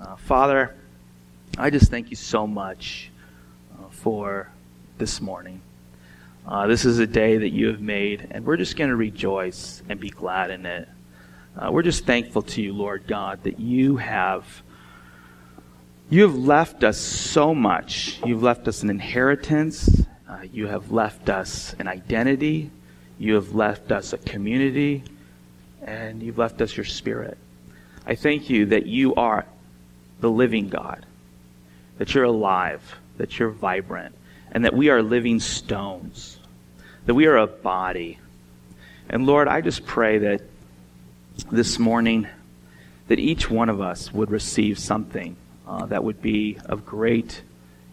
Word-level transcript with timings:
Uh, 0.00 0.16
Father, 0.16 0.74
I 1.56 1.70
just 1.70 1.88
thank 1.88 2.10
you 2.10 2.16
so 2.16 2.48
much 2.48 3.10
uh, 3.72 3.88
for 3.90 4.50
this 4.98 5.20
morning. 5.20 5.60
Uh, 6.46 6.66
this 6.66 6.84
is 6.84 6.98
a 6.98 7.06
day 7.06 7.38
that 7.38 7.50
you 7.50 7.68
have 7.68 7.80
made, 7.80 8.26
and 8.32 8.44
we're 8.44 8.56
just 8.56 8.76
going 8.76 8.90
to 8.90 8.96
rejoice 8.96 9.82
and 9.88 10.00
be 10.00 10.10
glad 10.10 10.50
in 10.50 10.66
it. 10.66 10.88
Uh, 11.56 11.70
we're 11.70 11.82
just 11.82 12.04
thankful 12.04 12.42
to 12.42 12.60
you, 12.60 12.72
Lord 12.72 13.06
God, 13.06 13.44
that 13.44 13.60
you 13.60 13.96
have 13.96 14.62
you 16.10 16.22
have 16.22 16.36
left 16.36 16.84
us 16.84 16.98
so 16.98 17.54
much. 17.54 18.20
You've 18.26 18.42
left 18.42 18.68
us 18.68 18.82
an 18.82 18.90
inheritance. 18.90 20.04
Uh, 20.28 20.40
you 20.52 20.66
have 20.66 20.92
left 20.92 21.30
us 21.30 21.74
an 21.78 21.88
identity. 21.88 22.70
You 23.18 23.34
have 23.34 23.54
left 23.54 23.90
us 23.90 24.12
a 24.12 24.18
community. 24.18 25.02
And 25.82 26.22
you've 26.22 26.36
left 26.36 26.60
us 26.60 26.76
your 26.76 26.84
spirit. 26.84 27.38
I 28.06 28.16
thank 28.16 28.50
you 28.50 28.66
that 28.66 28.84
you 28.84 29.14
are 29.14 29.46
the 30.24 30.30
living 30.30 30.70
God, 30.70 31.04
that 31.98 32.14
you're 32.14 32.24
alive, 32.24 32.96
that 33.18 33.38
you're 33.38 33.50
vibrant, 33.50 34.14
and 34.52 34.64
that 34.64 34.72
we 34.72 34.88
are 34.88 35.02
living 35.02 35.38
stones, 35.38 36.38
that 37.04 37.12
we 37.12 37.26
are 37.26 37.36
a 37.36 37.46
body. 37.46 38.18
And 39.10 39.26
Lord, 39.26 39.48
I 39.48 39.60
just 39.60 39.84
pray 39.84 40.16
that 40.16 40.40
this 41.52 41.78
morning, 41.78 42.26
that 43.08 43.18
each 43.18 43.50
one 43.50 43.68
of 43.68 43.82
us 43.82 44.14
would 44.14 44.30
receive 44.30 44.78
something 44.78 45.36
uh, 45.68 45.84
that 45.86 46.02
would 46.02 46.22
be 46.22 46.56
of 46.64 46.86
great 46.86 47.42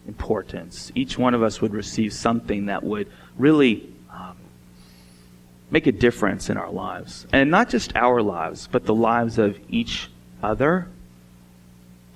importance. 0.08 0.90
Each 0.94 1.18
one 1.18 1.34
of 1.34 1.42
us 1.42 1.60
would 1.60 1.74
receive 1.74 2.14
something 2.14 2.64
that 2.64 2.82
would 2.82 3.12
really 3.36 3.92
um, 4.10 4.38
make 5.70 5.86
a 5.86 5.92
difference 5.92 6.48
in 6.48 6.56
our 6.56 6.70
lives. 6.70 7.26
And 7.30 7.50
not 7.50 7.68
just 7.68 7.94
our 7.94 8.22
lives, 8.22 8.70
but 8.72 8.86
the 8.86 8.94
lives 8.94 9.36
of 9.36 9.58
each 9.68 10.08
other 10.42 10.88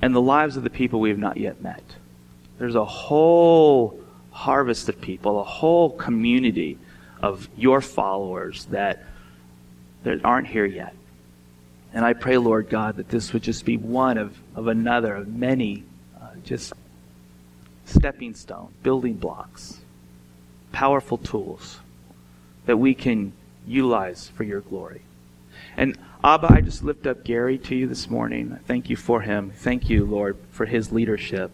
and 0.03 0.15
the 0.15 0.21
lives 0.21 0.57
of 0.57 0.63
the 0.63 0.71
people 0.71 1.01
we 1.01 1.11
have 1.11 1.19
not 1.19 1.37
yet 1.37 1.63
met. 1.63 1.83
There's 2.59 2.75
a 2.75 2.85
whole 2.85 4.01
harvest 4.31 4.89
of 4.89 5.01
people, 5.01 5.41
a 5.41 5.45
whole 5.45 5.91
community 5.91 6.79
of 7.23 7.49
your 7.57 7.81
followers 7.81 8.67
that, 8.67 9.05
that 10.05 10.25
aren't 10.25 10.47
here 10.47 10.67
yet. 10.67 10.95
And 11.93 12.05
I 12.05 12.13
pray, 12.13 12.37
Lord 12.37 12.69
God, 12.69 12.97
that 12.97 13.09
this 13.09 13.33
would 13.33 13.43
just 13.43 13.65
be 13.65 13.77
one 13.77 14.19
of, 14.19 14.37
of 14.55 14.67
another, 14.67 15.15
of 15.15 15.29
many, 15.29 15.85
uh, 16.21 16.29
just 16.45 16.75
stepping 17.87 18.35
stones, 18.35 18.73
building 18.83 19.15
blocks, 19.15 19.81
powerful 20.73 21.17
tools 21.17 21.79
that 22.67 22.77
we 22.77 22.95
can 22.95 23.33
utilize 23.67 24.29
for 24.29 24.45
your 24.45 24.61
glory. 24.61 25.01
And 25.77 25.99
Abba, 26.25 26.53
I 26.53 26.61
just 26.63 26.83
lift 26.83 27.07
up 27.07 27.23
Gary 27.23 27.59
to 27.59 27.77
you 27.77 27.87
this 27.87 28.09
morning. 28.09 28.59
Thank 28.67 28.89
you 28.89 28.97
for 28.97 29.21
him. 29.21 29.53
Thank 29.55 29.91
you, 29.91 30.07
Lord, 30.07 30.39
for 30.51 30.65
his 30.65 30.91
leadership 30.91 31.51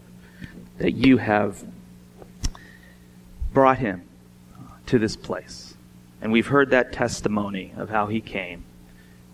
that 0.77 0.93
you 0.93 1.17
have 1.17 1.63
brought 3.53 3.79
him 3.79 4.03
to 4.87 4.97
this 4.97 5.15
place. 5.15 5.75
And 6.21 6.31
we've 6.31 6.47
heard 6.47 6.69
that 6.69 6.93
testimony 6.93 7.73
of 7.75 7.89
how 7.89 8.07
he 8.07 8.21
came. 8.21 8.63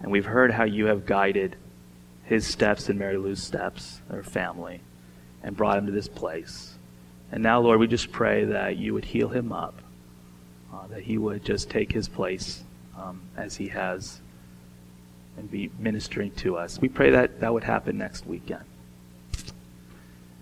And 0.02 0.12
we've 0.12 0.26
heard 0.26 0.52
how 0.52 0.64
you 0.64 0.88
have 0.88 1.06
guided 1.06 1.56
his 2.24 2.48
steps 2.48 2.90
and 2.90 2.98
Mary 2.98 3.18
Lou's 3.18 3.44
steps, 3.44 4.02
her 4.10 4.24
family, 4.24 4.82
and 5.44 5.56
brought 5.56 5.78
him 5.78 5.86
to 5.86 5.92
this 5.92 6.08
place. 6.08 6.76
And 7.32 7.44
now, 7.44 7.60
Lord, 7.60 7.80
we 7.80 7.88
just 7.88 8.12
pray 8.12 8.46
that 8.46 8.78
you 8.78 8.96
would 8.96 9.06
heal 9.06 9.30
him 9.30 9.52
up, 9.52 9.76
uh, 10.74 10.88
that 10.88 11.04
he 11.04 11.20
would 11.20 11.46
just 11.46 11.70
take 11.70 11.92
his 11.92 12.08
place 12.08 12.64
um, 12.98 13.22
as 13.38 13.56
he 13.56 13.68
has 13.68 14.20
and 15.40 15.50
be 15.50 15.72
ministering 15.80 16.32
to 16.32 16.58
us. 16.58 16.80
We 16.80 16.90
pray 16.90 17.12
that 17.12 17.40
that 17.40 17.54
would 17.54 17.64
happen 17.64 17.98
next 17.98 18.28
weekend. 18.28 18.64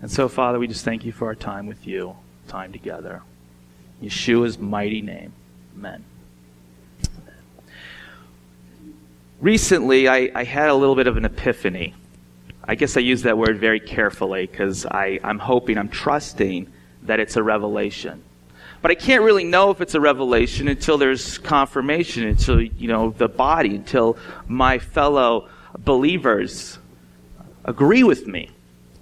And 0.02 0.10
so, 0.10 0.28
Father, 0.28 0.58
we 0.58 0.66
just 0.66 0.84
thank 0.84 1.04
you 1.04 1.12
for 1.12 1.26
our 1.26 1.34
time 1.34 1.66
with 1.66 1.86
you, 1.86 2.16
time 2.48 2.72
together. 2.72 3.22
Yeshua's 4.02 4.58
mighty 4.58 5.00
name. 5.00 5.32
Amen. 5.76 6.04
Recently, 9.40 10.08
I, 10.08 10.30
I 10.34 10.44
had 10.44 10.68
a 10.68 10.74
little 10.74 10.96
bit 10.96 11.06
of 11.06 11.16
an 11.16 11.24
epiphany. 11.24 11.94
I 12.64 12.74
guess 12.74 12.96
I 12.96 13.00
use 13.00 13.22
that 13.22 13.38
word 13.38 13.58
very 13.58 13.80
carefully 13.80 14.46
because 14.46 14.84
I'm 14.90 15.38
hoping, 15.38 15.78
I'm 15.78 15.88
trusting 15.88 16.70
that 17.04 17.20
it's 17.20 17.36
a 17.36 17.42
revelation. 17.42 18.22
But 18.80 18.90
I 18.92 18.94
can't 18.94 19.22
really 19.22 19.44
know 19.44 19.70
if 19.70 19.80
it's 19.80 19.94
a 19.94 20.00
revelation 20.00 20.68
until 20.68 20.98
there's 20.98 21.38
confirmation, 21.38 22.24
until, 22.24 22.60
you 22.60 22.88
know, 22.88 23.10
the 23.10 23.28
body, 23.28 23.74
until 23.74 24.16
my 24.46 24.78
fellow 24.78 25.48
believers 25.78 26.78
agree 27.64 28.04
with 28.04 28.26
me 28.26 28.50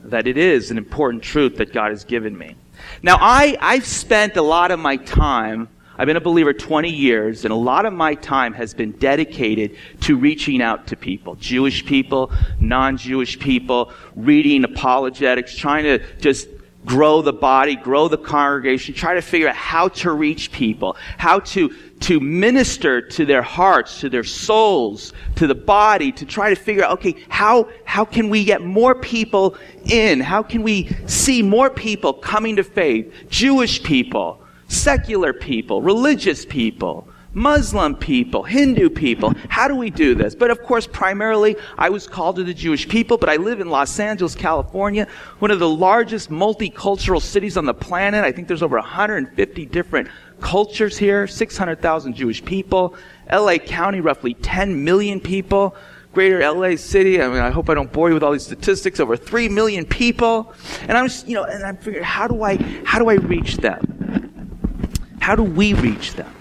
that 0.04 0.26
it 0.26 0.38
is 0.38 0.70
an 0.70 0.78
important 0.78 1.22
truth 1.22 1.56
that 1.56 1.72
God 1.72 1.90
has 1.90 2.04
given 2.04 2.36
me. 2.36 2.56
Now, 3.02 3.18
I, 3.20 3.56
I've 3.60 3.86
spent 3.86 4.36
a 4.36 4.42
lot 4.42 4.70
of 4.70 4.78
my 4.78 4.96
time, 4.96 5.68
I've 5.98 6.06
been 6.06 6.16
a 6.16 6.20
believer 6.20 6.52
20 6.52 6.90
years, 6.90 7.44
and 7.44 7.52
a 7.52 7.56
lot 7.56 7.86
of 7.86 7.92
my 7.92 8.14
time 8.14 8.52
has 8.54 8.74
been 8.74 8.92
dedicated 8.92 9.76
to 10.02 10.16
reaching 10.16 10.62
out 10.62 10.86
to 10.88 10.96
people 10.96 11.34
Jewish 11.36 11.84
people, 11.84 12.32
non 12.60 12.96
Jewish 12.96 13.38
people, 13.38 13.92
reading 14.14 14.64
apologetics, 14.64 15.54
trying 15.56 15.84
to 15.84 15.98
just 16.18 16.48
grow 16.86 17.20
the 17.20 17.32
body, 17.32 17.76
grow 17.76 18.08
the 18.08 18.16
congregation, 18.16 18.94
try 18.94 19.14
to 19.14 19.20
figure 19.20 19.48
out 19.48 19.56
how 19.56 19.88
to 19.88 20.12
reach 20.12 20.52
people, 20.52 20.96
how 21.18 21.40
to, 21.40 21.68
to 22.00 22.20
minister 22.20 23.02
to 23.02 23.26
their 23.26 23.42
hearts, 23.42 24.00
to 24.00 24.08
their 24.08 24.24
souls, 24.24 25.12
to 25.34 25.46
the 25.46 25.54
body, 25.54 26.12
to 26.12 26.24
try 26.24 26.48
to 26.48 26.56
figure 26.56 26.84
out, 26.84 26.92
okay, 26.92 27.16
how, 27.28 27.68
how 27.84 28.04
can 28.04 28.30
we 28.30 28.44
get 28.44 28.62
more 28.62 28.94
people 28.94 29.56
in? 29.84 30.20
How 30.20 30.42
can 30.42 30.62
we 30.62 30.88
see 31.06 31.42
more 31.42 31.68
people 31.68 32.14
coming 32.14 32.56
to 32.56 32.64
faith? 32.64 33.12
Jewish 33.28 33.82
people, 33.82 34.40
secular 34.68 35.32
people, 35.32 35.82
religious 35.82 36.46
people, 36.46 37.08
Muslim 37.36 37.94
people, 37.94 38.44
Hindu 38.44 38.88
people. 38.88 39.34
How 39.50 39.68
do 39.68 39.76
we 39.76 39.90
do 39.90 40.14
this? 40.14 40.34
But 40.34 40.50
of 40.50 40.62
course, 40.62 40.86
primarily, 40.86 41.54
I 41.76 41.90
was 41.90 42.06
called 42.06 42.36
to 42.36 42.44
the 42.44 42.54
Jewish 42.54 42.88
people, 42.88 43.18
but 43.18 43.28
I 43.28 43.36
live 43.36 43.60
in 43.60 43.68
Los 43.68 44.00
Angeles, 44.00 44.34
California, 44.34 45.06
one 45.40 45.50
of 45.50 45.58
the 45.58 45.68
largest 45.68 46.30
multicultural 46.30 47.20
cities 47.20 47.58
on 47.58 47.66
the 47.66 47.74
planet. 47.74 48.24
I 48.24 48.32
think 48.32 48.48
there's 48.48 48.62
over 48.62 48.78
150 48.78 49.66
different 49.66 50.08
cultures 50.40 50.96
here, 50.96 51.26
600,000 51.26 52.14
Jewish 52.14 52.42
people. 52.42 52.94
LA 53.30 53.58
County, 53.58 54.00
roughly 54.00 54.32
10 54.32 54.82
million 54.82 55.20
people. 55.20 55.76
Greater 56.14 56.38
LA 56.50 56.76
City, 56.76 57.20
I 57.20 57.28
mean, 57.28 57.40
I 57.40 57.50
hope 57.50 57.68
I 57.68 57.74
don't 57.74 57.92
bore 57.92 58.08
you 58.08 58.14
with 58.14 58.22
all 58.22 58.32
these 58.32 58.46
statistics, 58.46 58.98
over 58.98 59.14
3 59.14 59.50
million 59.50 59.84
people. 59.84 60.54
And 60.88 60.92
I'm 60.92 61.08
just, 61.08 61.28
you 61.28 61.34
know, 61.34 61.44
and 61.44 61.62
I'm 61.62 61.76
figuring, 61.76 62.02
how 62.02 62.28
do 62.28 62.42
I, 62.42 62.56
how 62.86 62.98
do 62.98 63.10
I 63.10 63.16
reach 63.16 63.58
them? 63.58 64.48
How 65.20 65.36
do 65.36 65.42
we 65.42 65.74
reach 65.74 66.14
them? 66.14 66.32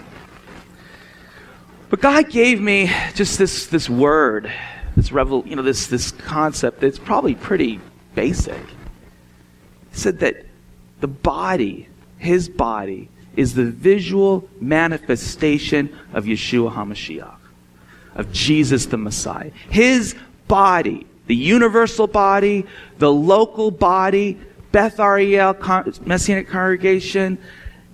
But 1.96 2.02
God 2.02 2.28
gave 2.28 2.60
me 2.60 2.92
just 3.14 3.38
this, 3.38 3.68
this 3.68 3.88
word, 3.88 4.52
this 4.96 5.12
revel, 5.12 5.42
you 5.46 5.56
know, 5.56 5.62
this, 5.62 5.86
this 5.86 6.10
concept 6.10 6.80
that's 6.80 6.98
probably 6.98 7.34
pretty 7.34 7.80
basic. 8.14 8.60
He 9.92 9.98
said 9.98 10.18
that 10.18 10.44
the 11.00 11.06
body, 11.08 11.88
his 12.18 12.50
body, 12.50 13.08
is 13.34 13.54
the 13.54 13.64
visual 13.64 14.46
manifestation 14.60 15.96
of 16.12 16.26
Yeshua 16.26 16.70
HaMashiach, 16.70 17.38
of 18.14 18.30
Jesus 18.30 18.84
the 18.84 18.98
Messiah. 18.98 19.50
His 19.70 20.14
body, 20.48 21.06
the 21.28 21.34
universal 21.34 22.06
body, 22.06 22.66
the 22.98 23.10
local 23.10 23.70
body, 23.70 24.38
Beth 24.70 25.00
Ariel 25.00 25.56
Messianic 26.04 26.48
Congregation, 26.48 27.38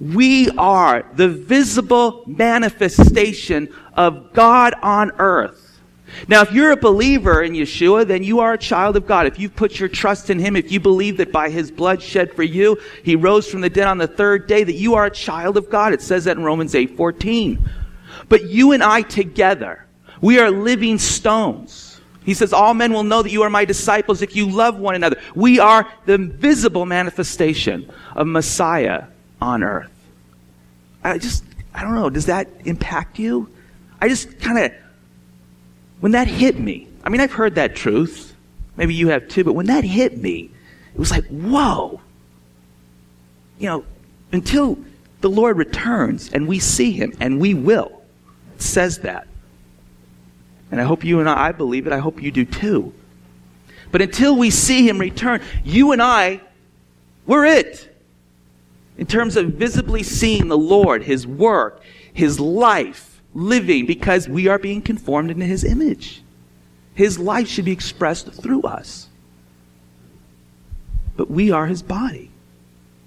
we 0.00 0.50
are 0.50 1.06
the 1.14 1.28
visible 1.28 2.24
manifestation 2.26 3.68
of 3.94 4.32
God 4.32 4.74
on 4.82 5.12
earth. 5.18 5.80
Now, 6.28 6.42
if 6.42 6.52
you're 6.52 6.72
a 6.72 6.76
believer 6.76 7.42
in 7.42 7.52
Yeshua, 7.52 8.06
then 8.06 8.22
you 8.22 8.40
are 8.40 8.52
a 8.52 8.58
child 8.58 8.96
of 8.96 9.06
God. 9.06 9.26
If 9.26 9.38
you've 9.38 9.56
put 9.56 9.80
your 9.80 9.88
trust 9.88 10.30
in 10.30 10.38
Him, 10.38 10.56
if 10.56 10.70
you 10.70 10.78
believe 10.78 11.16
that 11.16 11.32
by 11.32 11.48
His 11.48 11.70
blood 11.70 12.02
shed 12.02 12.34
for 12.34 12.42
you, 12.42 12.78
He 13.02 13.16
rose 13.16 13.48
from 13.48 13.60
the 13.60 13.70
dead 13.70 13.86
on 13.86 13.98
the 13.98 14.06
third 14.06 14.46
day, 14.46 14.62
that 14.64 14.74
you 14.74 14.94
are 14.94 15.06
a 15.06 15.10
child 15.10 15.56
of 15.56 15.70
God. 15.70 15.92
It 15.92 16.02
says 16.02 16.24
that 16.24 16.36
in 16.36 16.44
Romans 16.44 16.74
8 16.74 16.96
14. 16.96 17.68
But 18.28 18.44
you 18.44 18.72
and 18.72 18.82
I 18.82 19.02
together, 19.02 19.86
we 20.20 20.38
are 20.38 20.50
living 20.50 20.98
stones. 20.98 22.00
He 22.24 22.34
says, 22.34 22.52
All 22.52 22.74
men 22.74 22.92
will 22.92 23.02
know 23.02 23.22
that 23.22 23.32
you 23.32 23.42
are 23.42 23.50
my 23.50 23.64
disciples 23.64 24.22
if 24.22 24.36
you 24.36 24.48
love 24.48 24.78
one 24.78 24.94
another. 24.94 25.20
We 25.34 25.58
are 25.58 25.90
the 26.06 26.18
visible 26.18 26.86
manifestation 26.86 27.90
of 28.14 28.26
Messiah 28.26 29.04
on 29.42 29.62
earth. 29.62 29.90
I 31.04 31.18
just, 31.18 31.44
I 31.74 31.82
don't 31.82 31.94
know, 31.94 32.08
does 32.08 32.26
that 32.26 32.48
impact 32.64 33.18
you? 33.18 33.48
I 34.00 34.08
just 34.08 34.40
kind 34.40 34.58
of, 34.58 34.72
when 36.00 36.12
that 36.12 36.28
hit 36.28 36.58
me, 36.58 36.88
I 37.04 37.08
mean, 37.08 37.20
I've 37.20 37.32
heard 37.32 37.56
that 37.56 37.74
truth. 37.74 38.34
Maybe 38.76 38.94
you 38.94 39.08
have 39.08 39.28
too, 39.28 39.44
but 39.44 39.52
when 39.52 39.66
that 39.66 39.84
hit 39.84 40.16
me, 40.16 40.50
it 40.94 40.98
was 40.98 41.10
like, 41.10 41.26
whoa. 41.26 42.00
You 43.58 43.68
know, 43.68 43.84
until 44.32 44.78
the 45.20 45.30
Lord 45.30 45.56
returns 45.56 46.32
and 46.32 46.48
we 46.48 46.58
see 46.58 46.92
him, 46.92 47.12
and 47.20 47.40
we 47.40 47.54
will. 47.54 48.02
Says 48.58 48.98
that. 48.98 49.26
And 50.70 50.80
I 50.80 50.84
hope 50.84 51.04
you 51.04 51.20
and 51.20 51.28
I, 51.28 51.48
I 51.48 51.52
believe 51.52 51.86
it, 51.86 51.92
I 51.92 51.98
hope 51.98 52.22
you 52.22 52.30
do 52.30 52.44
too. 52.44 52.94
But 53.90 54.00
until 54.02 54.36
we 54.36 54.50
see 54.50 54.88
him 54.88 54.98
return, 54.98 55.42
you 55.64 55.92
and 55.92 56.00
I, 56.00 56.40
we're 57.26 57.44
it. 57.44 57.91
In 59.02 59.08
terms 59.08 59.36
of 59.36 59.54
visibly 59.54 60.04
seeing 60.04 60.46
the 60.46 60.56
Lord, 60.56 61.02
his 61.02 61.26
work, 61.26 61.82
his 62.12 62.38
life, 62.38 63.20
living, 63.34 63.84
because 63.84 64.28
we 64.28 64.46
are 64.46 64.60
being 64.60 64.80
conformed 64.80 65.28
into 65.28 65.44
his 65.44 65.64
image. 65.64 66.22
His 66.94 67.18
life 67.18 67.48
should 67.48 67.64
be 67.64 67.72
expressed 67.72 68.32
through 68.32 68.62
us. 68.62 69.08
But 71.16 71.28
we 71.28 71.50
are 71.50 71.66
his 71.66 71.82
body. 71.82 72.30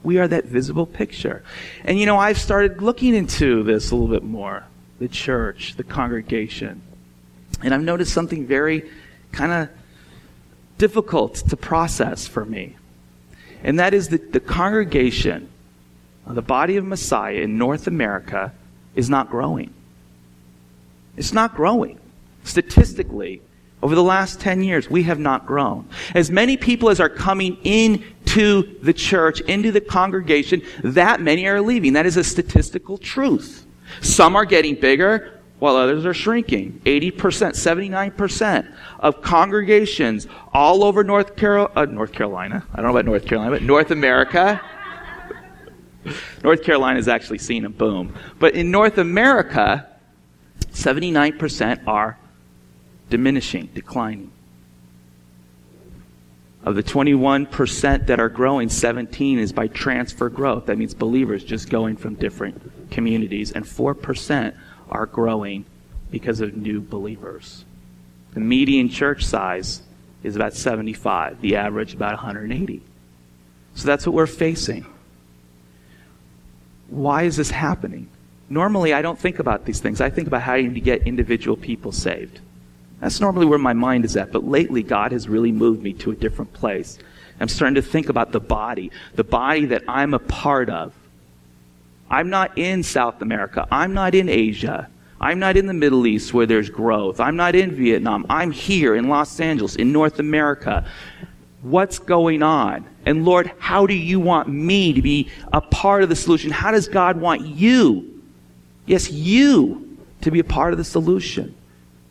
We 0.04 0.18
are 0.18 0.28
that 0.28 0.44
visible 0.44 0.86
picture. 0.86 1.44
And 1.86 1.98
you 1.98 2.06
know, 2.06 2.18
I've 2.18 2.40
started 2.40 2.82
looking 2.82 3.16
into 3.16 3.64
this 3.64 3.92
a 3.92 3.96
little 3.96 4.14
bit 4.14 4.24
more 4.24 4.66
the 5.00 5.08
church, 5.08 5.76
the 5.78 5.86
congregation. 5.86 6.82
And 7.64 7.74
I've 7.74 7.82
noticed 7.82 8.12
something 8.12 8.46
very 8.46 8.92
kind 9.32 9.54
of 9.54 9.70
difficult 10.78 11.36
to 11.36 11.56
process 11.56 12.28
for 12.28 12.44
me. 12.44 12.76
And 13.64 13.80
that 13.80 13.94
is 13.94 14.10
that 14.10 14.34
the 14.34 14.42
congregation, 14.42 15.48
the 16.28 16.42
body 16.42 16.78
of 16.78 16.86
Messiah 16.86 17.36
in 17.36 17.58
North 17.58 17.88
America, 17.88 18.54
is 18.96 19.10
not 19.10 19.30
growing. 19.30 19.74
It's 21.18 21.34
not 21.34 21.56
growing. 21.56 22.00
Statistically, 22.44 23.42
over 23.84 23.96
the 23.96 24.04
last 24.04 24.40
10 24.40 24.64
years, 24.64 24.90
we 24.90 25.04
have 25.04 25.20
not 25.20 25.46
grown. 25.46 25.88
As 26.14 26.32
many 26.32 26.58
people 26.58 26.90
as 26.90 27.00
are 27.00 27.10
coming 27.10 27.58
into 27.64 28.80
the 28.82 28.94
church, 28.94 29.42
into 29.42 29.72
the 29.72 29.82
congregation, 29.82 30.62
that 30.84 31.22
many 31.22 31.46
are 31.48 31.62
leaving. 31.62 31.94
That 31.94 32.06
is 32.06 32.18
a 32.18 32.24
statistical 32.24 32.98
truth. 32.98 33.66
Some 34.02 34.36
are 34.36 34.46
getting 34.46 34.76
bigger, 34.76 35.40
while 35.60 35.76
others 35.76 36.06
are 36.06 36.14
shrinking. 36.14 36.82
80%, 36.86 37.14
79% 37.14 38.74
of 39.00 39.22
congregations 39.22 40.28
all 40.54 40.84
over 40.84 41.04
North, 41.04 41.36
Carol- 41.36 41.72
uh, 41.76 41.86
North 41.86 42.12
Carolina, 42.12 42.66
I 42.74 42.78
don't 42.78 42.86
know 42.86 42.92
about 42.92 43.06
North 43.06 43.26
Carolina, 43.26 43.52
but 43.52 43.62
North 43.62 43.92
America, 43.92 44.62
North 46.44 46.64
Carolina 46.64 47.00
is 47.00 47.08
actually 47.08 47.40
seeing 47.40 47.66
a 47.66 47.70
boom. 47.70 48.16
But 48.40 48.56
in 48.56 48.72
North 48.72 48.98
America, 48.98 49.88
79% 50.72 51.88
are 51.88 52.18
diminishing, 53.10 53.68
declining. 53.74 54.32
Of 56.64 56.76
the 56.76 56.84
21% 56.84 58.08
that 58.08 58.20
are 58.20 58.30
growing, 58.30 58.70
17 58.70 59.38
is 59.38 59.54
by 59.54 59.68
transfer 59.68 60.30
growth. 60.30 60.66
That 60.66 60.78
means 60.78 60.94
believers 60.96 61.44
just 61.44 61.70
going 61.70 61.96
from 61.96 62.16
different 62.16 62.90
communities. 62.90 63.52
And 63.52 63.66
4% 63.66 64.56
are 64.90 65.06
growing 65.06 65.66
because 66.10 66.42
of 66.42 66.58
new 66.58 66.82
believers. 66.82 67.66
The 68.34 68.40
median 68.40 68.90
church 68.90 69.24
size 69.24 69.82
is 70.24 70.36
about 70.36 70.54
75, 70.54 71.42
the 71.42 71.56
average 71.56 71.94
about 71.94 72.14
180. 72.14 72.82
So 73.76 73.86
that's 73.86 74.08
what 74.08 74.16
we're 74.16 74.26
facing. 74.26 74.86
Why 76.90 77.24
is 77.24 77.36
this 77.38 77.52
happening? 77.52 78.10
Normally, 78.50 78.94
I 78.94 79.02
don't 79.02 79.18
think 79.18 79.40
about 79.40 79.66
these 79.66 79.80
things. 79.80 80.02
I 80.02 80.10
think 80.10 80.28
about 80.28 80.44
how 80.44 80.54
I 80.54 80.62
need 80.62 80.76
to 80.76 80.82
get 80.82 81.08
individual 81.08 81.58
people 81.58 81.92
saved. 81.92 82.40
That's 83.00 83.20
normally 83.20 83.46
where 83.46 83.60
my 83.60 83.74
mind 83.74 84.06
is 84.06 84.16
at. 84.16 84.32
But 84.32 84.46
lately, 84.46 84.84
God 84.84 85.12
has 85.12 85.28
really 85.28 85.52
moved 85.52 85.82
me 85.82 85.94
to 85.94 86.12
a 86.12 86.16
different 86.16 86.54
place. 86.54 86.98
I'm 87.40 87.48
starting 87.48 87.76
to 87.76 87.82
think 87.82 88.10
about 88.10 88.32
the 88.32 88.40
body, 88.40 88.92
the 89.16 89.24
body 89.24 89.66
that 89.66 89.84
I'm 89.88 90.14
a 90.14 90.20
part 90.20 90.70
of. 90.70 90.94
I'm 92.10 92.30
not 92.30 92.58
in 92.58 92.84
South 92.84 93.22
America. 93.22 93.68
I'm 93.72 93.94
not 93.94 94.16
in 94.16 94.30
Asia. 94.30 94.90
I'm 95.20 95.40
not 95.40 95.58
in 95.58 95.66
the 95.66 95.74
Middle 95.74 96.06
East 96.06 96.34
where 96.34 96.46
there's 96.46 96.70
growth. 96.70 97.20
I'm 97.20 97.36
not 97.36 97.56
in 97.56 97.72
Vietnam. 97.72 98.26
I'm 98.30 98.52
here 98.52 98.96
in 98.96 99.10
Los 99.10 99.40
Angeles, 99.40 99.76
in 99.76 99.92
North 99.92 100.20
America. 100.20 100.86
What's 101.66 101.98
going 101.98 102.44
on? 102.44 102.86
And 103.08 103.26
Lord, 103.26 103.52
how 103.58 103.88
do 103.88 103.96
you 103.96 104.20
want 104.20 104.48
me 104.48 104.94
to 104.94 105.02
be 105.02 105.30
a 105.52 105.62
part 105.62 106.04
of 106.04 106.10
the 106.10 106.16
solution? 106.16 106.52
How 106.52 106.70
does 106.70 106.88
God 106.88 107.20
want 107.20 107.42
you, 107.42 108.22
yes, 108.86 109.10
you, 109.12 109.98
to 110.22 110.30
be 110.30 110.38
a 110.38 110.44
part 110.44 110.74
of 110.74 110.78
the 110.78 110.84
solution? 110.84 111.56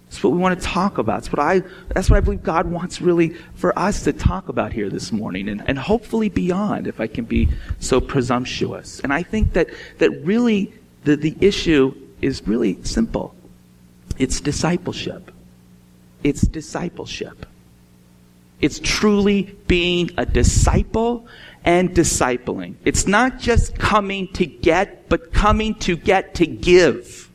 That's 0.07 0.25
what 0.25 0.33
we 0.33 0.41
want 0.41 0.59
to 0.61 0.67
talk 0.67 0.99
about. 0.99 1.23
That's 1.23 1.33
what 1.33 1.39
I, 1.39 1.63
that's 1.91 2.11
what 2.11 2.17
I 2.17 2.21
believe 2.21 2.43
God 2.43 2.67
wants 2.67 3.01
really 3.01 3.29
for 3.55 3.79
us 3.79 4.03
to 4.03 4.13
talk 4.13 4.49
about 4.49 4.73
here 4.73 4.91
this 4.91 5.13
morning 5.13 5.49
and, 5.49 5.63
and 5.69 5.79
hopefully 5.79 6.29
beyond, 6.29 6.89
if 6.89 7.01
I 7.01 7.07
can 7.07 7.25
be 7.25 7.49
so 7.79 8.01
presumptuous. 8.01 8.99
And 9.05 9.13
I 9.13 9.23
think 9.23 9.53
that, 9.53 9.69
that 9.99 10.11
really 10.25 10.73
the, 11.05 11.15
the 11.15 11.37
issue 11.41 11.95
is 12.21 12.45
really 12.45 12.83
simple. 12.83 13.37
It's 14.19 14.41
discipleship. 14.41 15.31
It's 16.25 16.43
discipleship. 16.43 17.47
It's 18.65 18.79
truly 18.79 19.43
being 19.67 20.11
a 20.17 20.25
disciple 20.25 21.29
and 21.67 21.91
discipling. 21.91 22.77
It's 22.87 23.07
not 23.07 23.39
just 23.39 23.77
coming 23.77 24.33
to 24.33 24.47
get, 24.47 25.07
but 25.11 25.35
coming 25.35 25.75
to 25.81 25.99
get 25.99 26.37
to 26.37 26.47
give 26.47 27.31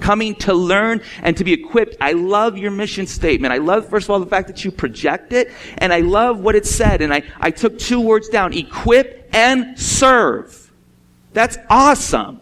coming 0.00 0.34
to 0.34 0.52
learn 0.52 1.00
and 1.22 1.36
to 1.36 1.44
be 1.44 1.52
equipped. 1.52 1.96
I 2.00 2.12
love 2.12 2.58
your 2.58 2.72
mission 2.72 3.06
statement. 3.06 3.52
I 3.52 3.58
love, 3.58 3.88
first 3.88 4.06
of 4.06 4.10
all, 4.10 4.18
the 4.18 4.26
fact 4.26 4.48
that 4.48 4.64
you 4.64 4.72
project 4.72 5.32
it, 5.32 5.52
and 5.78 5.92
I 5.92 6.00
love 6.00 6.40
what 6.40 6.56
it 6.56 6.66
said. 6.66 7.00
And 7.00 7.14
I, 7.14 7.22
I 7.38 7.52
took 7.52 7.78
two 7.78 8.00
words 8.00 8.28
down 8.28 8.52
equip 8.54 9.30
and 9.32 9.78
serve. 9.78 10.72
That's 11.32 11.58
awesome. 11.70 12.40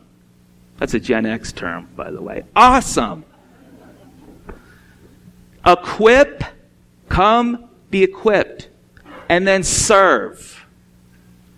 That's 0.79 0.95
a 0.95 1.01
Gen 1.01 1.27
X 1.27 1.53
term, 1.53 1.91
by 1.95 2.11
the 2.11 2.23
way. 2.23 2.45
Awesome. 2.57 3.25
Equip, 5.67 6.43
come 7.11 7.69
be 7.93 8.03
equipped, 8.03 8.69
and 9.29 9.47
then 9.47 9.63
serve. 9.63 10.67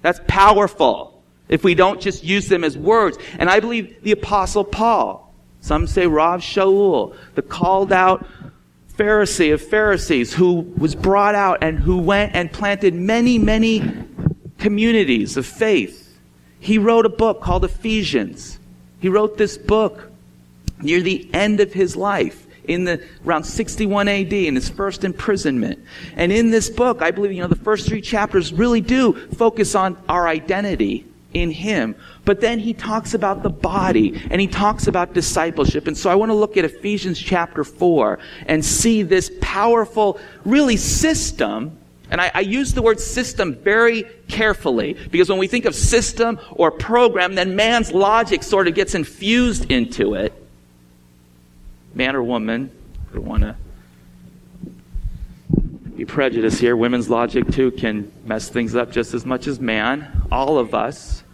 That's 0.02 0.20
powerful 0.28 1.22
if 1.48 1.64
we 1.64 1.74
don't 1.74 2.00
just 2.00 2.22
use 2.22 2.48
them 2.48 2.62
as 2.62 2.76
words. 2.76 3.16
And 3.38 3.48
I 3.48 3.60
believe 3.60 4.02
the 4.02 4.12
Apostle 4.12 4.64
Paul, 4.64 5.32
some 5.62 5.86
say 5.86 6.06
Rav 6.06 6.40
Shaul, 6.40 7.16
the 7.34 7.42
called 7.42 7.90
out 7.90 8.26
Pharisee 8.98 9.54
of 9.54 9.62
Pharisees 9.62 10.34
who 10.34 10.60
was 10.76 10.94
brought 10.94 11.34
out 11.34 11.62
and 11.62 11.78
who 11.78 11.98
went 11.98 12.34
and 12.34 12.52
planted 12.52 12.94
many, 12.94 13.38
many 13.38 13.82
communities 14.58 15.36
of 15.36 15.46
faith. 15.46 16.18
He 16.60 16.78
wrote 16.78 17.06
a 17.06 17.10
book 17.10 17.40
called 17.40 17.64
Ephesians. 17.64 18.58
He 19.00 19.08
wrote 19.08 19.36
this 19.36 19.56
book 19.56 20.10
near 20.80 21.00
the 21.00 21.28
end 21.32 21.60
of 21.60 21.72
his 21.72 21.96
life 21.96 22.46
in 22.68 22.84
the 22.84 23.02
around 23.26 23.44
61 23.44 24.08
AD 24.08 24.32
in 24.32 24.54
his 24.54 24.68
first 24.68 25.04
imprisonment. 25.04 25.84
And 26.16 26.32
in 26.32 26.50
this 26.50 26.70
book, 26.70 27.02
I 27.02 27.10
believe 27.10 27.32
you 27.32 27.42
know 27.42 27.48
the 27.48 27.56
first 27.56 27.88
3 27.88 28.00
chapters 28.00 28.52
really 28.52 28.80
do 28.80 29.14
focus 29.30 29.74
on 29.74 29.96
our 30.08 30.28
identity 30.28 31.06
in 31.34 31.50
him. 31.50 31.94
But 32.24 32.40
then 32.40 32.58
he 32.58 32.72
talks 32.72 33.12
about 33.12 33.42
the 33.42 33.50
body 33.50 34.22
and 34.30 34.40
he 34.40 34.46
talks 34.46 34.86
about 34.86 35.12
discipleship. 35.12 35.86
And 35.86 35.98
so 35.98 36.08
I 36.08 36.14
want 36.14 36.30
to 36.30 36.34
look 36.34 36.56
at 36.56 36.64
Ephesians 36.64 37.18
chapter 37.18 37.64
4 37.64 38.18
and 38.46 38.64
see 38.64 39.02
this 39.02 39.30
powerful, 39.40 40.18
really 40.44 40.76
system. 40.76 41.76
And 42.10 42.20
I, 42.20 42.30
I 42.34 42.40
use 42.40 42.72
the 42.72 42.82
word 42.82 43.00
system 43.00 43.56
very 43.56 44.04
carefully 44.28 44.94
because 45.10 45.28
when 45.28 45.38
we 45.38 45.48
think 45.48 45.64
of 45.64 45.74
system 45.74 46.38
or 46.52 46.70
program, 46.70 47.34
then 47.34 47.56
man's 47.56 47.92
logic 47.92 48.42
sort 48.42 48.68
of 48.68 48.74
gets 48.74 48.94
infused 48.94 49.70
into 49.70 50.14
it. 50.14 50.32
Man 51.94 52.16
or 52.16 52.22
woman, 52.22 52.70
I 53.10 53.14
don't 53.14 53.24
want 53.24 53.42
to 53.42 53.56
be 55.96 56.04
prejudiced 56.04 56.58
here. 56.58 56.76
Women's 56.76 57.08
logic, 57.08 57.48
too, 57.50 57.70
can 57.70 58.10
mess 58.24 58.48
things 58.48 58.74
up 58.74 58.90
just 58.90 59.14
as 59.14 59.24
much 59.24 59.46
as 59.46 59.60
man. 59.60 60.26
All 60.30 60.58
of 60.58 60.74
us 60.74 61.24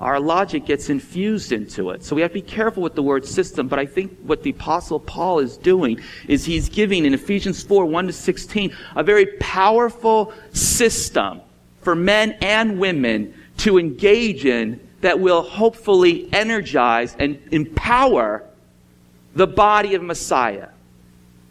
our 0.00 0.18
logic 0.18 0.66
gets 0.66 0.90
infused 0.90 1.52
into 1.52 1.90
it. 1.90 2.04
So 2.04 2.16
we 2.16 2.22
have 2.22 2.32
to 2.32 2.34
be 2.34 2.42
careful 2.42 2.82
with 2.82 2.94
the 2.94 3.02
word 3.02 3.24
system, 3.24 3.68
but 3.68 3.78
I 3.78 3.86
think 3.86 4.18
what 4.22 4.42
the 4.42 4.50
apostle 4.50 4.98
Paul 4.98 5.38
is 5.38 5.56
doing 5.56 6.00
is 6.26 6.44
he's 6.44 6.68
giving 6.68 7.04
in 7.04 7.14
Ephesians 7.14 7.62
4, 7.62 7.86
1 7.86 8.06
to 8.08 8.12
16, 8.12 8.74
a 8.96 9.02
very 9.02 9.26
powerful 9.38 10.32
system 10.52 11.40
for 11.80 11.94
men 11.94 12.32
and 12.42 12.78
women 12.78 13.34
to 13.58 13.78
engage 13.78 14.44
in 14.44 14.80
that 15.00 15.20
will 15.20 15.42
hopefully 15.42 16.28
energize 16.32 17.14
and 17.18 17.40
empower 17.52 18.44
the 19.34 19.46
body 19.46 19.94
of 19.94 20.02
Messiah. 20.02 20.68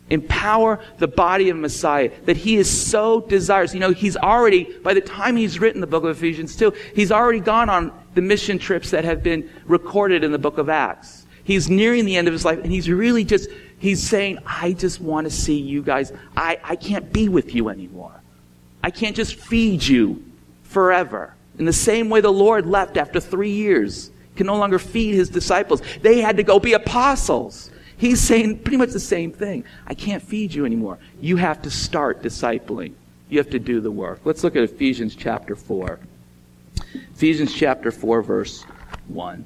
Empower 0.10 0.80
the 0.98 1.08
body 1.08 1.50
of 1.50 1.58
Messiah 1.58 2.12
that 2.26 2.38
he 2.38 2.58
is 2.58 2.70
so 2.70 3.22
desirous. 3.22 3.74
You 3.74 3.80
know, 3.80 3.92
he's 3.92 4.18
already, 4.18 4.66
by 4.84 4.94
the 4.94 5.02
time 5.02 5.36
he's 5.36 5.60
written 5.60 5.82
the 5.82 5.88
book 5.88 6.04
of 6.04 6.10
Ephesians 6.10 6.56
2, 6.56 6.74
he's 6.94 7.12
already 7.12 7.40
gone 7.40 7.70
on 7.70 7.92
the 8.14 8.22
mission 8.22 8.60
trips 8.60 8.92
that 8.92 9.06
have 9.06 9.24
been 9.24 9.50
recorded 9.66 10.24
in 10.24 10.32
the 10.32 10.38
book 10.38 10.58
of 10.58 10.70
Acts. 10.70 11.26
He's 11.44 11.70
nearing 11.70 12.06
the 12.06 12.16
end 12.16 12.28
of 12.28 12.34
his 12.34 12.46
life 12.46 12.60
and 12.60 12.72
he's 12.72 12.90
really 12.90 13.24
just, 13.24 13.50
he's 13.80 14.02
saying, 14.02 14.40
I 14.46 14.74
just 14.74 15.02
want 15.02 15.26
to 15.26 15.32
see 15.32 15.60
you 15.60 15.82
guys. 15.82 16.12
I, 16.38 16.60
I 16.64 16.76
can't 16.76 17.12
be 17.12 17.30
with 17.30 17.56
you 17.56 17.70
anymore. 17.70 18.14
I 18.84 18.92
can't 18.92 19.16
just 19.16 19.36
feed 19.36 19.84
you 19.84 20.24
forever. 20.64 21.34
In 21.58 21.66
the 21.66 21.74
same 21.74 22.10
way 22.10 22.22
the 22.22 22.32
Lord 22.32 22.66
left 22.66 22.98
after 22.98 23.20
three 23.20 23.52
years, 23.52 24.12
can 24.36 24.48
no 24.48 24.58
longer 24.58 24.80
feed 24.80 25.14
his 25.14 25.30
disciples. 25.30 25.82
They 26.02 26.20
had 26.20 26.38
to 26.38 26.44
go 26.44 26.60
be 26.60 26.74
apostles. 26.74 27.70
He's 28.04 28.20
saying 28.20 28.60
pretty 28.60 28.76
much 28.76 28.90
the 28.90 29.00
same 29.00 29.32
thing. 29.32 29.64
I 29.88 29.94
can't 29.94 30.22
feed 30.22 30.54
you 30.54 30.66
anymore. 30.66 30.98
You 31.22 31.38
have 31.38 31.62
to 31.62 31.70
start 31.72 32.22
discipling. 32.22 32.96
You 33.30 33.38
have 33.38 33.50
to 33.52 33.60
do 33.60 33.80
the 33.80 33.92
work. 33.92 34.20
Let's 34.26 34.44
look 34.44 34.58
at 34.58 34.64
Ephesians 34.64 35.16
chapter 35.16 35.56
4. 35.56 36.00
Ephesians 37.14 37.54
chapter 37.54 37.92
4, 37.92 38.22
verse 38.22 38.66
1. 39.08 39.46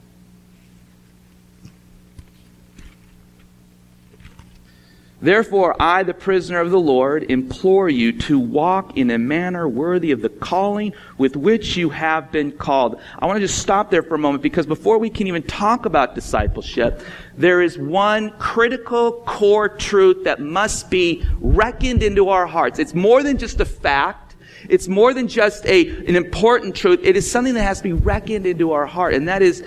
Therefore, 5.27 5.75
I, 5.77 6.03
the 6.03 6.13
prisoner 6.13 6.61
of 6.61 6.71
the 6.71 6.79
Lord, 6.79 7.23
implore 7.29 7.89
you 7.89 8.13
to 8.13 8.39
walk 8.39 8.95
in 8.95 9.11
a 9.11 9.17
manner 9.17 9.67
worthy 9.67 10.11
of 10.11 10.21
the 10.21 10.29
calling 10.29 10.93
with 11.17 11.35
which 11.35 11.75
you 11.75 11.89
have 11.89 12.31
been 12.31 12.53
called. 12.53 13.01
I 13.19 13.25
want 13.25 13.35
to 13.35 13.45
just 13.45 13.59
stop 13.59 13.91
there 13.91 14.03
for 14.03 14.15
a 14.15 14.19
moment 14.19 14.41
because 14.41 14.65
before 14.65 14.99
we 14.99 15.09
can 15.09 15.27
even 15.27 15.43
talk 15.43 15.85
about 15.85 16.15
discipleship, 16.15 17.01
there 17.35 17.61
is 17.61 17.77
one 17.77 18.29
critical 18.39 19.21
core 19.25 19.67
truth 19.67 20.23
that 20.23 20.39
must 20.39 20.89
be 20.89 21.25
reckoned 21.41 22.03
into 22.03 22.29
our 22.29 22.47
hearts. 22.47 22.79
It's 22.79 22.93
more 22.93 23.21
than 23.21 23.37
just 23.37 23.59
a 23.59 23.65
fact. 23.65 24.37
It's 24.69 24.87
more 24.87 25.13
than 25.13 25.27
just 25.27 25.65
a, 25.65 25.89
an 26.07 26.15
important 26.15 26.73
truth. 26.73 27.01
It 27.03 27.17
is 27.17 27.29
something 27.29 27.53
that 27.55 27.63
has 27.63 27.79
to 27.79 27.83
be 27.83 27.91
reckoned 27.91 28.45
into 28.45 28.71
our 28.71 28.85
heart, 28.85 29.13
and 29.13 29.27
that 29.27 29.41
is 29.41 29.65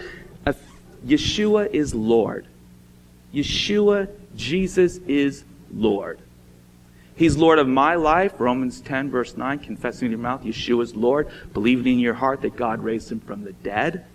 Yeshua 1.05 1.71
is 1.71 1.95
Lord. 1.95 2.47
Yeshua 3.35 4.09
Jesus 4.37 4.97
is 5.07 5.45
Lord. 5.73 6.21
He's 7.17 7.37
Lord 7.37 7.59
of 7.59 7.69
my 7.69 7.97
life, 7.97 8.35
Romans 8.39 8.81
10, 8.81 9.11
verse 9.11 9.37
9, 9.37 9.59
confessing 9.59 10.07
in 10.07 10.13
your 10.13 10.21
mouth, 10.21 10.43
Yeshua 10.43 10.83
is 10.83 10.97
Lord, 10.97 11.29
believing 11.53 11.95
in 11.95 11.99
your 11.99 12.15
heart 12.15 12.41
that 12.43 12.57
God 12.57 12.83
raised 12.83 13.13
him 13.13 13.21
from 13.21 13.45
the 13.45 13.53
dead. 13.53 14.07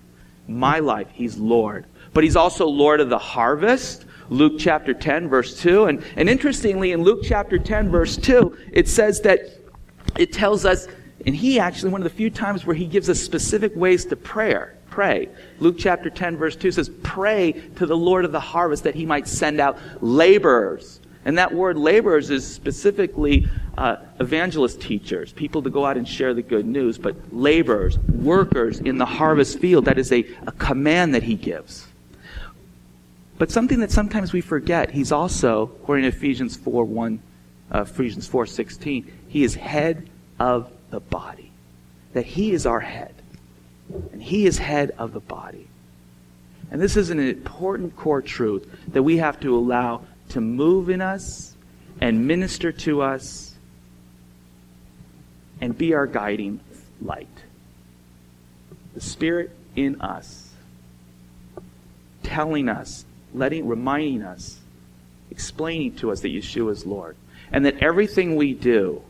My 0.48 0.80
life, 0.80 1.08
He's 1.12 1.38
Lord. 1.38 1.86
But 2.14 2.24
He's 2.24 2.36
also 2.36 2.68
Lord 2.68 3.00
of 3.02 3.10
the 3.10 3.18
harvest. 3.18 4.06
Luke 4.30 4.54
chapter 4.58 4.94
10, 4.94 5.30
verse 5.30 5.60
2. 5.62 5.86
And, 5.86 6.04
and 6.16 6.30
interestingly, 6.30 6.94
in 6.94 7.04
Luke 7.04 7.20
chapter 7.24 7.60
10, 7.60 7.90
verse 7.90 8.18
2, 8.18 8.58
it 8.72 8.88
says 8.88 9.22
that 9.22 9.42
it 10.18 10.34
tells 10.34 10.66
us, 10.66 10.88
and 11.26 11.36
He 11.36 11.60
actually, 11.60 11.92
one 11.92 12.02
of 12.02 12.06
the 12.06 12.16
few 12.16 12.30
times 12.30 12.66
where 12.66 12.76
He 12.76 12.86
gives 12.86 13.10
us 13.10 13.20
specific 13.20 13.76
ways 13.76 14.06
to 14.06 14.16
prayer 14.16 14.76
pray. 14.96 15.28
Luke 15.60 15.76
chapter 15.78 16.10
10, 16.10 16.38
verse 16.38 16.56
2 16.56 16.72
says, 16.72 16.90
Pray 17.04 17.52
to 17.76 17.86
the 17.86 17.98
Lord 17.98 18.24
of 18.24 18.32
the 18.32 18.40
harvest 18.40 18.86
that 18.86 18.96
he 18.96 19.06
might 19.06 19.28
send 19.28 19.60
out 19.60 19.78
laborers. 20.02 21.02
And 21.26 21.40
that 21.40 21.52
word 21.52 21.76
laborers 21.76 22.30
is 22.30 22.48
specifically 22.48 23.48
uh, 23.78 23.98
evangelist 24.20 24.80
teachers, 24.80 25.34
people 25.34 25.64
to 25.64 25.72
go 25.72 25.84
out 25.84 25.98
and 25.98 26.08
share 26.08 26.36
the 26.36 26.44
good 26.44 26.68
news, 26.68 27.00
but 27.00 27.16
laborers, 27.34 27.98
workers 28.00 28.80
in 28.80 29.00
the 29.00 29.06
harvest 29.06 29.58
field. 29.58 29.86
That 29.86 29.98
is 29.98 30.12
a, 30.12 30.24
a 30.46 30.52
command 30.52 31.16
that 31.16 31.24
he 31.24 31.34
gives. 31.34 31.88
But 33.40 33.52
something 33.52 33.80
that 33.80 33.92
sometimes 33.92 34.34
we 34.34 34.42
forget, 34.42 34.92
he's 34.92 35.12
also, 35.12 35.64
according 35.64 36.04
to 36.04 36.16
Ephesians 36.16 36.56
4 36.56 36.86
1, 36.86 37.20
uh, 37.74 37.82
Ephesians 37.82 38.28
4 38.28 38.46
16, 38.46 39.12
he 39.28 39.44
is 39.44 39.56
head 39.56 40.08
of 40.40 40.72
the 40.92 41.00
body. 41.00 41.52
That 42.14 42.26
he 42.26 42.52
is 42.52 42.66
our 42.66 42.80
head. 42.80 43.14
And 44.14 44.22
he 44.22 44.46
is 44.46 44.58
head 44.58 44.92
of 44.98 45.12
the 45.12 45.20
body. 45.20 45.68
And 46.72 46.82
this 46.82 46.96
is 46.96 47.10
an 47.10 47.20
important 47.20 47.96
core 47.96 48.22
truth 48.22 48.70
that 48.90 49.04
we 49.04 49.18
have 49.18 49.40
to 49.42 49.56
allow 49.56 50.06
to 50.36 50.42
move 50.42 50.90
in 50.90 51.02
us 51.02 51.56
and 52.02 52.28
minister 52.28 52.72
to 52.72 53.02
us 53.02 53.56
and 55.62 55.78
be 55.78 55.94
our 55.94 56.06
guiding 56.06 56.60
light. 57.02 57.28
The 58.94 59.00
Spirit 59.02 59.56
in 59.78 60.02
us, 60.02 60.52
telling 62.22 62.68
us, 62.68 63.06
letting, 63.34 63.66
reminding 63.66 64.24
us, 64.24 64.60
explaining 65.32 65.96
to 65.96 66.12
us 66.12 66.20
that 66.20 66.34
Yeshua 66.34 66.72
is 66.72 66.86
Lord. 66.86 67.16
And 67.52 67.66
that 67.66 67.82
everything 67.82 68.36
we 68.36 68.54
do, 68.54 69.02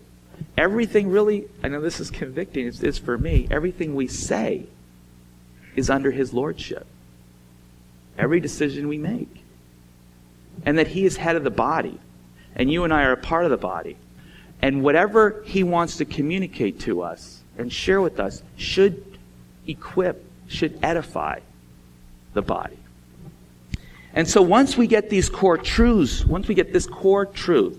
Everything 0.58 1.10
really, 1.10 1.48
I 1.64 1.70
know 1.70 1.82
this 1.82 2.00
is 2.00 2.12
convicting, 2.12 2.68
it's, 2.68 2.82
it's 2.82 2.98
for 2.98 3.18
me. 3.18 3.48
Everything 3.50 3.96
we 3.96 4.08
say 4.08 4.68
is 5.76 5.90
under 5.90 6.12
His 6.12 6.34
Lordship. 6.34 6.86
Every 8.18 8.40
decision 8.40 8.88
we 8.88 8.98
make. 8.98 9.35
And 10.66 10.78
that 10.78 10.88
He 10.88 11.06
is 11.06 11.18
head 11.18 11.36
of 11.36 11.44
the 11.44 11.50
body. 11.50 12.00
And 12.56 12.72
you 12.72 12.84
and 12.84 12.94
I 12.94 13.04
are 13.04 13.14
a 13.14 13.18
part 13.18 13.46
of 13.46 13.52
the 13.52 13.58
body. 13.58 13.98
And 14.62 14.84
whatever 14.84 15.44
He 15.46 15.64
wants 15.64 15.98
to 15.98 16.06
communicate 16.06 16.80
to 16.82 17.02
us 17.02 17.42
and 17.58 17.72
share 17.72 18.02
with 18.02 18.20
us 18.20 18.44
should 18.58 19.18
equip, 19.68 20.24
should 20.48 20.80
edify 20.84 21.40
the 22.34 22.42
body. 22.42 22.78
And 24.14 24.28
so 24.28 24.42
once 24.42 24.78
we 24.78 24.88
get 24.88 25.10
these 25.10 25.30
core 25.30 25.58
truths, 25.58 26.26
once 26.26 26.48
we 26.48 26.56
get 26.56 26.72
this 26.72 26.88
core 26.88 27.26
truth, 27.26 27.78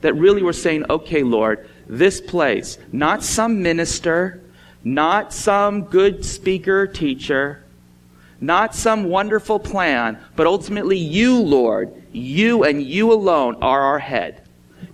that 0.00 0.14
really 0.14 0.42
we're 0.42 0.52
saying, 0.52 0.84
okay, 0.90 1.22
Lord, 1.22 1.68
this 1.88 2.20
place. 2.20 2.78
Not 2.92 3.22
some 3.22 3.62
minister, 3.62 4.42
not 4.82 5.32
some 5.32 5.84
good 5.84 6.24
speaker, 6.24 6.86
teacher, 6.86 7.64
not 8.40 8.74
some 8.74 9.04
wonderful 9.04 9.58
plan, 9.58 10.18
but 10.34 10.46
ultimately 10.46 10.98
you, 10.98 11.40
Lord, 11.40 11.92
you 12.12 12.64
and 12.64 12.82
you 12.82 13.12
alone 13.12 13.56
are 13.62 13.80
our 13.80 13.98
head. 13.98 14.42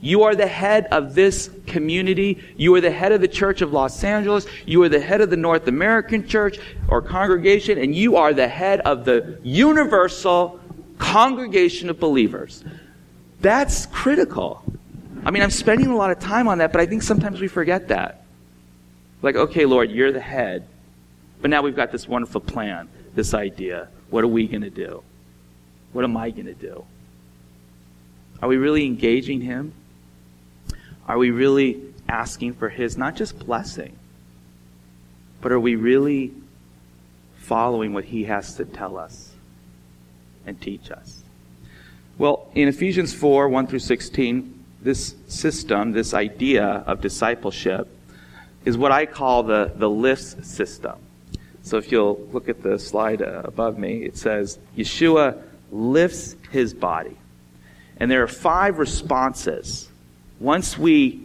You 0.01 0.25
are 0.25 0.35
the 0.35 0.47
head 0.47 0.87
of 0.91 1.15
this 1.15 1.49
community. 1.67 2.43
You 2.57 2.75
are 2.75 2.81
the 2.81 2.91
head 2.91 3.13
of 3.13 3.21
the 3.21 3.29
Church 3.29 3.63
of 3.63 3.73
Los 3.73 4.03
Angeles. 4.03 4.47
You 4.67 4.83
are 4.83 4.89
the 4.89 5.01
head 5.01 5.21
of 5.21 5.31
the 5.31 5.37
North 5.37 5.69
American 5.69 6.27
Church 6.27 6.59
or 6.89 7.01
congregation, 7.01 7.79
and 7.79 7.95
you 7.95 8.17
are 8.17 8.33
the 8.33 8.49
head 8.49 8.81
of 8.81 9.05
the 9.05 9.39
universal 9.45 10.61
congregation 10.99 11.89
of 11.89 12.01
believers. 12.01 12.65
That's 13.41 13.87
critical. 13.87 14.63
I 15.25 15.31
mean, 15.31 15.43
I'm 15.43 15.51
spending 15.51 15.89
a 15.89 15.97
lot 15.97 16.11
of 16.11 16.19
time 16.19 16.49
on 16.49 16.59
that, 16.59 16.73
but 16.73 16.81
I 16.81 16.87
think 16.87 17.03
sometimes 17.03 17.41
we 17.41 17.49
forget 17.49 17.89
that. 17.89 18.25
Like, 19.21 19.37
okay, 19.37 19.67
Lord, 19.67 19.91
you're 19.91 20.13
the 20.13 20.21
head. 20.21 20.67
But 21.41 21.51
now 21.51 21.63
we've 21.63 21.77
got 21.77 21.93
this 21.93 22.09
wonderful 22.09 22.41
plan, 22.41 22.89
this 23.15 23.35
idea. 23.35 23.89
What 24.11 24.25
are 24.25 24.29
we 24.29 24.47
going 24.47 24.63
to 24.63 24.71
do? 24.71 25.03
What 25.93 26.05
am 26.05 26.17
I 26.17 26.31
going 26.31 26.47
to 26.47 26.55
do? 26.55 26.85
Are 28.41 28.49
we 28.49 28.57
really 28.57 28.85
engaging 28.87 29.41
Him? 29.41 29.73
Are 31.07 31.19
we 31.19 31.31
really 31.31 31.81
asking 32.09 32.55
for 32.55 32.69
His, 32.69 32.97
not 32.97 33.17
just 33.17 33.39
blessing, 33.39 33.97
but 35.41 35.53
are 35.53 35.61
we 35.61 35.77
really 35.77 36.33
following 37.37 37.93
what 37.93 38.05
He 38.05 38.25
has 38.25 38.57
to 38.57 38.65
tell 38.65 38.97
us 38.97 39.33
and 40.47 40.61
teach 40.61 40.91
us? 40.91 41.23
Well, 42.19 42.49
in 42.55 42.69
Ephesians 42.69 43.15
4 43.15 43.49
1 43.49 43.67
through 43.67 43.79
16, 43.79 44.65
this 44.83 45.15
system, 45.29 45.93
this 45.93 46.15
idea 46.15 46.65
of 46.65 47.01
discipleship, 47.01 47.89
is 48.65 48.77
what 48.77 48.93
I 48.93 49.07
call 49.07 49.43
the, 49.43 49.73
the 49.75 49.89
lifts 49.89 50.37
system. 50.47 50.99
So 51.63 51.79
if 51.79 51.93
you'll 51.93 52.19
look 52.33 52.49
at 52.49 52.63
the 52.63 52.79
slide 52.79 53.23
uh, 53.23 53.43
above 53.45 53.79
me, 53.79 54.05
it 54.05 54.17
says 54.17 54.59
Yeshua 54.77 55.41
lifts 55.71 56.37
his 56.51 56.75
body. 56.75 57.17
And 57.97 58.11
there 58.11 58.23
are 58.23 58.29
five 58.29 58.79
responses. 58.79 59.89
Once 60.41 60.77
we 60.77 61.21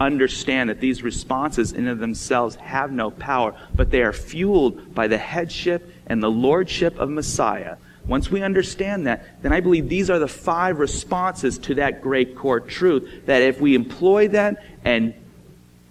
understand 0.00 0.70
that 0.70 0.80
these 0.80 1.02
responses 1.02 1.72
in 1.72 1.86
of 1.86 1.98
themselves 1.98 2.56
have 2.56 2.90
no 2.90 3.10
power, 3.10 3.54
but 3.74 3.90
they 3.90 4.02
are 4.02 4.12
fueled 4.12 4.94
by 4.94 5.08
the 5.08 5.18
headship 5.18 5.88
and 6.06 6.22
the 6.22 6.30
lordship 6.30 6.98
of 6.98 7.10
Messiah, 7.10 7.76
once 8.06 8.30
we 8.30 8.42
understand 8.42 9.06
that, 9.06 9.42
then 9.42 9.52
I 9.52 9.60
believe 9.60 9.88
these 9.88 10.10
are 10.10 10.18
the 10.18 10.28
five 10.28 10.78
responses 10.78 11.58
to 11.58 11.76
that 11.76 12.02
great 12.02 12.36
core 12.36 12.60
truth 12.60 13.26
that 13.26 13.42
if 13.42 13.60
we 13.60 13.74
employ 13.74 14.26
them 14.28 14.56
and 14.84 15.14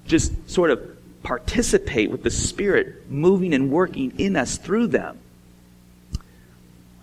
just 0.05 0.49
sort 0.49 0.71
of 0.71 0.90
participate 1.23 2.09
with 2.09 2.23
the 2.23 2.31
Spirit 2.31 3.09
moving 3.09 3.53
and 3.53 3.71
working 3.71 4.13
in 4.19 4.35
us 4.35 4.57
through 4.57 4.87
them, 4.87 5.19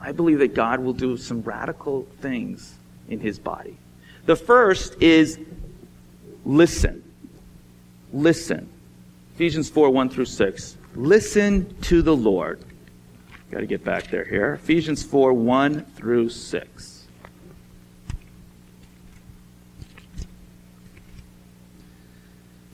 I 0.01 0.13
believe 0.13 0.39
that 0.39 0.55
God 0.55 0.81
will 0.81 0.93
do 0.93 1.17
some 1.17 1.43
radical 1.43 2.07
things 2.21 2.75
in 3.09 3.21
his 3.21 3.39
body. 3.39 3.77
The 4.27 4.37
first 4.37 5.03
is 5.03 5.39
listen. 6.45 7.03
Listen. 8.13 8.69
Ephesians 9.35 9.71
4 9.71 9.91
1 9.91 10.11
through 10.11 10.25
6. 10.25 10.77
Listen 10.95 11.75
to 11.83 12.03
the 12.03 12.15
Lord. 12.15 12.61
Got 13.51 13.61
to 13.61 13.67
get 13.67 13.85
back 13.85 14.09
there 14.11 14.25
here. 14.25 14.55
Ephesians 14.55 15.03
4 15.03 15.33
1 15.33 15.85
through 15.97 16.29
6. 16.29 16.98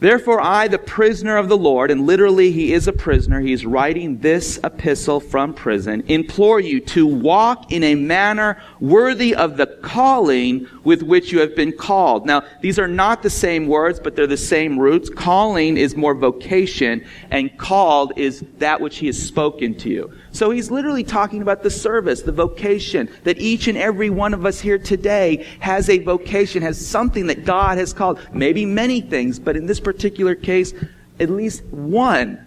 Therefore, 0.04 0.38
I, 0.38 0.68
the 0.68 0.78
prisoner 0.78 1.38
of 1.38 1.48
the 1.48 1.56
Lord, 1.56 1.90
and 1.90 2.06
literally 2.06 2.52
he 2.52 2.74
is 2.74 2.86
a 2.86 2.92
prisoner, 2.92 3.40
he's 3.40 3.64
writing 3.64 4.18
this 4.18 4.60
epistle 4.62 5.18
from 5.18 5.54
prison, 5.54 6.04
implore 6.08 6.60
you 6.60 6.80
to 6.80 7.06
walk 7.06 7.72
in 7.72 7.82
a 7.82 7.94
manner 7.94 8.60
worthy 8.84 9.34
of 9.34 9.56
the 9.56 9.66
calling 9.66 10.68
with 10.84 11.02
which 11.02 11.32
you 11.32 11.40
have 11.40 11.56
been 11.56 11.72
called. 11.72 12.26
Now, 12.26 12.44
these 12.60 12.78
are 12.78 12.86
not 12.86 13.22
the 13.22 13.30
same 13.30 13.66
words, 13.66 13.98
but 13.98 14.14
they're 14.14 14.26
the 14.26 14.36
same 14.36 14.78
roots. 14.78 15.08
Calling 15.08 15.78
is 15.78 15.96
more 15.96 16.14
vocation, 16.14 17.04
and 17.30 17.56
called 17.58 18.12
is 18.16 18.44
that 18.58 18.80
which 18.80 18.98
he 18.98 19.06
has 19.06 19.20
spoken 19.20 19.74
to 19.76 19.88
you. 19.88 20.12
So 20.32 20.50
he's 20.50 20.70
literally 20.70 21.02
talking 21.02 21.40
about 21.40 21.62
the 21.62 21.70
service, 21.70 22.22
the 22.22 22.32
vocation, 22.32 23.08
that 23.24 23.38
each 23.38 23.68
and 23.68 23.78
every 23.78 24.10
one 24.10 24.34
of 24.34 24.44
us 24.44 24.60
here 24.60 24.78
today 24.78 25.46
has 25.60 25.88
a 25.88 25.98
vocation, 25.98 26.62
has 26.62 26.84
something 26.84 27.26
that 27.28 27.46
God 27.46 27.78
has 27.78 27.94
called, 27.94 28.20
maybe 28.32 28.66
many 28.66 29.00
things, 29.00 29.38
but 29.38 29.56
in 29.56 29.64
this 29.64 29.80
particular 29.80 30.34
case, 30.34 30.74
at 31.18 31.30
least 31.30 31.64
one 31.66 32.44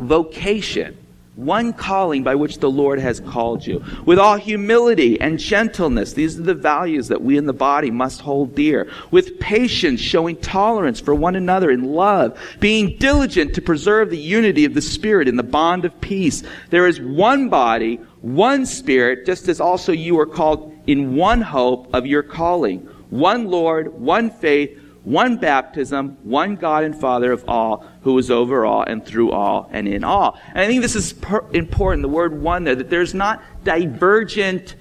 vocation 0.00 0.98
one 1.36 1.74
calling 1.74 2.22
by 2.22 2.34
which 2.34 2.58
the 2.58 2.70
Lord 2.70 2.98
has 2.98 3.20
called 3.20 3.66
you. 3.66 3.84
With 4.06 4.18
all 4.18 4.36
humility 4.36 5.20
and 5.20 5.38
gentleness, 5.38 6.14
these 6.14 6.38
are 6.38 6.42
the 6.42 6.54
values 6.54 7.08
that 7.08 7.20
we 7.20 7.36
in 7.36 7.44
the 7.44 7.52
body 7.52 7.90
must 7.90 8.22
hold 8.22 8.54
dear. 8.54 8.90
With 9.10 9.38
patience, 9.38 10.00
showing 10.00 10.36
tolerance 10.36 10.98
for 10.98 11.14
one 11.14 11.36
another 11.36 11.70
in 11.70 11.92
love, 11.92 12.38
being 12.58 12.96
diligent 12.96 13.54
to 13.54 13.62
preserve 13.62 14.08
the 14.08 14.16
unity 14.16 14.64
of 14.64 14.72
the 14.72 14.80
Spirit 14.80 15.28
in 15.28 15.36
the 15.36 15.42
bond 15.42 15.84
of 15.84 16.00
peace. 16.00 16.42
There 16.70 16.86
is 16.86 17.02
one 17.02 17.50
body, 17.50 17.96
one 18.22 18.64
Spirit, 18.64 19.26
just 19.26 19.48
as 19.48 19.60
also 19.60 19.92
you 19.92 20.18
are 20.18 20.26
called 20.26 20.74
in 20.86 21.16
one 21.16 21.42
hope 21.42 21.94
of 21.94 22.06
your 22.06 22.22
calling. 22.22 22.80
One 23.10 23.50
Lord, 23.50 23.92
one 23.92 24.30
faith, 24.30 24.80
one 25.06 25.36
baptism, 25.36 26.16
one 26.24 26.56
God 26.56 26.82
and 26.82 26.98
Father 26.98 27.30
of 27.30 27.44
all, 27.46 27.86
who 28.06 28.16
is 28.18 28.30
over 28.30 28.64
all 28.64 28.84
and 28.84 29.04
through 29.04 29.32
all 29.32 29.68
and 29.72 29.88
in 29.88 30.04
all. 30.04 30.38
And 30.50 30.58
I 30.58 30.68
think 30.68 30.80
this 30.80 30.94
is 30.94 31.12
per- 31.14 31.44
important, 31.50 32.02
the 32.02 32.08
word 32.08 32.40
one 32.40 32.62
there, 32.62 32.76
that 32.76 32.88
there's 32.88 33.14
not 33.14 33.42
divergent 33.64 34.76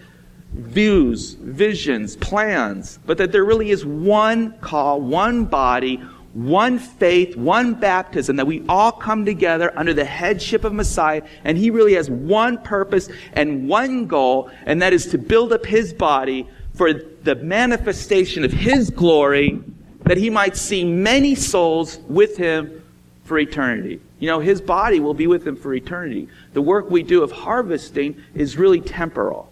views, 0.54 1.34
visions, 1.34 2.16
plans, 2.18 3.00
but 3.04 3.18
that 3.18 3.32
there 3.32 3.44
really 3.44 3.72
is 3.72 3.84
one 3.84 4.56
call, 4.60 5.02
one 5.02 5.46
body, 5.46 5.96
one 6.34 6.78
faith, 6.78 7.36
one 7.36 7.74
baptism, 7.74 8.36
that 8.36 8.46
we 8.46 8.64
all 8.70 8.92
come 8.92 9.26
together 9.26 9.74
under 9.76 9.92
the 9.92 10.06
headship 10.06 10.64
of 10.64 10.72
Messiah, 10.72 11.24
and 11.44 11.58
He 11.58 11.72
really 11.72 11.96
has 11.96 12.12
one 12.12 12.60
purpose 12.60 13.10
and 13.34 13.68
one 13.68 14.06
goal, 14.06 14.52
and 14.68 14.80
that 14.84 14.94
is 14.94 15.08
to 15.08 15.18
build 15.18 15.52
up 15.52 15.66
His 15.66 15.94
body 15.94 16.48
for 16.76 16.94
the 16.94 17.34
manifestation 17.34 18.46
of 18.46 18.54
His 18.54 18.92
glory 18.92 19.64
that 20.06 20.18
he 20.18 20.30
might 20.30 20.56
see 20.56 20.84
many 20.84 21.36
souls 21.36 21.98
with 22.08 22.38
him 22.38 22.84
for 23.26 23.38
eternity. 23.38 24.00
You 24.20 24.28
know, 24.28 24.40
his 24.40 24.62
body 24.62 25.00
will 25.00 25.14
be 25.14 25.28
with 25.28 25.46
him 25.46 25.56
for 25.56 25.74
eternity. 25.74 26.30
The 26.54 26.62
work 26.62 26.90
we 26.90 27.04
do 27.04 27.24
of 27.24 27.32
harvesting 27.32 28.24
is 28.34 28.56
really 28.56 28.80
temporal. 28.80 29.52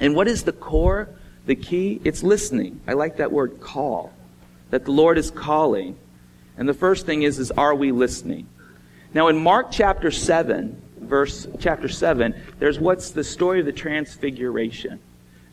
And 0.00 0.14
what 0.14 0.28
is 0.28 0.44
the 0.44 0.52
core, 0.52 1.08
the 1.44 1.56
key? 1.56 2.00
It's 2.04 2.22
listening. 2.22 2.80
I 2.86 2.94
like 2.94 3.16
that 3.18 3.30
word 3.30 3.60
call, 3.60 4.12
that 4.70 4.84
the 4.84 4.92
Lord 4.92 5.18
is 5.18 5.30
calling. 5.30 5.96
And 6.56 6.68
the 6.68 6.74
first 6.74 7.04
thing 7.04 7.22
is, 7.22 7.38
is 7.38 7.50
are 7.50 7.74
we 7.74 7.92
listening? 7.92 8.46
Now 9.12 9.28
in 9.28 9.36
Mark 9.36 9.70
chapter 9.70 10.10
7, 10.10 10.80
verse 11.00 11.46
chapter 11.58 11.88
7, 11.88 12.34
there's 12.58 12.78
what's 12.78 13.10
the 13.10 13.24
story 13.24 13.60
of 13.60 13.66
the 13.66 13.72
transfiguration. 13.72 15.00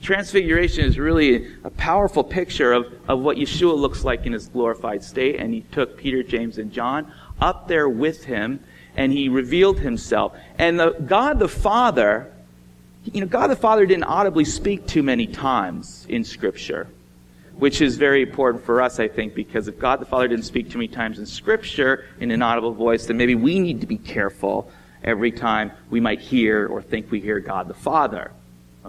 Transfiguration 0.01 0.85
is 0.85 0.97
really 0.97 1.55
a 1.63 1.69
powerful 1.69 2.23
picture 2.23 2.71
of, 2.71 2.93
of 3.07 3.19
what 3.19 3.37
Yeshua 3.37 3.77
looks 3.77 4.05
like 4.05 4.25
in 4.25 4.33
his 4.33 4.47
glorified 4.47 5.03
state. 5.03 5.35
And 5.35 5.53
he 5.53 5.61
took 5.71 5.97
Peter, 5.97 6.23
James, 6.23 6.57
and 6.57 6.71
John 6.71 7.11
up 7.41 7.67
there 7.67 7.89
with 7.89 8.23
him, 8.23 8.61
and 8.95 9.11
he 9.11 9.29
revealed 9.29 9.79
himself. 9.79 10.35
And 10.57 10.79
the, 10.79 10.91
God 10.91 11.39
the 11.39 11.49
Father, 11.49 12.31
you 13.03 13.21
know, 13.21 13.27
God 13.27 13.47
the 13.47 13.55
Father 13.55 13.85
didn't 13.85 14.05
audibly 14.05 14.45
speak 14.45 14.87
too 14.87 15.03
many 15.03 15.27
times 15.27 16.05
in 16.09 16.23
Scripture, 16.23 16.87
which 17.57 17.81
is 17.81 17.97
very 17.97 18.21
important 18.21 18.63
for 18.63 18.81
us, 18.81 18.99
I 18.99 19.09
think, 19.09 19.35
because 19.35 19.67
if 19.67 19.79
God 19.79 19.99
the 19.99 20.05
Father 20.05 20.29
didn't 20.29 20.45
speak 20.45 20.69
too 20.69 20.77
many 20.77 20.87
times 20.87 21.19
in 21.19 21.25
Scripture 21.25 22.05
in 22.19 22.31
an 22.31 22.41
audible 22.41 22.73
voice, 22.73 23.05
then 23.05 23.17
maybe 23.17 23.35
we 23.35 23.59
need 23.59 23.81
to 23.81 23.87
be 23.87 23.97
careful 23.97 24.71
every 25.03 25.31
time 25.31 25.71
we 25.89 25.99
might 25.99 26.19
hear 26.19 26.67
or 26.67 26.81
think 26.81 27.11
we 27.11 27.19
hear 27.19 27.39
God 27.39 27.67
the 27.67 27.73
Father. 27.73 28.31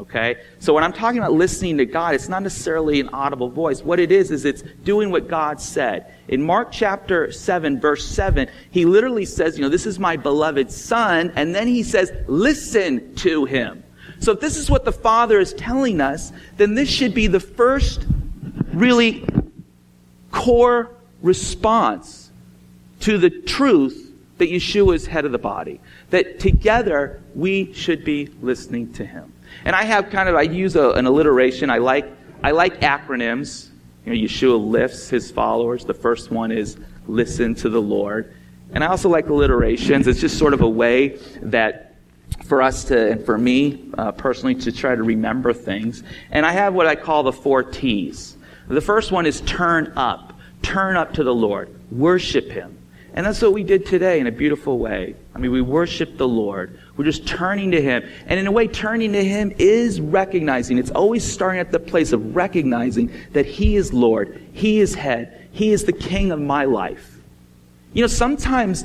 Okay? 0.00 0.36
So 0.60 0.72
when 0.72 0.82
I'm 0.82 0.94
talking 0.94 1.18
about 1.18 1.32
listening 1.32 1.76
to 1.78 1.84
God, 1.84 2.14
it's 2.14 2.28
not 2.28 2.42
necessarily 2.42 3.00
an 3.00 3.10
audible 3.10 3.50
voice. 3.50 3.82
What 3.82 4.00
it 4.00 4.10
is, 4.10 4.30
is 4.30 4.46
it's 4.46 4.62
doing 4.82 5.10
what 5.10 5.28
God 5.28 5.60
said. 5.60 6.14
In 6.28 6.42
Mark 6.42 6.72
chapter 6.72 7.30
7, 7.30 7.78
verse 7.78 8.06
7, 8.06 8.48
he 8.70 8.86
literally 8.86 9.26
says, 9.26 9.58
you 9.58 9.62
know, 9.62 9.68
this 9.68 9.84
is 9.84 9.98
my 9.98 10.16
beloved 10.16 10.72
son, 10.72 11.32
and 11.36 11.54
then 11.54 11.66
he 11.66 11.82
says, 11.82 12.12
listen 12.26 13.14
to 13.16 13.44
him. 13.44 13.84
So 14.20 14.32
if 14.32 14.40
this 14.40 14.56
is 14.56 14.70
what 14.70 14.84
the 14.84 14.92
Father 14.92 15.38
is 15.38 15.52
telling 15.54 16.00
us, 16.00 16.32
then 16.56 16.74
this 16.74 16.88
should 16.88 17.14
be 17.14 17.26
the 17.26 17.40
first 17.40 18.06
really 18.72 19.26
core 20.30 20.90
response 21.20 22.30
to 23.00 23.18
the 23.18 23.30
truth 23.30 24.12
that 24.38 24.50
Yeshua 24.50 24.94
is 24.94 25.06
head 25.06 25.26
of 25.26 25.32
the 25.32 25.38
body. 25.38 25.80
That 26.08 26.40
together 26.40 27.22
we 27.34 27.72
should 27.74 28.04
be 28.04 28.30
listening 28.40 28.94
to 28.94 29.04
him. 29.04 29.32
And 29.64 29.76
I 29.76 29.84
have 29.84 30.10
kind 30.10 30.28
of, 30.28 30.34
I 30.34 30.42
use 30.42 30.76
a, 30.76 30.90
an 30.90 31.06
alliteration. 31.06 31.70
I 31.70 31.78
like, 31.78 32.06
I 32.42 32.50
like 32.50 32.80
acronyms. 32.80 33.68
You 34.04 34.14
know, 34.14 34.18
Yeshua 34.18 34.70
lifts 34.70 35.08
his 35.08 35.30
followers. 35.30 35.84
The 35.84 35.94
first 35.94 36.30
one 36.30 36.50
is 36.50 36.78
listen 37.06 37.54
to 37.56 37.68
the 37.68 37.80
Lord. 37.80 38.34
And 38.72 38.82
I 38.82 38.86
also 38.86 39.08
like 39.08 39.28
alliterations. 39.28 40.06
It's 40.06 40.20
just 40.20 40.38
sort 40.38 40.54
of 40.54 40.60
a 40.62 40.68
way 40.68 41.18
that 41.42 41.96
for 42.44 42.62
us 42.62 42.84
to, 42.84 43.12
and 43.12 43.24
for 43.24 43.36
me 43.36 43.90
uh, 43.98 44.12
personally, 44.12 44.54
to 44.56 44.72
try 44.72 44.94
to 44.94 45.02
remember 45.02 45.52
things. 45.52 46.02
And 46.30 46.46
I 46.46 46.52
have 46.52 46.74
what 46.74 46.86
I 46.86 46.94
call 46.96 47.22
the 47.22 47.32
four 47.32 47.62
T's. 47.62 48.36
The 48.68 48.80
first 48.80 49.12
one 49.12 49.26
is 49.26 49.40
turn 49.42 49.92
up. 49.96 50.38
Turn 50.62 50.96
up 50.96 51.14
to 51.14 51.24
the 51.24 51.34
Lord. 51.34 51.74
Worship 51.90 52.48
Him. 52.50 52.79
And 53.14 53.26
that's 53.26 53.42
what 53.42 53.52
we 53.52 53.64
did 53.64 53.86
today 53.86 54.20
in 54.20 54.26
a 54.26 54.32
beautiful 54.32 54.78
way. 54.78 55.16
I 55.34 55.38
mean, 55.38 55.50
we 55.50 55.60
worship 55.60 56.16
the 56.16 56.28
Lord. 56.28 56.78
We're 56.96 57.04
just 57.04 57.26
turning 57.26 57.72
to 57.72 57.82
Him. 57.82 58.08
And 58.26 58.38
in 58.38 58.46
a 58.46 58.52
way, 58.52 58.68
turning 58.68 59.12
to 59.14 59.24
Him 59.24 59.52
is 59.58 60.00
recognizing. 60.00 60.78
It's 60.78 60.92
always 60.92 61.24
starting 61.24 61.60
at 61.60 61.72
the 61.72 61.80
place 61.80 62.12
of 62.12 62.36
recognizing 62.36 63.12
that 63.32 63.46
He 63.46 63.76
is 63.76 63.92
Lord. 63.92 64.40
He 64.52 64.80
is 64.80 64.94
head. 64.94 65.48
He 65.52 65.72
is 65.72 65.84
the 65.84 65.92
King 65.92 66.30
of 66.30 66.40
my 66.40 66.64
life. 66.64 67.18
You 67.92 68.02
know, 68.02 68.06
sometimes, 68.06 68.84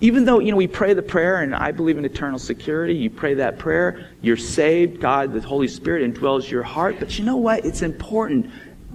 even 0.00 0.24
though, 0.24 0.38
you 0.38 0.50
know, 0.50 0.56
we 0.56 0.66
pray 0.66 0.94
the 0.94 1.02
prayer 1.02 1.42
and 1.42 1.54
I 1.54 1.70
believe 1.70 1.98
in 1.98 2.06
eternal 2.06 2.38
security, 2.38 2.94
you 2.94 3.10
pray 3.10 3.34
that 3.34 3.58
prayer, 3.58 4.08
you're 4.22 4.38
saved, 4.38 4.98
God, 4.98 5.34
the 5.34 5.42
Holy 5.42 5.68
Spirit 5.68 6.10
indwells 6.10 6.50
your 6.50 6.62
heart. 6.62 6.96
But 6.98 7.18
you 7.18 7.26
know 7.26 7.36
what? 7.36 7.66
It's 7.66 7.82
important. 7.82 8.50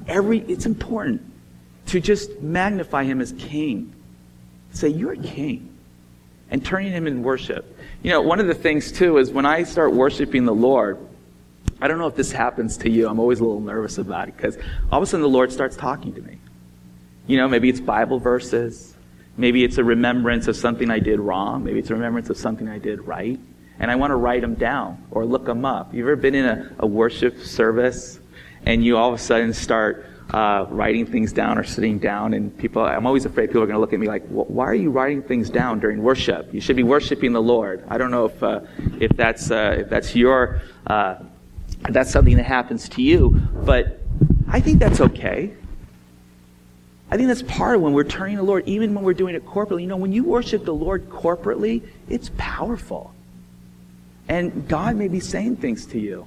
Every, 0.07 0.39
it's 0.39 0.65
important 0.65 1.21
to 1.88 1.99
just 1.99 2.41
magnify 2.41 3.03
Him 3.03 3.21
as 3.21 3.33
King 3.33 3.93
Say, 4.73 4.89
You're 4.89 5.15
king. 5.15 5.69
And 6.51 6.63
turning 6.63 6.91
him 6.91 7.07
in 7.07 7.23
worship. 7.23 7.79
You 8.03 8.12
know, 8.12 8.21
one 8.21 8.39
of 8.39 8.45
the 8.45 8.53
things, 8.53 8.91
too, 8.91 9.17
is 9.17 9.31
when 9.31 9.45
I 9.45 9.63
start 9.63 9.93
worshiping 9.93 10.45
the 10.45 10.53
Lord, 10.53 10.99
I 11.81 11.88
don't 11.88 11.97
know 11.97 12.07
if 12.07 12.15
this 12.15 12.31
happens 12.31 12.77
to 12.77 12.89
you. 12.89 13.07
I'm 13.07 13.19
always 13.19 13.39
a 13.39 13.43
little 13.43 13.59
nervous 13.59 13.97
about 13.97 14.27
it 14.27 14.38
because 14.38 14.57
all 14.91 14.99
of 14.99 15.03
a 15.03 15.05
sudden 15.05 15.21
the 15.21 15.29
Lord 15.29 15.51
starts 15.51 15.75
talking 15.75 16.13
to 16.13 16.21
me. 16.21 16.38
You 17.27 17.38
know, 17.38 17.47
maybe 17.47 17.69
it's 17.69 17.79
Bible 17.79 18.19
verses. 18.19 18.95
Maybe 19.36 19.63
it's 19.63 19.77
a 19.77 19.83
remembrance 19.83 20.47
of 20.47 20.55
something 20.55 20.91
I 20.91 20.99
did 20.99 21.19
wrong. 21.19 21.63
Maybe 21.63 21.79
it's 21.79 21.89
a 21.89 21.93
remembrance 21.93 22.29
of 22.29 22.38
something 22.38 22.67
I 22.67 22.77
did 22.77 23.01
right. 23.07 23.39
And 23.79 23.89
I 23.89 23.95
want 23.95 24.12
to 24.12 24.15
write 24.15 24.41
them 24.41 24.53
down 24.53 25.03
or 25.12 25.25
look 25.25 25.45
them 25.45 25.65
up. 25.65 25.93
You 25.93 26.03
ever 26.03 26.15
been 26.15 26.36
in 26.36 26.45
a, 26.45 26.71
a 26.79 26.88
worship 26.88 27.39
service 27.39 28.19
and 28.65 28.86
you 28.86 28.97
all 28.97 29.09
of 29.09 29.15
a 29.15 29.21
sudden 29.21 29.53
start 29.53 30.05
uh, 30.31 30.65
writing 30.69 31.05
things 31.05 31.33
down 31.33 31.57
or 31.57 31.63
sitting 31.63 31.99
down. 31.99 32.33
And 32.33 32.55
people, 32.57 32.83
I'm 32.83 33.05
always 33.05 33.25
afraid 33.25 33.47
people 33.47 33.63
are 33.63 33.67
going 33.67 33.75
to 33.75 33.81
look 33.81 33.93
at 33.93 33.99
me 33.99 34.07
like, 34.07 34.25
why 34.27 34.65
are 34.65 34.75
you 34.75 34.91
writing 34.91 35.21
things 35.21 35.49
down 35.49 35.79
during 35.79 36.01
worship? 36.01 36.53
You 36.53 36.62
should 36.62 36.75
be 36.75 36.83
worshiping 36.83 37.33
the 37.33 37.41
Lord. 37.41 37.83
I 37.89 37.97
don't 37.97 38.12
know 38.12 38.25
if, 38.25 38.41
uh, 38.41 38.62
if, 38.99 39.12
that's, 39.15 39.51
uh, 39.51 39.77
if 39.79 39.89
that's 39.89 40.15
your, 40.15 40.62
uh, 40.88 41.15
if 41.88 41.93
that's 41.93 42.12
something 42.12 42.38
that 42.38 42.45
happens 42.45 42.89
to 42.89 43.01
you, 43.01 43.29
but 43.65 44.01
I 44.47 44.59
think 44.59 44.79
that's 44.79 45.01
okay. 45.01 45.53
I 47.12 47.17
think 47.17 47.27
that's 47.27 47.43
part 47.43 47.75
of 47.75 47.81
when 47.81 47.93
we're 47.93 48.05
turning 48.05 48.38
to 48.38 48.41
the 48.41 48.47
Lord, 48.47 48.67
even 48.67 48.95
when 48.95 49.03
we're 49.03 49.13
doing 49.13 49.36
it 49.36 49.45
corporately. 49.45 49.81
You 49.81 49.88
know, 49.88 49.97
when 49.97 50.13
you 50.13 50.23
worship 50.23 50.65
the 50.65 50.73
Lord 50.73 51.09
corporately, 51.09 51.83
it's 52.09 52.31
powerful. 52.38 53.13
And 54.27 54.67
God 54.67 54.95
may 54.95 55.09
be 55.09 55.19
saying 55.19 55.57
things 55.57 55.86
to 55.88 55.99
you. 55.99 56.25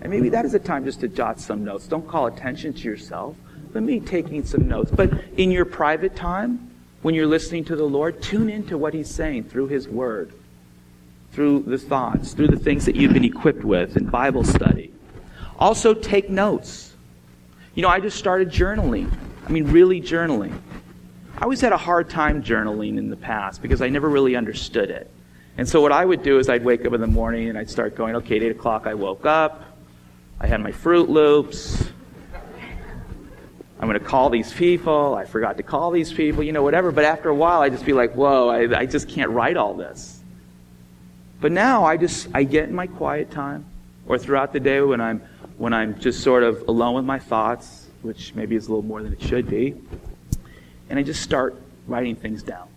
And 0.00 0.10
maybe 0.10 0.28
that 0.28 0.44
is 0.44 0.54
a 0.54 0.58
time 0.58 0.84
just 0.84 1.00
to 1.00 1.08
jot 1.08 1.40
some 1.40 1.64
notes. 1.64 1.86
Don't 1.86 2.06
call 2.06 2.26
attention 2.26 2.72
to 2.72 2.82
yourself, 2.82 3.36
but 3.72 3.82
me 3.82 4.00
taking 4.00 4.44
some 4.44 4.68
notes. 4.68 4.90
But 4.90 5.12
in 5.36 5.50
your 5.50 5.64
private 5.64 6.14
time, 6.14 6.70
when 7.02 7.14
you're 7.14 7.26
listening 7.26 7.64
to 7.66 7.76
the 7.76 7.84
Lord, 7.84 8.22
tune 8.22 8.48
into 8.48 8.78
what 8.78 8.94
He's 8.94 9.10
saying 9.10 9.44
through 9.44 9.68
His 9.68 9.88
Word, 9.88 10.32
through 11.32 11.62
the 11.62 11.78
thoughts, 11.78 12.32
through 12.32 12.48
the 12.48 12.58
things 12.58 12.84
that 12.86 12.96
you've 12.96 13.12
been 13.12 13.24
equipped 13.24 13.64
with 13.64 13.96
in 13.96 14.06
Bible 14.06 14.44
study. 14.44 14.92
Also, 15.58 15.94
take 15.94 16.30
notes. 16.30 16.94
You 17.74 17.82
know, 17.82 17.88
I 17.88 18.00
just 18.00 18.16
started 18.16 18.50
journaling. 18.50 19.12
I 19.46 19.50
mean, 19.50 19.70
really 19.70 20.00
journaling. 20.00 20.56
I 21.36 21.42
always 21.42 21.60
had 21.60 21.72
a 21.72 21.76
hard 21.76 22.10
time 22.10 22.42
journaling 22.42 22.98
in 22.98 23.10
the 23.10 23.16
past 23.16 23.62
because 23.62 23.80
I 23.80 23.88
never 23.88 24.08
really 24.08 24.34
understood 24.34 24.90
it. 24.90 25.10
And 25.56 25.68
so 25.68 25.80
what 25.80 25.92
I 25.92 26.04
would 26.04 26.22
do 26.22 26.38
is 26.38 26.48
I'd 26.48 26.64
wake 26.64 26.84
up 26.84 26.92
in 26.92 27.00
the 27.00 27.06
morning 27.06 27.48
and 27.48 27.56
I'd 27.56 27.70
start 27.70 27.94
going, 27.94 28.16
okay, 28.16 28.36
at 28.36 28.42
8 28.42 28.50
o'clock 28.52 28.86
I 28.86 28.94
woke 28.94 29.24
up. 29.26 29.64
I 30.40 30.46
had 30.46 30.60
my 30.60 30.70
Froot 30.70 31.08
Loops. 31.08 31.88
I'm 33.80 33.88
going 33.88 33.98
to 33.98 34.04
call 34.04 34.30
these 34.30 34.52
people. 34.52 35.14
I 35.14 35.24
forgot 35.24 35.56
to 35.56 35.64
call 35.64 35.90
these 35.90 36.12
people, 36.12 36.44
you 36.44 36.52
know, 36.52 36.62
whatever. 36.62 36.92
But 36.92 37.04
after 37.04 37.28
a 37.28 37.34
while, 37.34 37.60
I 37.60 37.70
just 37.70 37.84
be 37.84 37.92
like, 37.92 38.14
whoa, 38.14 38.48
I, 38.48 38.80
I 38.80 38.86
just 38.86 39.08
can't 39.08 39.30
write 39.30 39.56
all 39.56 39.74
this. 39.74 40.20
But 41.40 41.50
now 41.50 41.84
I 41.84 41.96
just, 41.96 42.28
I 42.34 42.44
get 42.44 42.68
in 42.68 42.74
my 42.74 42.86
quiet 42.86 43.30
time 43.32 43.64
or 44.06 44.16
throughout 44.16 44.52
the 44.52 44.60
day 44.60 44.80
when 44.80 45.00
I'm, 45.00 45.22
when 45.56 45.72
I'm 45.72 45.98
just 45.98 46.22
sort 46.22 46.44
of 46.44 46.68
alone 46.68 46.94
with 46.94 47.04
my 47.04 47.18
thoughts, 47.18 47.88
which 48.02 48.34
maybe 48.34 48.54
is 48.54 48.66
a 48.66 48.70
little 48.70 48.84
more 48.84 49.02
than 49.02 49.12
it 49.12 49.22
should 49.22 49.48
be. 49.48 49.74
and 50.88 50.98
I 50.98 51.02
just 51.02 51.22
start 51.22 51.56
writing 51.88 52.14
things 52.14 52.44
down. 52.44 52.68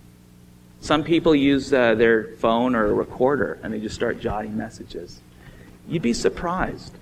Some 0.81 1.03
people 1.03 1.35
use 1.35 1.71
uh, 1.71 1.93
their 1.93 2.35
phone 2.37 2.73
or 2.73 2.87
a 2.87 2.93
recorder 2.93 3.59
and 3.61 3.71
they 3.71 3.79
just 3.79 3.93
start 3.93 4.19
jotting 4.19 4.57
messages. 4.57 5.19
You'd 5.87 6.01
be 6.01 6.13
surprised. 6.13 6.93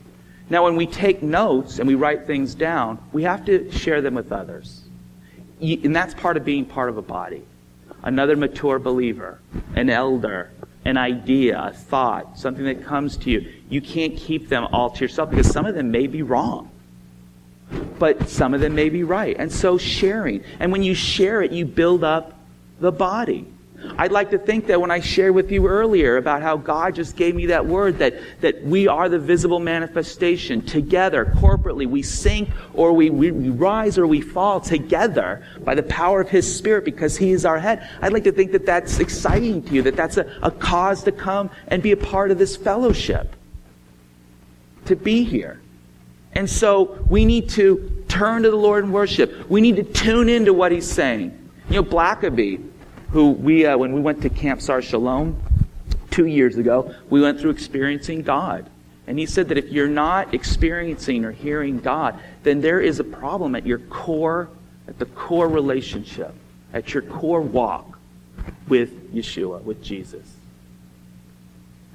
Now, 0.50 0.64
when 0.64 0.76
we 0.76 0.88
take 0.88 1.22
notes 1.22 1.80
and 1.80 1.88
we 1.88 1.96
write 1.96 2.26
things 2.26 2.56
down, 2.56 2.98
we 3.12 3.24
have 3.24 3.46
to 3.46 3.72
share 3.72 4.02
them 4.02 4.16
with 4.16 4.32
others. 4.32 4.84
And 5.62 5.96
that's 5.96 6.14
part 6.14 6.38
of 6.38 6.46
being 6.46 6.66
part 6.66 6.90
of 6.90 6.98
a 6.98 7.02
body. 7.02 7.44
Another 8.02 8.36
mature 8.36 8.80
believer, 8.80 9.40
an 9.76 9.90
elder, 9.90 10.52
an 10.86 10.98
idea, 10.98 11.62
a 11.62 11.74
thought, 11.74 12.40
something 12.40 12.64
that 12.66 12.84
comes 12.84 13.18
to 13.18 13.30
you. 13.30 13.54
You 13.70 13.82
can't 13.82 14.16
keep 14.16 14.50
them 14.50 14.66
all 14.72 14.90
to 14.90 15.02
yourself 15.02 15.30
because 15.30 15.52
some 15.52 15.66
of 15.66 15.76
them 15.76 15.92
may 15.92 16.08
be 16.08 16.24
wrong. 16.24 16.72
But 18.00 18.30
some 18.30 18.54
of 18.54 18.62
them 18.62 18.74
may 18.74 18.90
be 18.90 19.04
right. 19.04 19.36
And 19.38 19.52
so 19.52 19.78
sharing. 19.78 20.44
And 20.60 20.72
when 20.72 20.82
you 20.82 20.96
share 20.96 21.42
it, 21.42 21.52
you 21.52 21.66
build 21.66 22.04
up 22.04 22.34
the 22.80 22.92
body. 22.92 23.46
I'd 23.98 24.12
like 24.12 24.32
to 24.32 24.38
think 24.38 24.68
that 24.68 24.80
when 24.80 24.92
I 24.92 25.00
shared 25.00 25.36
with 25.36 25.52
you 25.52 25.68
earlier 25.68 26.18
about 26.18 26.42
how 26.42 26.58
God 26.58 26.96
just 26.96 27.16
gave 27.16 27.36
me 27.36 27.48
that 27.48 27.66
word 27.66 27.98
that, 28.00 28.16
that 28.42 28.64
we 28.64 28.88
are 28.88 29.10
the 29.10 29.20
visible 29.20 29.60
manifestation 29.60 30.62
together, 30.62 31.26
corporately. 31.26 31.86
We 31.86 32.02
sink 32.02 32.50
or 32.74 32.94
we, 32.94 33.10
we, 33.10 33.32
we 33.32 33.50
rise 33.50 33.98
or 33.98 34.08
we 34.08 34.22
fall 34.22 34.60
together 34.60 35.46
by 35.64 35.76
the 35.76 35.84
power 35.84 36.22
of 36.22 36.30
His 36.30 36.54
Spirit 36.54 36.86
because 36.86 37.18
He 37.18 37.32
is 37.32 37.46
our 37.46 37.60
head. 37.60 37.90
I'd 38.02 38.14
like 38.14 38.24
to 38.26 38.32
think 38.32 38.52
that 38.54 38.66
that's 38.66 39.00
exciting 39.00 39.64
to 39.64 39.74
you, 39.74 39.82
that 39.84 39.96
that's 39.96 40.18
a, 40.18 40.40
a 40.42 40.52
cause 40.52 41.04
to 41.04 41.12
come 41.12 41.50
and 41.68 41.84
be 41.84 41.92
a 41.92 41.98
part 41.98 42.32
of 42.32 42.38
this 42.38 42.56
fellowship, 42.56 43.36
to 44.86 44.96
be 44.96 45.24
here. 45.24 45.62
And 46.34 46.50
so 46.50 47.04
we 47.10 47.26
need 47.26 47.50
to 47.50 48.06
turn 48.08 48.44
to 48.44 48.52
the 48.52 48.56
Lord 48.56 48.84
in 48.84 48.92
worship. 48.92 49.50
We 49.50 49.62
need 49.62 49.78
to 49.78 49.84
tune 49.84 50.30
into 50.30 50.54
what 50.54 50.72
He's 50.72 50.90
saying. 50.90 51.36
You 51.70 51.78
know, 51.78 51.84
Blackaby, 51.84 52.69
who 53.12 53.32
we, 53.32 53.66
uh, 53.66 53.78
when 53.78 53.94
we 53.94 54.02
went 54.02 54.22
to 54.22 54.30
Camp 54.30 54.62
Sar 54.62 54.82
Shalom 54.82 55.42
two 56.12 56.26
years 56.26 56.58
ago, 56.58 56.94
we 57.10 57.22
went 57.22 57.40
through 57.40 57.52
experiencing 57.52 58.22
God. 58.22 58.70
And 59.08 59.18
he 59.18 59.26
said 59.26 59.50
that 59.50 59.58
if 59.58 59.70
you're 59.70 59.88
not 59.88 60.34
experiencing 60.34 61.26
or 61.26 61.32
hearing 61.32 61.80
God, 61.80 62.20
then 62.44 62.62
there 62.62 62.80
is 62.80 63.00
a 63.00 63.04
problem 63.04 63.56
at 63.56 63.66
your 63.66 63.80
core, 63.80 64.50
at 64.88 65.00
the 65.00 65.08
core 65.08 65.50
relationship, 65.50 66.34
at 66.74 66.94
your 66.94 67.02
core 67.02 67.42
walk 67.42 67.98
with 68.68 69.14
Yeshua, 69.14 69.64
with 69.64 69.84
Jesus. 69.84 70.36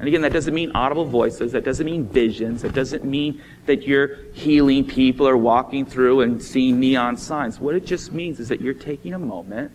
And 0.00 0.08
again, 0.08 0.22
that 0.22 0.32
doesn't 0.32 0.52
mean 0.52 0.72
audible 0.74 1.04
voices. 1.04 1.52
That 1.52 1.64
doesn't 1.64 1.86
mean 1.86 2.04
visions. 2.08 2.62
That 2.62 2.74
doesn't 2.74 3.04
mean 3.04 3.40
that 3.66 3.86
you're 3.86 4.16
healing 4.32 4.84
people 4.84 5.28
or 5.28 5.36
walking 5.36 5.86
through 5.86 6.22
and 6.22 6.42
seeing 6.42 6.80
neon 6.80 7.16
signs. 7.16 7.60
What 7.60 7.76
it 7.76 7.86
just 7.86 8.12
means 8.12 8.40
is 8.40 8.48
that 8.48 8.60
you're 8.60 8.74
taking 8.74 9.14
a 9.14 9.18
moment 9.20 9.70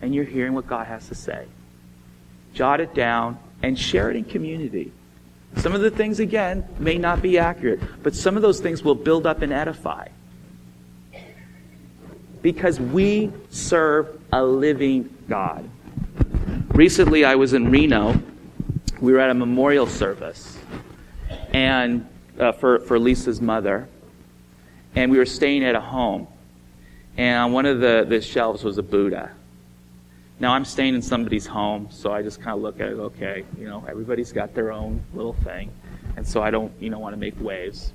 and 0.00 0.14
you're 0.14 0.24
hearing 0.24 0.54
what 0.54 0.66
God 0.66 0.86
has 0.86 1.08
to 1.08 1.14
say. 1.14 1.46
Jot 2.54 2.80
it 2.80 2.94
down 2.94 3.38
and 3.62 3.78
share 3.78 4.10
it 4.10 4.16
in 4.16 4.24
community. 4.24 4.92
Some 5.56 5.74
of 5.74 5.80
the 5.80 5.90
things, 5.90 6.20
again, 6.20 6.66
may 6.78 6.98
not 6.98 7.22
be 7.22 7.38
accurate, 7.38 7.80
but 8.02 8.14
some 8.14 8.36
of 8.36 8.42
those 8.42 8.60
things 8.60 8.82
will 8.82 8.94
build 8.94 9.26
up 9.26 9.42
and 9.42 9.52
edify. 9.52 10.08
Because 12.42 12.78
we 12.78 13.32
serve 13.50 14.20
a 14.32 14.44
living 14.44 15.14
God. 15.28 15.68
Recently, 16.68 17.24
I 17.24 17.34
was 17.34 17.54
in 17.54 17.70
Reno. 17.70 18.20
We 19.00 19.12
were 19.12 19.18
at 19.18 19.30
a 19.30 19.34
memorial 19.34 19.86
service 19.86 20.58
and 21.52 22.06
uh, 22.38 22.52
for, 22.52 22.80
for 22.80 22.98
Lisa's 22.98 23.40
mother, 23.40 23.88
and 24.94 25.10
we 25.10 25.18
were 25.18 25.26
staying 25.26 25.64
at 25.64 25.74
a 25.74 25.80
home. 25.80 26.26
And 27.16 27.38
on 27.38 27.52
one 27.52 27.66
of 27.66 27.80
the, 27.80 28.06
the 28.08 28.20
shelves 28.20 28.62
was 28.62 28.78
a 28.78 28.82
Buddha. 28.82 29.32
Now 30.40 30.52
I'm 30.52 30.64
staying 30.64 30.94
in 30.94 31.02
somebody's 31.02 31.46
home, 31.46 31.88
so 31.90 32.12
I 32.12 32.22
just 32.22 32.40
kind 32.40 32.54
of 32.54 32.62
look 32.62 32.80
at 32.80 32.88
it. 32.88 32.98
Okay, 32.98 33.44
you 33.58 33.66
know, 33.66 33.84
everybody's 33.88 34.32
got 34.32 34.54
their 34.54 34.70
own 34.70 35.02
little 35.12 35.32
thing, 35.32 35.72
and 36.16 36.26
so 36.26 36.42
I 36.42 36.50
don't, 36.50 36.72
you 36.80 36.90
know, 36.90 36.98
want 37.00 37.12
to 37.12 37.18
make 37.18 37.40
waves. 37.40 37.92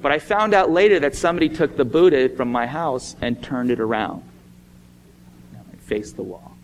But 0.00 0.12
I 0.12 0.18
found 0.18 0.54
out 0.54 0.70
later 0.70 1.00
that 1.00 1.16
somebody 1.16 1.48
took 1.48 1.76
the 1.76 1.84
Buddha 1.84 2.28
from 2.28 2.52
my 2.52 2.66
house 2.66 3.16
and 3.20 3.42
turned 3.42 3.70
it 3.70 3.80
around, 3.80 4.22
and 5.54 5.80
faced 5.80 6.16
the 6.16 6.22
wall. 6.22 6.56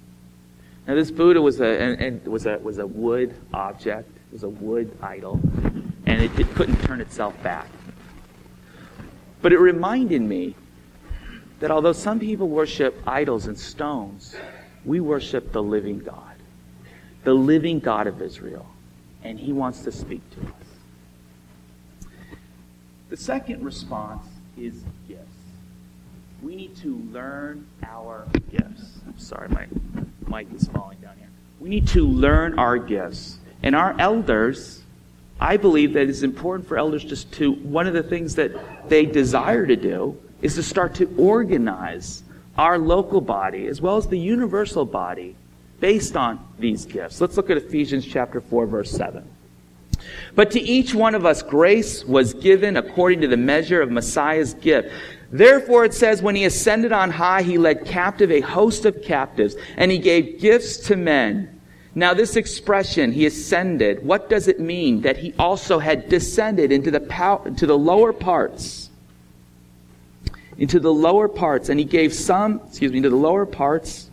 Now 0.87 0.95
this 0.95 1.11
Buddha 1.11 1.43
was 1.43 1.61
a 1.61 1.67
and, 1.67 2.01
and 2.01 2.27
was 2.27 2.47
a 2.47 2.59
was 2.59 2.79
a 2.79 2.87
wood 2.87 3.35
object. 3.53 4.09
It 4.09 4.33
was 4.33 4.45
a 4.45 4.49
wood 4.49 4.97
idol, 5.03 5.41
and 6.07 6.23
it, 6.23 6.39
it 6.39 6.55
couldn't 6.55 6.81
turn 6.85 7.01
itself 7.01 7.41
back. 7.43 7.67
But 9.43 9.53
it 9.53 9.59
reminded 9.59 10.23
me 10.23 10.55
that 11.61 11.71
although 11.73 11.93
some 11.93 12.21
people 12.21 12.49
worship 12.49 13.01
idols 13.07 13.47
and 13.47 13.59
stones, 13.59 14.37
we 14.89 15.01
worship 15.01 15.53
the 15.53 15.63
living 15.63 15.99
God, 15.99 16.35
the 17.23 17.35
living 17.35 17.79
God 17.79 18.07
of 18.07 18.23
Israel, 18.23 18.67
and 19.23 19.39
He 19.39 19.53
wants 19.53 19.83
to 19.83 19.93
speak 19.93 20.23
to 20.31 20.41
us. 20.41 22.09
The 23.11 23.17
second 23.17 23.63
response 23.63 24.27
is 24.57 24.83
gifts. 25.07 25.23
We 26.43 26.57
need 26.57 26.75
to 26.79 26.97
learn 27.13 27.67
our 27.83 28.27
gifts. 28.51 29.01
I'm 29.07 29.19
sorry, 29.19 29.49
my 29.49 29.67
mic 30.27 30.53
is 30.55 30.67
falling 30.69 30.99
down 30.99 31.17
here. 31.19 31.29
We 31.61 31.69
need 31.69 31.87
to 31.89 32.07
learn 32.07 32.59
our 32.59 32.79
gifts. 32.79 33.39
And 33.63 33.75
our 33.75 33.95
elders, 33.99 34.83
I 35.39 35.59
believe 35.59 35.93
that 35.95 36.09
it's 36.09 36.23
important 36.23 36.67
for 36.67 36.79
elders 36.79 37.05
just 37.05 37.31
to, 37.33 37.53
one 37.53 37.87
of 37.87 37.93
the 37.93 38.03
things 38.03 38.37
that 38.37 38.89
they 38.89 39.05
desire 39.05 39.67
to 39.67 39.77
do 39.77 40.17
is 40.41 40.55
to 40.55 40.63
start 40.63 40.95
to 40.95 41.15
organize 41.19 42.23
our 42.59 42.77
local 42.77 43.21
body 43.21 43.69
as 43.69 43.81
well 43.81 43.97
as 43.97 44.09
the 44.09 44.19
universal 44.19 44.85
body 44.85 45.37
based 45.79 46.17
on 46.17 46.45
these 46.59 46.85
gifts. 46.85 47.21
Let's 47.21 47.37
look 47.37 47.51
at 47.51 47.57
Ephesians 47.57 48.05
chapter 48.05 48.41
4 48.41 48.67
verse 48.67 48.91
7. 48.91 49.25
But 50.35 50.51
to 50.53 50.61
each 50.61 50.93
one 50.95 51.15
of 51.15 51.25
us 51.25 51.43
grace 51.43 52.05
was 52.05 52.35
given 52.35 52.77
according 52.77 53.21
to 53.21 53.29
the 53.29 53.37
measure 53.37 53.81
of 53.81 53.91
Messiah's 53.91 54.55
gift. 54.55 54.91
Therefore 55.31 55.85
it 55.85 55.95
says, 55.95 56.21
when 56.21 56.35
he 56.35 56.45
ascended 56.45 56.93
on 56.93 57.11
high, 57.11 57.43
he 57.43 57.59
led 57.59 57.85
captive 57.85 58.31
a 58.31 58.41
host 58.41 58.85
of 58.85 59.03
captives, 59.03 59.57
and 59.77 59.91
he 59.91 59.99
gave 59.99 60.41
gifts 60.41 60.79
to 60.89 60.97
men. 60.97 61.61
Now 61.95 62.15
this 62.15 62.37
expression, 62.37 63.13
he 63.13 63.27
ascended, 63.27 64.05
what 64.05 64.31
does 64.31 64.49
it 64.49 64.59
mean? 64.59 65.03
That 65.03 65.19
he 65.19 65.35
also 65.39 65.79
had 65.79 66.09
descended 66.09 66.73
into 66.73 66.91
the, 66.91 67.01
pow- 67.01 67.39
to 67.39 67.67
the 67.67 67.79
lower 67.79 68.13
parts 68.13 68.88
into 70.59 70.81
the 70.81 70.93
lower 70.93 71.29
parts, 71.29 71.69
and 71.69 71.79
he 71.79 71.87
gave 71.87 72.13
some, 72.13 72.61
excuse 72.67 72.91
me, 72.91 72.99
into 72.99 73.11
the 73.11 73.17
lower 73.17 73.47
parts, 73.47 74.11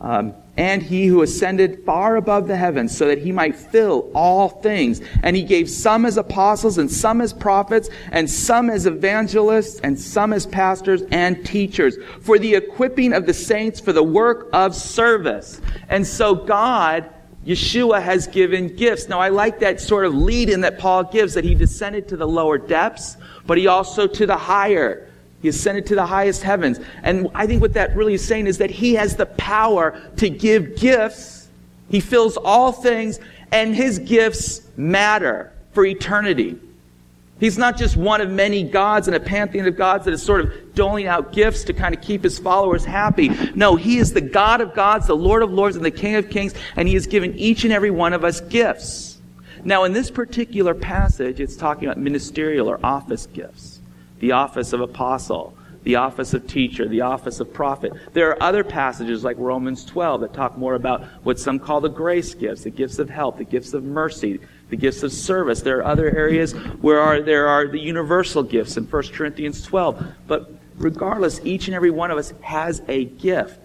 um, 0.00 0.34
and 0.56 0.82
he 0.82 1.06
who 1.06 1.22
ascended 1.22 1.84
far 1.84 2.16
above 2.16 2.48
the 2.48 2.56
heavens, 2.56 2.96
so 2.96 3.06
that 3.06 3.18
he 3.18 3.30
might 3.30 3.54
fill 3.54 4.10
all 4.14 4.48
things. 4.48 5.00
And 5.22 5.36
he 5.36 5.42
gave 5.44 5.70
some 5.70 6.04
as 6.04 6.16
apostles, 6.16 6.78
and 6.78 6.90
some 6.90 7.20
as 7.20 7.32
prophets, 7.32 7.90
and 8.10 8.28
some 8.28 8.70
as 8.70 8.86
evangelists, 8.86 9.78
and 9.80 9.98
some 9.98 10.32
as 10.32 10.46
pastors 10.46 11.02
and 11.10 11.44
teachers, 11.44 11.96
for 12.22 12.38
the 12.38 12.54
equipping 12.54 13.12
of 13.12 13.26
the 13.26 13.34
saints 13.34 13.78
for 13.78 13.92
the 13.92 14.02
work 14.02 14.48
of 14.52 14.74
service. 14.74 15.60
And 15.88 16.06
so 16.06 16.34
God 16.34 17.08
Yeshua 17.46 18.02
has 18.02 18.26
given 18.26 18.76
gifts. 18.76 19.08
Now, 19.08 19.20
I 19.20 19.30
like 19.30 19.60
that 19.60 19.80
sort 19.80 20.04
of 20.04 20.14
lead 20.14 20.50
in 20.50 20.60
that 20.62 20.78
Paul 20.78 21.04
gives 21.04 21.32
that 21.32 21.44
he 21.44 21.54
descended 21.54 22.08
to 22.08 22.16
the 22.16 22.28
lower 22.28 22.58
depths, 22.58 23.16
but 23.46 23.56
he 23.56 23.66
also 23.66 24.06
to 24.06 24.26
the 24.26 24.36
higher. 24.36 25.08
He 25.40 25.48
ascended 25.48 25.86
to 25.86 25.94
the 25.94 26.06
highest 26.06 26.42
heavens. 26.42 26.80
And 27.02 27.28
I 27.34 27.46
think 27.46 27.60
what 27.60 27.74
that 27.74 27.94
really 27.94 28.14
is 28.14 28.26
saying 28.26 28.46
is 28.46 28.58
that 28.58 28.70
he 28.70 28.94
has 28.94 29.16
the 29.16 29.26
power 29.26 30.00
to 30.16 30.28
give 30.28 30.76
gifts. 30.76 31.48
He 31.90 32.00
fills 32.00 32.36
all 32.36 32.72
things, 32.72 33.20
and 33.52 33.74
his 33.74 33.98
gifts 34.00 34.62
matter 34.76 35.52
for 35.72 35.84
eternity. 35.84 36.58
He's 37.40 37.56
not 37.56 37.76
just 37.76 37.96
one 37.96 38.20
of 38.20 38.30
many 38.30 38.64
gods 38.64 39.06
in 39.06 39.14
a 39.14 39.20
pantheon 39.20 39.68
of 39.68 39.76
gods 39.76 40.04
that 40.06 40.12
is 40.12 40.20
sort 40.20 40.40
of 40.40 40.74
doling 40.74 41.06
out 41.06 41.32
gifts 41.32 41.62
to 41.64 41.72
kind 41.72 41.94
of 41.94 42.00
keep 42.00 42.24
his 42.24 42.36
followers 42.36 42.84
happy. 42.84 43.28
No, 43.54 43.76
he 43.76 43.98
is 43.98 44.12
the 44.12 44.20
God 44.20 44.60
of 44.60 44.74
gods, 44.74 45.06
the 45.06 45.14
Lord 45.14 45.44
of 45.44 45.52
lords, 45.52 45.76
and 45.76 45.84
the 45.84 45.90
King 45.92 46.16
of 46.16 46.30
kings, 46.30 46.52
and 46.74 46.88
he 46.88 46.94
has 46.94 47.06
given 47.06 47.36
each 47.36 47.62
and 47.62 47.72
every 47.72 47.92
one 47.92 48.12
of 48.12 48.24
us 48.24 48.40
gifts. 48.40 49.18
Now, 49.62 49.84
in 49.84 49.92
this 49.92 50.10
particular 50.10 50.74
passage, 50.74 51.38
it's 51.38 51.54
talking 51.54 51.84
about 51.84 51.98
ministerial 51.98 52.68
or 52.68 52.80
office 52.82 53.26
gifts 53.26 53.77
the 54.18 54.32
office 54.32 54.72
of 54.72 54.80
apostle, 54.80 55.54
the 55.84 55.96
office 55.96 56.34
of 56.34 56.46
teacher, 56.46 56.88
the 56.88 57.00
office 57.00 57.40
of 57.40 57.52
prophet. 57.52 57.92
There 58.12 58.30
are 58.30 58.42
other 58.42 58.64
passages 58.64 59.24
like 59.24 59.36
Romans 59.38 59.84
12 59.84 60.20
that 60.22 60.34
talk 60.34 60.58
more 60.58 60.74
about 60.74 61.04
what 61.22 61.38
some 61.38 61.58
call 61.58 61.80
the 61.80 61.88
grace 61.88 62.34
gifts, 62.34 62.64
the 62.64 62.70
gifts 62.70 62.98
of 62.98 63.08
help, 63.08 63.38
the 63.38 63.44
gifts 63.44 63.74
of 63.74 63.84
mercy, 63.84 64.40
the 64.70 64.76
gifts 64.76 65.02
of 65.02 65.12
service. 65.12 65.62
There 65.62 65.78
are 65.78 65.84
other 65.84 66.14
areas 66.14 66.52
where 66.52 67.00
are, 67.00 67.20
there 67.22 67.48
are 67.48 67.68
the 67.68 67.80
universal 67.80 68.42
gifts 68.42 68.76
in 68.76 68.84
1 68.84 69.02
Corinthians 69.08 69.62
12. 69.62 70.04
But 70.26 70.50
regardless, 70.76 71.40
each 71.44 71.68
and 71.68 71.74
every 71.74 71.90
one 71.90 72.10
of 72.10 72.18
us 72.18 72.32
has 72.42 72.82
a 72.88 73.04
gift. 73.04 73.60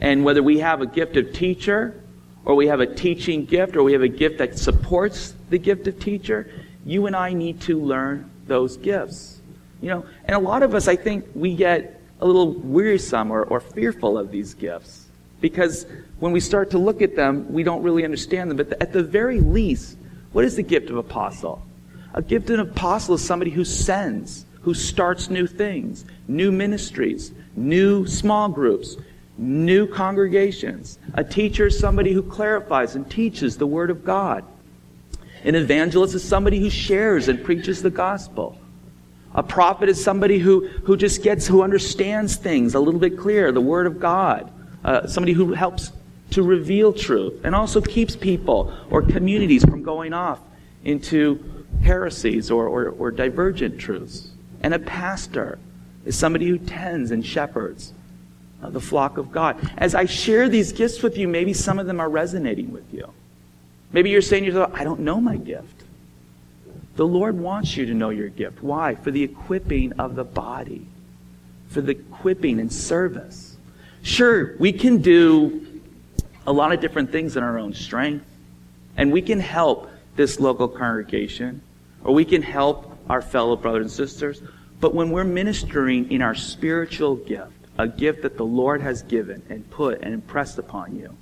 And 0.00 0.24
whether 0.24 0.42
we 0.42 0.58
have 0.60 0.80
a 0.80 0.86
gift 0.86 1.16
of 1.16 1.32
teacher, 1.32 2.02
or 2.44 2.54
we 2.54 2.68
have 2.68 2.80
a 2.80 2.86
teaching 2.86 3.44
gift, 3.44 3.76
or 3.76 3.82
we 3.82 3.92
have 3.92 4.02
a 4.02 4.08
gift 4.08 4.38
that 4.38 4.58
supports 4.58 5.34
the 5.50 5.58
gift 5.58 5.86
of 5.86 6.00
teacher, 6.00 6.50
you 6.84 7.06
and 7.06 7.14
I 7.14 7.32
need 7.34 7.60
to 7.62 7.78
learn 7.78 8.30
those 8.46 8.76
gifts. 8.76 9.29
You 9.80 9.88
know, 9.88 10.06
and 10.24 10.36
a 10.36 10.38
lot 10.38 10.62
of 10.62 10.74
us, 10.74 10.88
I 10.88 10.96
think, 10.96 11.26
we 11.34 11.54
get 11.54 12.00
a 12.20 12.26
little 12.26 12.52
wearisome 12.52 13.30
or, 13.30 13.44
or 13.44 13.60
fearful 13.60 14.18
of 14.18 14.30
these 14.30 14.54
gifts. 14.54 15.06
Because 15.40 15.86
when 16.18 16.32
we 16.32 16.40
start 16.40 16.70
to 16.70 16.78
look 16.78 17.00
at 17.00 17.16
them, 17.16 17.50
we 17.50 17.62
don't 17.62 17.82
really 17.82 18.04
understand 18.04 18.50
them. 18.50 18.58
But 18.58 18.80
at 18.80 18.92
the 18.92 19.02
very 19.02 19.40
least, 19.40 19.96
what 20.32 20.44
is 20.44 20.56
the 20.56 20.62
gift 20.62 20.90
of 20.90 20.96
apostle? 20.96 21.62
A 22.12 22.20
gift 22.20 22.50
of 22.50 22.58
apostle 22.58 23.14
is 23.14 23.24
somebody 23.24 23.50
who 23.50 23.64
sends, 23.64 24.44
who 24.62 24.74
starts 24.74 25.30
new 25.30 25.46
things, 25.46 26.04
new 26.28 26.52
ministries, 26.52 27.32
new 27.56 28.06
small 28.06 28.48
groups, 28.48 28.96
new 29.38 29.86
congregations. 29.86 30.98
A 31.14 31.24
teacher 31.24 31.68
is 31.68 31.78
somebody 31.78 32.12
who 32.12 32.22
clarifies 32.22 32.94
and 32.94 33.10
teaches 33.10 33.56
the 33.56 33.66
Word 33.66 33.90
of 33.90 34.04
God. 34.04 34.44
An 35.44 35.54
evangelist 35.54 36.14
is 36.14 36.22
somebody 36.22 36.60
who 36.60 36.68
shares 36.68 37.28
and 37.28 37.42
preaches 37.42 37.82
the 37.82 37.90
gospel. 37.90 38.58
A 39.34 39.42
prophet 39.42 39.88
is 39.88 40.02
somebody 40.02 40.38
who, 40.38 40.66
who 40.84 40.96
just 40.96 41.22
gets, 41.22 41.46
who 41.46 41.62
understands 41.62 42.36
things 42.36 42.74
a 42.74 42.80
little 42.80 43.00
bit 43.00 43.16
clearer, 43.16 43.52
the 43.52 43.60
Word 43.60 43.86
of 43.86 44.00
God. 44.00 44.50
Uh, 44.84 45.06
somebody 45.06 45.32
who 45.32 45.52
helps 45.52 45.92
to 46.30 46.42
reveal 46.42 46.92
truth 46.92 47.44
and 47.44 47.54
also 47.54 47.80
keeps 47.80 48.16
people 48.16 48.72
or 48.90 49.02
communities 49.02 49.64
from 49.64 49.82
going 49.82 50.12
off 50.12 50.40
into 50.84 51.64
heresies 51.82 52.50
or, 52.50 52.66
or, 52.66 52.90
or 52.90 53.10
divergent 53.10 53.78
truths. 53.78 54.30
And 54.62 54.74
a 54.74 54.78
pastor 54.78 55.58
is 56.04 56.16
somebody 56.16 56.46
who 56.46 56.58
tends 56.58 57.10
and 57.10 57.24
shepherds 57.24 57.92
uh, 58.62 58.70
the 58.70 58.80
flock 58.80 59.18
of 59.18 59.32
God. 59.32 59.58
As 59.78 59.94
I 59.94 60.04
share 60.06 60.48
these 60.48 60.72
gifts 60.72 61.02
with 61.02 61.16
you, 61.16 61.28
maybe 61.28 61.52
some 61.52 61.78
of 61.78 61.86
them 61.86 62.00
are 62.00 62.08
resonating 62.08 62.72
with 62.72 62.92
you. 62.92 63.12
Maybe 63.92 64.10
you're 64.10 64.22
saying 64.22 64.44
to 64.44 64.48
yourself, 64.48 64.72
I 64.74 64.84
don't 64.84 65.00
know 65.00 65.20
my 65.20 65.36
gift. 65.36 65.79
The 66.96 67.06
Lord 67.06 67.38
wants 67.38 67.76
you 67.76 67.86
to 67.86 67.94
know 67.94 68.10
your 68.10 68.28
gift. 68.28 68.62
Why? 68.62 68.94
For 68.94 69.10
the 69.10 69.22
equipping 69.22 69.92
of 69.94 70.16
the 70.16 70.24
body, 70.24 70.86
for 71.68 71.80
the 71.80 71.92
equipping 71.92 72.60
and 72.60 72.72
service. 72.72 73.56
Sure, 74.02 74.56
we 74.58 74.72
can 74.72 74.98
do 74.98 75.80
a 76.46 76.52
lot 76.52 76.72
of 76.72 76.80
different 76.80 77.12
things 77.12 77.36
in 77.36 77.42
our 77.42 77.58
own 77.58 77.74
strength, 77.74 78.26
and 78.96 79.12
we 79.12 79.22
can 79.22 79.40
help 79.40 79.90
this 80.16 80.40
local 80.40 80.68
congregation, 80.68 81.62
or 82.04 82.12
we 82.12 82.24
can 82.24 82.42
help 82.42 82.98
our 83.08 83.22
fellow 83.22 83.56
brothers 83.56 83.82
and 83.82 83.92
sisters. 83.92 84.42
But 84.80 84.94
when 84.94 85.10
we're 85.10 85.24
ministering 85.24 86.10
in 86.10 86.22
our 86.22 86.34
spiritual 86.34 87.16
gift, 87.16 87.52
a 87.78 87.86
gift 87.88 88.22
that 88.22 88.36
the 88.36 88.44
Lord 88.44 88.80
has 88.82 89.02
given 89.02 89.42
and 89.48 89.68
put 89.70 90.02
and 90.02 90.12
impressed 90.12 90.58
upon 90.58 90.96
you, 90.96 91.16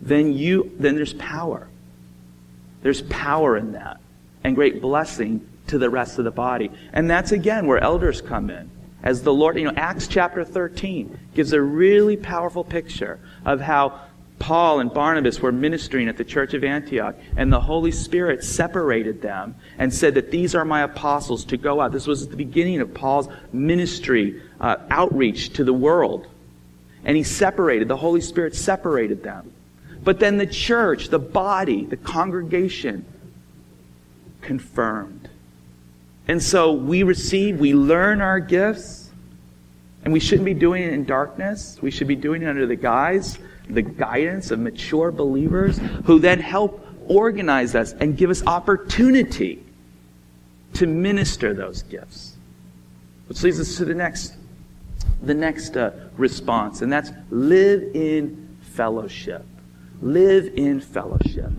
then 0.00 0.32
you 0.32 0.72
then 0.78 0.96
there's 0.96 1.14
power. 1.14 1.68
There's 2.82 3.02
power 3.02 3.56
in 3.56 3.72
that 3.72 4.00
and 4.44 4.54
great 4.54 4.80
blessing 4.80 5.46
to 5.68 5.78
the 5.78 5.90
rest 5.90 6.18
of 6.18 6.24
the 6.24 6.30
body. 6.30 6.70
And 6.92 7.08
that's 7.08 7.32
again 7.32 7.66
where 7.66 7.78
elders 7.78 8.20
come 8.20 8.50
in. 8.50 8.70
As 9.02 9.22
the 9.22 9.32
Lord, 9.32 9.56
you 9.58 9.64
know, 9.64 9.72
Acts 9.76 10.08
chapter 10.08 10.44
13 10.44 11.18
gives 11.34 11.52
a 11.52 11.60
really 11.60 12.16
powerful 12.16 12.64
picture 12.64 13.18
of 13.44 13.60
how 13.60 14.00
Paul 14.38 14.80
and 14.80 14.92
Barnabas 14.92 15.40
were 15.40 15.52
ministering 15.52 16.08
at 16.08 16.16
the 16.16 16.24
church 16.24 16.54
of 16.54 16.64
Antioch, 16.64 17.14
and 17.36 17.52
the 17.52 17.60
Holy 17.60 17.92
Spirit 17.92 18.42
separated 18.42 19.20
them 19.20 19.54
and 19.78 19.92
said 19.92 20.14
that 20.14 20.30
these 20.30 20.54
are 20.54 20.64
my 20.64 20.82
apostles 20.82 21.44
to 21.46 21.58
go 21.58 21.80
out. 21.80 21.92
This 21.92 22.06
was 22.06 22.24
at 22.24 22.30
the 22.30 22.36
beginning 22.36 22.80
of 22.80 22.92
Paul's 22.94 23.28
ministry 23.52 24.42
uh, 24.60 24.76
outreach 24.90 25.50
to 25.54 25.64
the 25.64 25.74
world. 25.74 26.26
And 27.04 27.16
he 27.16 27.22
separated, 27.22 27.88
the 27.88 27.96
Holy 27.96 28.22
Spirit 28.22 28.54
separated 28.54 29.22
them. 29.22 29.52
But 30.02 30.18
then 30.18 30.38
the 30.38 30.46
church, 30.46 31.08
the 31.08 31.18
body, 31.18 31.84
the 31.84 31.96
congregation 31.96 33.04
confirmed. 34.40 35.28
And 36.26 36.42
so 36.42 36.72
we 36.72 37.02
receive, 37.02 37.60
we 37.60 37.74
learn 37.74 38.20
our 38.20 38.40
gifts, 38.40 39.10
and 40.04 40.12
we 40.12 40.20
shouldn't 40.20 40.46
be 40.46 40.54
doing 40.54 40.82
it 40.82 40.92
in 40.92 41.04
darkness. 41.04 41.78
We 41.82 41.90
should 41.90 42.08
be 42.08 42.16
doing 42.16 42.42
it 42.42 42.48
under 42.48 42.66
the 42.66 42.76
guise, 42.76 43.38
the 43.68 43.82
guidance 43.82 44.50
of 44.50 44.58
mature 44.58 45.10
believers 45.10 45.78
who 46.04 46.18
then 46.18 46.40
help 46.40 46.86
organize 47.06 47.74
us 47.74 47.92
and 47.94 48.16
give 48.16 48.30
us 48.30 48.46
opportunity 48.46 49.62
to 50.74 50.86
minister 50.86 51.52
those 51.52 51.82
gifts. 51.82 52.36
Which 53.28 53.42
leads 53.42 53.60
us 53.60 53.76
to 53.76 53.84
the 53.84 53.94
next, 53.94 54.34
the 55.22 55.34
next 55.34 55.76
uh, 55.76 55.90
response, 56.16 56.82
and 56.82 56.92
that's 56.92 57.10
live 57.30 57.94
in 57.94 58.56
fellowship. 58.62 59.44
Live 60.00 60.52
in 60.54 60.80
fellowship. 60.80 61.50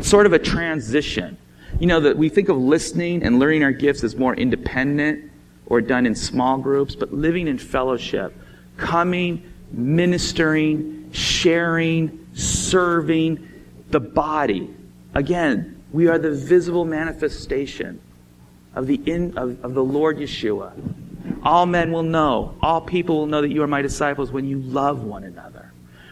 Sort 0.00 0.26
of 0.26 0.32
a 0.32 0.38
transition 0.38 1.38
you 1.78 1.86
know, 1.86 2.00
that 2.00 2.16
we 2.16 2.28
think 2.28 2.48
of 2.48 2.56
listening 2.56 3.22
and 3.22 3.38
learning 3.38 3.62
our 3.62 3.72
gifts 3.72 4.02
as 4.02 4.16
more 4.16 4.34
independent 4.34 5.30
or 5.66 5.80
done 5.80 6.06
in 6.06 6.14
small 6.14 6.58
groups, 6.58 6.94
but 6.94 7.12
living 7.12 7.48
in 7.48 7.58
fellowship, 7.58 8.34
coming, 8.76 9.52
ministering, 9.72 11.10
sharing, 11.12 12.26
serving 12.34 13.46
the 13.90 14.00
body. 14.00 14.74
Again, 15.14 15.82
we 15.92 16.08
are 16.08 16.18
the 16.18 16.30
visible 16.30 16.84
manifestation 16.84 18.00
of 18.74 18.86
the, 18.86 19.00
in, 19.06 19.36
of, 19.36 19.62
of 19.64 19.74
the 19.74 19.84
Lord 19.84 20.18
Yeshua. 20.18 20.72
All 21.42 21.66
men 21.66 21.92
will 21.92 22.02
know, 22.02 22.56
all 22.62 22.80
people 22.80 23.18
will 23.18 23.26
know 23.26 23.42
that 23.42 23.50
you 23.50 23.62
are 23.62 23.66
my 23.66 23.82
disciples 23.82 24.30
when 24.30 24.46
you 24.46 24.60
love 24.60 25.02
one 25.02 25.24
another. 25.24 25.65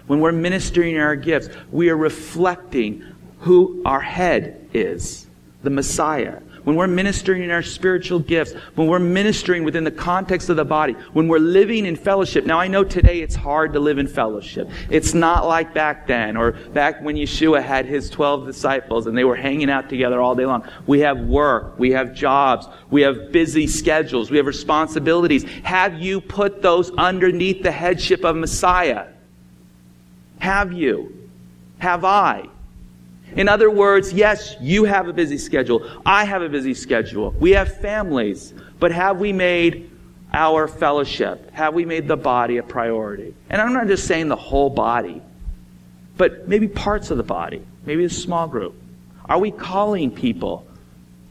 When 0.06 0.20
we're 0.20 0.32
ministering 0.32 0.98
our 0.98 1.16
gifts, 1.16 1.48
we 1.70 1.88
are 1.88 1.96
reflecting 1.96 3.04
who 3.40 3.82
our 3.84 4.00
head 4.00 4.68
is 4.72 5.26
the 5.62 5.70
Messiah, 5.70 6.40
when 6.64 6.76
we're 6.76 6.86
ministering 6.86 7.42
in 7.42 7.50
our 7.50 7.62
spiritual 7.62 8.18
gifts, 8.18 8.54
when 8.74 8.86
we're 8.86 8.98
ministering 8.98 9.64
within 9.64 9.84
the 9.84 9.90
context 9.90 10.48
of 10.48 10.56
the 10.56 10.64
body, 10.64 10.94
when 11.12 11.28
we're 11.28 11.38
living 11.38 11.84
in 11.86 11.94
fellowship. 11.94 12.46
Now, 12.46 12.58
I 12.58 12.68
know 12.68 12.84
today 12.84 13.20
it's 13.20 13.34
hard 13.34 13.74
to 13.74 13.80
live 13.80 13.98
in 13.98 14.06
fellowship. 14.06 14.70
It's 14.90 15.14
not 15.14 15.46
like 15.46 15.74
back 15.74 16.06
then 16.06 16.36
or 16.36 16.52
back 16.52 17.02
when 17.02 17.16
Yeshua 17.16 17.62
had 17.62 17.86
his 17.86 18.08
12 18.08 18.46
disciples 18.46 19.06
and 19.06 19.16
they 19.16 19.24
were 19.24 19.36
hanging 19.36 19.70
out 19.70 19.88
together 19.88 20.20
all 20.20 20.34
day 20.34 20.46
long. 20.46 20.66
We 20.86 21.00
have 21.00 21.20
work, 21.20 21.78
we 21.78 21.90
have 21.90 22.14
jobs, 22.14 22.66
we 22.90 23.02
have 23.02 23.30
busy 23.30 23.66
schedules, 23.66 24.30
we 24.30 24.38
have 24.38 24.46
responsibilities. 24.46 25.44
Have 25.64 26.00
you 26.00 26.20
put 26.20 26.62
those 26.62 26.90
underneath 26.92 27.62
the 27.62 27.72
headship 27.72 28.24
of 28.24 28.36
Messiah? 28.36 29.08
Have 30.44 30.74
you? 30.74 31.30
Have 31.78 32.04
I? 32.04 32.46
In 33.34 33.48
other 33.48 33.70
words, 33.70 34.12
yes, 34.12 34.56
you 34.60 34.84
have 34.84 35.08
a 35.08 35.12
busy 35.14 35.38
schedule. 35.38 35.88
I 36.04 36.26
have 36.26 36.42
a 36.42 36.50
busy 36.50 36.74
schedule. 36.74 37.30
We 37.30 37.52
have 37.52 37.78
families. 37.78 38.52
But 38.78 38.92
have 38.92 39.18
we 39.18 39.32
made 39.32 39.90
our 40.34 40.68
fellowship? 40.68 41.50
Have 41.52 41.72
we 41.72 41.86
made 41.86 42.06
the 42.06 42.18
body 42.18 42.58
a 42.58 42.62
priority? 42.62 43.34
And 43.48 43.62
I'm 43.62 43.72
not 43.72 43.86
just 43.86 44.06
saying 44.06 44.28
the 44.28 44.36
whole 44.36 44.68
body, 44.68 45.22
but 46.18 46.46
maybe 46.46 46.68
parts 46.68 47.10
of 47.10 47.16
the 47.16 47.22
body, 47.22 47.64
maybe 47.86 48.04
a 48.04 48.10
small 48.10 48.46
group. 48.46 48.74
Are 49.24 49.38
we 49.38 49.50
calling 49.50 50.10
people 50.10 50.66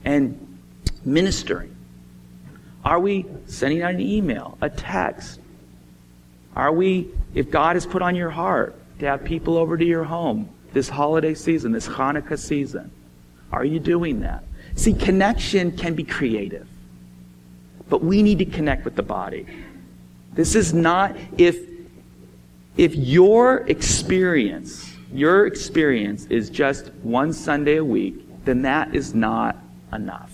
and 0.04 0.58
ministering? 1.06 1.76
Are 2.84 3.00
we 3.00 3.28
sending 3.46 3.84
out 3.84 3.94
an 3.94 4.02
email, 4.02 4.58
a 4.60 4.72
text? 4.72 5.40
Are 6.56 6.72
we, 6.72 7.10
if 7.36 7.52
God 7.52 7.76
has 7.76 7.86
put 7.86 8.02
on 8.02 8.16
your 8.16 8.32
heart 8.32 8.80
to 9.00 9.06
have 9.06 9.24
people 9.24 9.58
over 9.58 9.78
to 9.78 9.86
your 9.86 10.04
home, 10.04 10.50
this 10.74 10.90
holiday 10.90 11.34
season, 11.34 11.72
this 11.72 11.88
Hanukkah 11.88 12.38
season? 12.38 12.92
Are 13.52 13.66
you 13.66 13.80
doing 13.80 14.22
that? 14.22 14.44
See, 14.76 14.94
connection 14.94 15.78
can 15.78 15.94
be 15.94 16.04
creative, 16.04 16.68
but 17.90 18.04
we 18.04 18.24
need 18.24 18.40
to 18.40 18.46
connect 18.46 18.86
with 18.86 18.96
the 18.96 19.04
body. 19.04 19.46
This 20.34 20.56
is 20.56 20.74
not, 20.74 21.16
if, 21.38 21.58
if 22.76 22.96
your 22.96 23.58
experience, 23.68 24.92
your 25.12 25.46
experience 25.46 26.26
is 26.26 26.50
just 26.50 26.92
one 27.04 27.34
Sunday 27.34 27.78
a 27.78 27.86
week, 27.86 28.16
then 28.46 28.64
that 28.64 28.96
is 28.96 29.14
not 29.14 29.58
enough. 29.92 30.32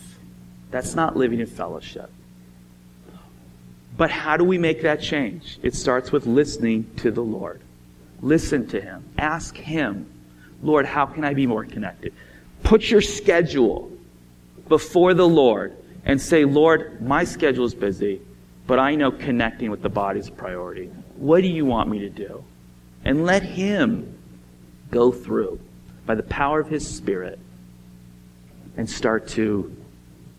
That's 0.72 0.96
not 0.96 1.18
living 1.18 1.40
in 1.40 1.48
fellowship. 1.48 2.10
But 3.98 4.10
how 4.10 4.38
do 4.38 4.46
we 4.46 4.58
make 4.58 4.84
that 4.84 5.02
change? 5.02 5.60
It 5.62 5.76
starts 5.76 6.14
with 6.14 6.26
listening 6.26 6.90
to 6.98 7.12
the 7.12 7.22
Lord. 7.22 7.60
Listen 8.22 8.68
to 8.68 8.82
Him. 8.82 9.04
Ask 9.18 9.56
Him 9.56 10.10
Lord, 10.62 10.86
how 10.86 11.06
can 11.06 11.24
I 11.24 11.34
be 11.34 11.48
more 11.48 11.66
connected? 11.66 12.14
Put 12.64 12.90
your 12.90 13.02
schedule 13.02 13.92
before 14.68 15.14
the 15.14 15.28
Lord 15.28 15.76
and 16.06 16.22
say, 16.22 16.46
Lord, 16.46 17.02
my 17.02 17.24
schedule 17.24 17.66
is 17.66 17.74
busy, 17.74 18.22
but 18.68 18.80
I 18.80 18.96
know 18.96 19.12
connecting 19.12 19.72
with 19.72 19.82
the 19.82 19.90
body 19.90 20.20
is 20.20 20.28
a 20.28 20.32
priority. 20.32 20.88
What 21.16 21.42
do 21.42 21.48
you 21.48 21.66
want 21.66 21.90
me 21.90 22.00
to 22.00 22.10
do? 22.10 22.44
And 23.06 23.26
let 23.26 23.44
Him 23.44 24.18
go 24.92 25.12
through 25.12 25.60
by 26.06 26.16
the 26.16 26.24
power 26.24 26.60
of 26.60 26.68
His 26.68 26.88
Spirit 26.88 27.40
and 28.76 28.90
start 28.90 29.28
to 29.30 29.76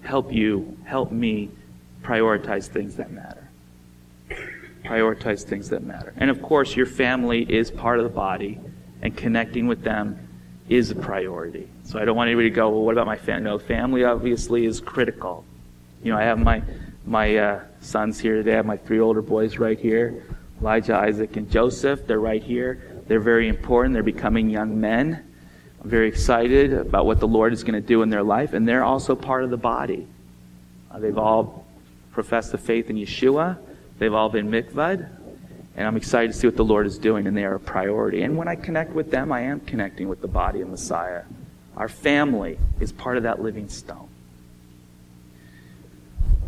help 0.02 0.32
you, 0.32 0.76
help 0.84 1.12
me 1.12 1.50
prioritize 2.02 2.66
things 2.66 2.96
that 2.96 3.10
matter. 3.10 3.39
Prioritize 4.84 5.42
things 5.42 5.68
that 5.70 5.82
matter. 5.82 6.12
And 6.16 6.30
of 6.30 6.42
course, 6.42 6.74
your 6.74 6.86
family 6.86 7.42
is 7.42 7.70
part 7.70 7.98
of 7.98 8.04
the 8.04 8.10
body 8.10 8.58
and 9.02 9.16
connecting 9.16 9.66
with 9.66 9.82
them 9.82 10.28
is 10.68 10.90
a 10.90 10.94
priority. 10.94 11.68
So 11.84 11.98
I 11.98 12.04
don't 12.04 12.16
want 12.16 12.28
anybody 12.28 12.50
to 12.50 12.54
go, 12.54 12.70
well, 12.70 12.82
what 12.82 12.92
about 12.92 13.06
my 13.06 13.16
family? 13.16 13.44
No, 13.44 13.58
family 13.58 14.04
obviously 14.04 14.64
is 14.64 14.80
critical. 14.80 15.44
You 16.02 16.12
know, 16.12 16.18
I 16.18 16.22
have 16.22 16.38
my, 16.38 16.62
my 17.04 17.36
uh, 17.36 17.60
sons 17.80 18.18
here 18.20 18.36
today. 18.36 18.52
I 18.52 18.56
have 18.56 18.66
my 18.66 18.76
three 18.76 19.00
older 19.00 19.22
boys 19.22 19.58
right 19.58 19.78
here 19.78 20.22
Elijah, 20.60 20.94
Isaac, 20.94 21.36
and 21.36 21.50
Joseph. 21.50 22.06
They're 22.06 22.20
right 22.20 22.42
here. 22.42 23.02
They're 23.06 23.20
very 23.20 23.48
important. 23.48 23.94
They're 23.94 24.02
becoming 24.02 24.50
young 24.50 24.78
men. 24.78 25.26
I'm 25.82 25.88
very 25.88 26.08
excited 26.08 26.74
about 26.74 27.06
what 27.06 27.18
the 27.18 27.26
Lord 27.26 27.54
is 27.54 27.64
going 27.64 27.80
to 27.80 27.86
do 27.86 28.02
in 28.02 28.10
their 28.10 28.22
life, 28.22 28.52
and 28.52 28.68
they're 28.68 28.84
also 28.84 29.16
part 29.16 29.42
of 29.42 29.50
the 29.50 29.56
body. 29.56 30.06
Uh, 30.90 30.98
they've 30.98 31.16
all 31.16 31.64
professed 32.12 32.52
the 32.52 32.58
faith 32.58 32.90
in 32.90 32.96
Yeshua. 32.96 33.56
They've 34.00 34.14
all 34.14 34.30
been 34.30 34.50
mikvad, 34.50 35.10
and 35.76 35.86
I'm 35.86 35.98
excited 35.98 36.32
to 36.32 36.38
see 36.38 36.46
what 36.46 36.56
the 36.56 36.64
Lord 36.64 36.86
is 36.86 36.96
doing, 36.98 37.26
and 37.26 37.36
they 37.36 37.44
are 37.44 37.56
a 37.56 37.60
priority. 37.60 38.22
And 38.22 38.34
when 38.34 38.48
I 38.48 38.56
connect 38.56 38.94
with 38.94 39.10
them, 39.10 39.30
I 39.30 39.42
am 39.42 39.60
connecting 39.60 40.08
with 40.08 40.22
the 40.22 40.26
body 40.26 40.62
of 40.62 40.70
Messiah. 40.70 41.24
Our 41.76 41.86
family 41.86 42.58
is 42.80 42.92
part 42.92 43.18
of 43.18 43.24
that 43.24 43.42
living 43.42 43.68
stone. 43.68 44.08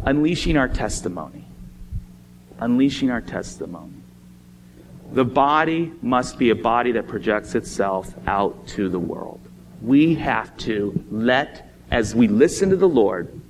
Unleashing 0.06 0.56
our 0.56 0.66
testimony. 0.66 1.44
Unleashing 2.58 3.10
our 3.10 3.20
testimony. 3.20 4.00
The 5.12 5.26
body 5.26 5.92
must 6.00 6.38
be 6.38 6.48
a 6.48 6.54
body 6.54 6.92
that 6.92 7.06
projects 7.06 7.54
itself 7.54 8.14
out 8.26 8.66
to 8.68 8.88
the 8.88 8.98
world. 8.98 9.40
We 9.82 10.14
have 10.14 10.56
to 10.58 11.04
let, 11.10 11.70
as 11.90 12.14
we 12.14 12.28
listen 12.28 12.70
to 12.70 12.76
the 12.76 12.88
Lord, 12.88 13.41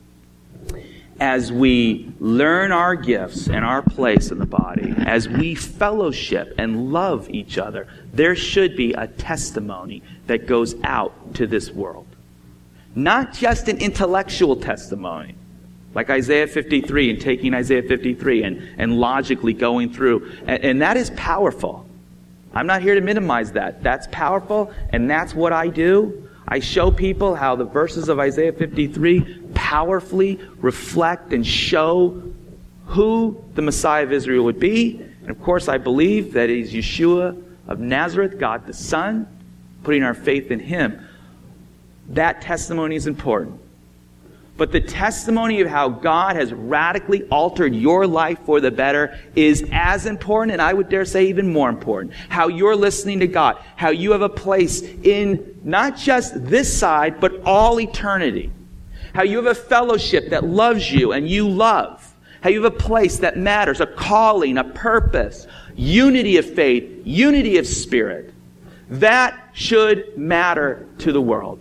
as 1.21 1.53
we 1.53 2.13
learn 2.19 2.73
our 2.73 2.97
gifts 2.97 3.49
and 3.49 3.65
our 3.65 3.83
place 3.83 4.31
in 4.31 4.39
the 4.39 4.47
body, 4.47 4.95
as 4.99 5.29
we 5.29 5.55
fellowship 5.55 6.55
and 6.59 6.93
love 6.93 7.29
each 7.31 7.59
other, 7.59 7.87
there 8.13 8.35
should 8.35 8.77
be 8.77 8.93
a 8.95 9.07
testimony 9.07 10.03
that 10.27 10.47
goes 10.47 10.75
out 10.83 11.35
to 11.35 11.47
this 11.47 11.71
world. 11.71 12.07
Not 12.95 13.33
just 13.33 13.69
an 13.69 13.79
intellectual 13.79 14.57
testimony, 14.57 15.35
like 15.95 16.11
Isaiah 16.11 16.47
53 16.47 17.11
and 17.11 17.21
taking 17.21 17.55
Isaiah 17.55 17.83
53 17.83 18.43
and, 18.45 18.69
and 18.79 18.99
logically 18.99 19.53
going 19.53 19.93
through. 19.93 20.31
And, 20.47 20.65
and 20.65 20.83
that 20.83 20.97
is 20.97 21.11
powerful. 21.11 21.87
I'm 22.55 22.67
not 22.67 22.83
here 22.83 22.95
to 22.95 23.01
minimize 23.01 23.53
that. 23.53 23.83
That's 23.83 24.07
powerful, 24.11 24.73
and 24.91 25.09
that's 25.09 25.35
what 25.35 25.53
I 25.53 25.69
do. 25.69 26.29
I 26.47 26.59
show 26.59 26.91
people 26.91 27.35
how 27.35 27.57
the 27.57 27.65
verses 27.65 28.09
of 28.09 28.19
Isaiah 28.19 28.53
53 28.53 29.42
powerfully 29.55 30.41
reflect 30.59 31.33
and 31.33 31.47
show 31.47 32.23
who 32.87 33.43
the 33.55 33.63
Messiah 33.63 34.03
of 34.03 34.13
Israel 34.13 34.45
would 34.45 34.61
be. 34.61 35.01
And 35.23 35.31
of 35.31 35.41
course, 35.43 35.69
I 35.69 35.79
believe 35.79 36.33
that 36.35 36.49
he's 36.49 36.73
Yeshua 36.73 37.43
of 37.69 37.81
Nazareth, 37.81 38.39
God 38.39 38.67
the 38.67 38.75
Son, 38.75 39.27
putting 39.85 40.03
our 40.03 40.15
faith 40.15 40.51
in 40.51 40.61
him. 40.61 41.09
That 42.09 42.43
testimony 42.43 42.97
is 42.97 43.07
important. 43.07 43.61
But 44.57 44.71
the 44.71 44.81
testimony 44.81 45.61
of 45.63 45.69
how 45.69 45.89
God 45.89 46.37
has 46.37 46.53
radically 46.53 47.23
altered 47.29 47.75
your 47.75 48.07
life 48.07 48.39
for 48.45 48.61
the 48.61 48.71
better 48.71 49.19
is 49.35 49.67
as 49.73 50.05
important, 50.05 50.53
and 50.53 50.61
I 50.61 50.75
would 50.75 50.89
dare 50.91 51.07
say 51.07 51.27
even 51.27 51.51
more 51.51 51.71
important. 51.71 52.13
How 52.29 52.49
you're 52.49 52.77
listening 52.77 53.21
to 53.21 53.27
God, 53.27 53.57
how 53.77 53.91
you 53.91 54.13
have 54.13 54.21
a 54.21 54.29
place 54.29 54.83
in 54.83 55.59
not 55.65 55.97
just 55.97 56.45
this 56.45 56.77
side, 56.77 57.19
but 57.19 57.41
all 57.45 57.81
eternity. 57.81 58.53
How 59.15 59.23
you 59.23 59.37
have 59.37 59.47
a 59.47 59.55
fellowship 59.55 60.31
that 60.31 60.45
loves 60.45 60.91
you 60.91 61.13
and 61.13 61.29
you 61.29 61.49
love. 61.49 62.15
How 62.41 62.51
you 62.51 62.63
have 62.63 62.75
a 62.75 62.77
place 62.77 63.19
that 63.19 63.37
matters, 63.37 63.81
a 63.81 63.87
calling, 63.87 64.59
a 64.59 64.65
purpose, 64.65 65.47
unity 65.77 66.39
of 66.39 66.55
faith, 66.55 67.03
unity 67.05 67.59
of 67.59 67.67
spirit. 67.67 68.33
That 68.89 69.39
should 69.53 70.17
matter 70.19 70.87
to 70.99 71.13
the 71.13 71.21
world. 71.21 71.61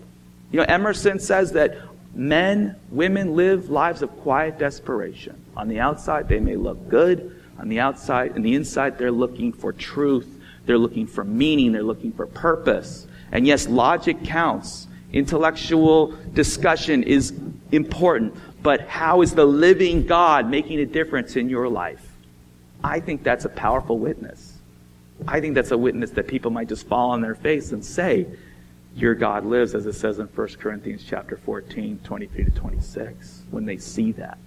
You 0.52 0.60
know, 0.60 0.66
Emerson 0.68 1.20
says 1.20 1.52
that 1.54 1.78
men, 2.14 2.76
women 2.90 3.36
live 3.36 3.70
lives 3.70 4.02
of 4.02 4.10
quiet 4.22 4.58
desperation. 4.58 5.36
On 5.56 5.68
the 5.68 5.80
outside, 5.80 6.28
they 6.28 6.40
may 6.40 6.56
look 6.56 6.90
good. 6.90 7.38
On 7.60 7.70
the 7.70 7.80
outside, 7.80 8.36
and 8.36 8.44
the 8.44 8.56
inside, 8.56 8.98
they're 8.98 9.12
looking 9.12 9.54
for 9.54 9.72
truth. 9.72 10.28
They're 10.66 10.78
looking 10.78 11.08
for 11.08 11.24
meaning. 11.24 11.72
They're 11.72 11.84
looking 11.84 12.12
for 12.12 12.26
purpose. 12.26 13.08
And 13.32 13.46
yes, 13.46 13.68
logic 13.68 14.24
counts. 14.24 14.88
Intellectual 15.14 16.16
discussion 16.34 17.04
is 17.04 17.34
important. 17.72 18.34
But 18.64 18.82
how 18.88 19.22
is 19.22 19.34
the 19.34 19.46
living 19.46 20.06
God 20.06 20.50
making 20.50 20.80
a 20.80 20.86
difference 20.86 21.36
in 21.36 21.50
your 21.50 21.68
life? 21.68 22.08
I 22.84 23.00
think 23.00 23.24
that's 23.24 23.46
a 23.46 23.50
powerful 23.50 24.00
witness. 24.00 24.58
I 25.28 25.40
think 25.40 25.56
that's 25.56 25.72
a 25.72 25.78
witness 25.78 26.12
that 26.12 26.28
people 26.28 26.52
might 26.52 26.68
just 26.68 26.88
fall 26.88 27.12
on 27.12 27.22
their 27.22 27.36
face 27.36 27.72
and 27.72 27.84
say, 27.84 28.28
your 28.96 29.16
God 29.16 29.46
lives, 29.46 29.74
as 29.74 29.86
it 29.86 29.94
says 29.94 30.20
in 30.20 30.28
1 30.28 30.48
Corinthians 30.60 31.04
chapter 31.08 31.38
14, 31.38 32.00
23 32.04 32.46
to 32.46 32.52
26, 32.52 33.44
when 33.52 33.66
they 33.66 33.78
see 33.78 34.12
that. 34.14 34.38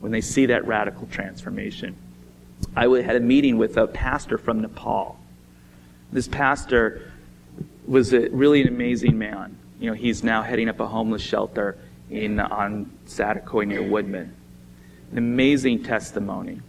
When 0.00 0.12
they 0.12 0.20
see 0.20 0.46
that 0.46 0.66
radical 0.66 1.06
transformation. 1.06 1.96
I 2.74 2.88
had 3.02 3.16
a 3.16 3.20
meeting 3.20 3.58
with 3.58 3.76
a 3.76 3.86
pastor 3.86 4.38
from 4.38 4.60
Nepal. 4.60 5.18
This 6.12 6.26
pastor 6.26 7.12
was 7.86 8.12
a, 8.12 8.28
really 8.28 8.62
an 8.62 8.68
amazing 8.68 9.18
man. 9.18 9.56
You 9.80 9.90
know, 9.90 9.94
he's 9.94 10.24
now 10.24 10.42
heading 10.42 10.68
up 10.68 10.80
a 10.80 10.86
homeless 10.86 11.22
shelter 11.22 11.78
in 12.10 12.40
on 12.40 12.90
Saticoy 13.06 13.66
near 13.66 13.82
Woodman. 13.82 14.34
An 15.12 15.18
amazing 15.18 15.82
testimony. 15.82 16.60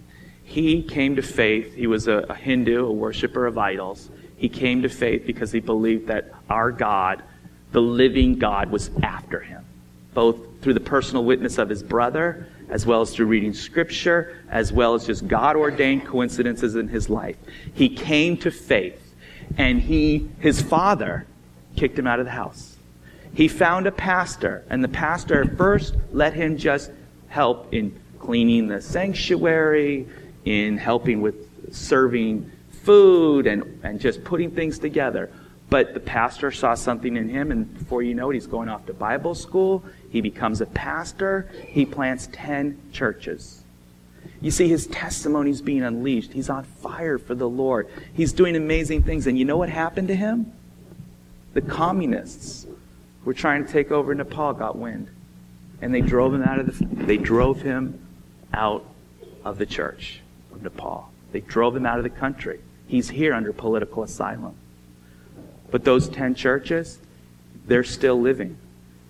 He 0.44 0.82
came 0.82 1.16
to 1.16 1.22
faith. 1.22 1.74
He 1.74 1.88
was 1.88 2.08
a, 2.08 2.26
a 2.30 2.36
Hindu, 2.36 2.86
a 2.86 2.92
worshiper 2.92 3.46
of 3.46 3.58
idols. 3.58 4.10
He 4.38 4.50
came 4.50 4.82
to 4.84 4.90
faith 4.90 5.26
because 5.26 5.52
he 5.52 5.60
believed 5.60 6.08
that 6.08 6.32
our 6.50 6.72
God, 6.72 7.24
the 7.72 7.82
living 7.82 8.38
God, 8.38 8.72
was 8.72 8.92
after 9.04 9.40
him, 9.40 9.66
both 10.14 10.38
through 10.62 10.76
the 10.76 10.80
personal 10.80 11.26
witness 11.26 11.58
of 11.58 11.70
his 11.70 11.84
brother, 11.84 12.48
as 12.70 12.86
well 12.86 13.02
as 13.02 13.14
through 13.14 13.26
reading 13.26 13.54
scripture, 13.54 14.38
as 14.50 14.72
well 14.72 14.94
as 14.94 15.06
just 15.06 15.28
God 15.28 15.56
ordained 15.56 16.06
coincidences 16.06 16.76
in 16.76 16.88
his 16.88 17.10
life. 17.10 17.38
He 17.74 17.90
came 17.90 18.38
to 18.38 18.52
faith, 18.52 19.07
and 19.58 19.82
he, 19.82 20.30
his 20.40 20.62
father, 20.62 21.26
kicked 21.76 21.98
him 21.98 22.08
out 22.08 22.20
of 22.20 22.26
the 22.26 22.32
house. 22.32 22.78
He 23.34 23.48
found 23.48 23.88
a 23.88 23.92
pastor, 23.92 24.66
and 24.70 24.84
the 24.84 24.90
pastor 24.90 25.46
first 25.46 25.96
let 26.12 26.34
him 26.34 26.58
just 26.58 26.92
help 27.28 27.74
in 27.74 27.98
cleaning 28.20 28.68
the 28.68 28.82
sanctuary, 28.82 30.08
in 30.46 30.78
helping 30.78 31.22
with 31.22 31.36
serving 31.74 32.52
food 32.84 33.48
and, 33.48 33.80
and 33.84 34.00
just 34.00 34.24
putting 34.24 34.52
things 34.52 34.80
together. 34.80 35.30
But 35.70 35.94
the 35.94 36.00
pastor 36.00 36.52
saw 36.52 36.74
something 36.74 37.18
in 37.18 37.28
him, 37.28 37.52
and 37.52 37.78
before 37.78 38.02
you 38.02 38.16
know 38.16 38.30
it, 38.30 38.36
he's 38.36 38.48
going 38.48 38.70
off 38.70 38.86
to 38.86 38.94
Bible 38.94 39.36
school. 39.36 39.84
He 40.10 40.22
becomes 40.22 40.62
a 40.62 40.66
pastor. 40.66 41.50
He 41.68 41.86
plants 41.86 42.30
10 42.32 42.80
churches. 42.94 43.57
You 44.42 44.52
see, 44.52 44.68
his 44.68 44.88
testimony 44.88 45.50
is 45.50 45.62
being 45.62 45.84
unleashed. 45.84 46.34
He's 46.34 46.50
on 46.50 46.64
fire 46.64 47.18
for 47.18 47.34
the 47.34 47.50
Lord. 47.50 47.88
He's 48.14 48.34
doing 48.34 48.56
amazing 48.56 49.04
things. 49.04 49.28
And 49.28 49.38
you 49.38 49.46
know 49.46 49.58
what 49.58 49.70
happened 49.70 50.10
to 50.10 50.16
him? 50.16 50.54
The 51.54 51.62
communists 51.62 52.66
who 52.66 52.76
were 53.26 53.34
trying 53.34 53.66
to 53.66 53.72
take 53.72 53.92
over 53.92 54.14
Nepal 54.14 54.54
got 54.54 54.78
wind. 54.78 55.10
And 55.82 55.94
they 55.94 56.02
drove 56.02 56.34
him 56.34 56.44
out 56.44 56.60
of 56.60 56.66
the 56.78 56.86
they 56.86 57.18
drove 57.18 57.62
him 57.62 58.00
out 58.54 58.86
of 59.44 59.58
the 59.58 59.66
church 59.66 60.22
of 60.52 60.62
Nepal. 60.62 61.10
They 61.32 61.42
drove 61.42 61.76
him 61.76 61.86
out 61.86 61.98
of 61.98 62.04
the 62.04 62.10
country. 62.10 62.60
He's 62.88 63.10
here 63.10 63.34
under 63.34 63.54
political 63.54 64.04
asylum. 64.04 64.56
But 65.70 65.84
those 65.84 66.10
10 66.10 66.36
churches, 66.36 67.00
they're 67.66 67.84
still 67.84 68.20
living. 68.20 68.58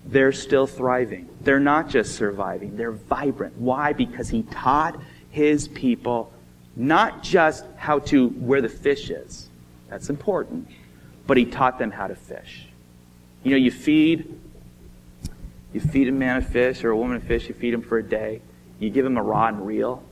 They're 0.04 0.32
still 0.32 0.66
thriving. 0.66 1.28
They're 1.40 1.60
not 1.60 1.88
just 1.88 2.16
surviving, 2.16 2.76
they're 2.76 2.92
vibrant. 2.92 3.56
Why? 3.58 3.92
Because 3.92 4.28
he 4.30 4.42
taught 4.42 4.98
his 5.30 5.68
people 5.68 6.32
not 6.78 7.24
just 7.24 7.64
how 7.76 7.98
to, 7.98 8.28
where 8.28 8.62
the 8.62 8.68
fish 8.68 9.10
is. 9.10 9.48
That's 9.90 10.10
important. 10.10 10.68
But 11.26 11.36
he 11.36 11.44
taught 11.44 11.78
them 11.78 11.90
how 11.90 12.06
to 12.06 12.14
fish. 12.14 12.66
You 13.42 13.50
know, 13.50 13.56
you 13.56 13.72
feed, 13.72 14.38
you 15.72 15.80
feed 15.80 16.08
a 16.08 16.12
man 16.12 16.36
a 16.36 16.42
fish 16.42 16.84
or 16.84 16.90
a 16.90 16.96
woman 16.96 17.16
a 17.16 17.20
fish, 17.20 17.48
you 17.48 17.54
feed 17.54 17.74
him 17.74 17.82
for 17.82 17.98
a 17.98 18.02
day. 18.02 18.40
You 18.78 18.90
give 18.90 19.04
him 19.04 19.16
a 19.16 19.22
rod 19.22 19.54
and 19.54 19.66
reel, 19.66 20.02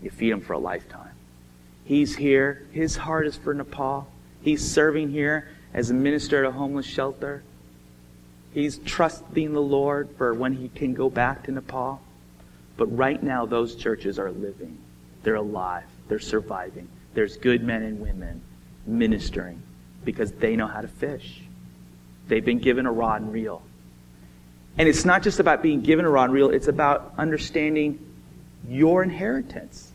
you 0.00 0.10
feed 0.10 0.30
him 0.30 0.40
for 0.40 0.52
a 0.52 0.58
lifetime. 0.58 1.10
He's 1.84 2.14
here. 2.14 2.66
His 2.70 2.96
heart 2.96 3.26
is 3.26 3.36
for 3.36 3.52
Nepal. 3.52 4.06
He's 4.42 4.64
serving 4.64 5.10
here 5.10 5.48
as 5.74 5.90
a 5.90 5.94
minister 5.94 6.44
at 6.44 6.48
a 6.48 6.52
homeless 6.52 6.86
shelter. 6.86 7.42
He's 8.52 8.78
trusting 8.78 9.52
the 9.52 9.62
Lord 9.62 10.10
for 10.16 10.34
when 10.34 10.52
he 10.52 10.68
can 10.68 10.94
go 10.94 11.10
back 11.10 11.44
to 11.44 11.52
Nepal. 11.52 12.00
But 12.78 12.86
right 12.96 13.22
now, 13.22 13.44
those 13.44 13.74
churches 13.74 14.18
are 14.18 14.30
living. 14.30 14.78
They're 15.24 15.34
alive. 15.34 15.84
They're 16.08 16.20
surviving. 16.20 16.88
There's 17.12 17.36
good 17.36 17.62
men 17.62 17.82
and 17.82 18.00
women 18.00 18.40
ministering 18.86 19.60
because 20.04 20.32
they 20.32 20.56
know 20.56 20.68
how 20.68 20.80
to 20.80 20.88
fish. 20.88 21.42
They've 22.28 22.44
been 22.44 22.60
given 22.60 22.86
a 22.86 22.92
rod 22.92 23.20
and 23.20 23.32
reel. 23.32 23.62
And 24.78 24.88
it's 24.88 25.04
not 25.04 25.24
just 25.24 25.40
about 25.40 25.60
being 25.60 25.80
given 25.82 26.04
a 26.04 26.08
rod 26.08 26.24
and 26.24 26.32
reel, 26.32 26.50
it's 26.50 26.68
about 26.68 27.12
understanding 27.18 27.98
your 28.68 29.02
inheritance. 29.02 29.90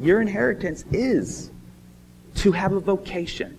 Your 0.00 0.20
inheritance 0.20 0.84
is 0.90 1.50
to 2.36 2.52
have 2.52 2.72
a 2.72 2.80
vocation. 2.80 3.56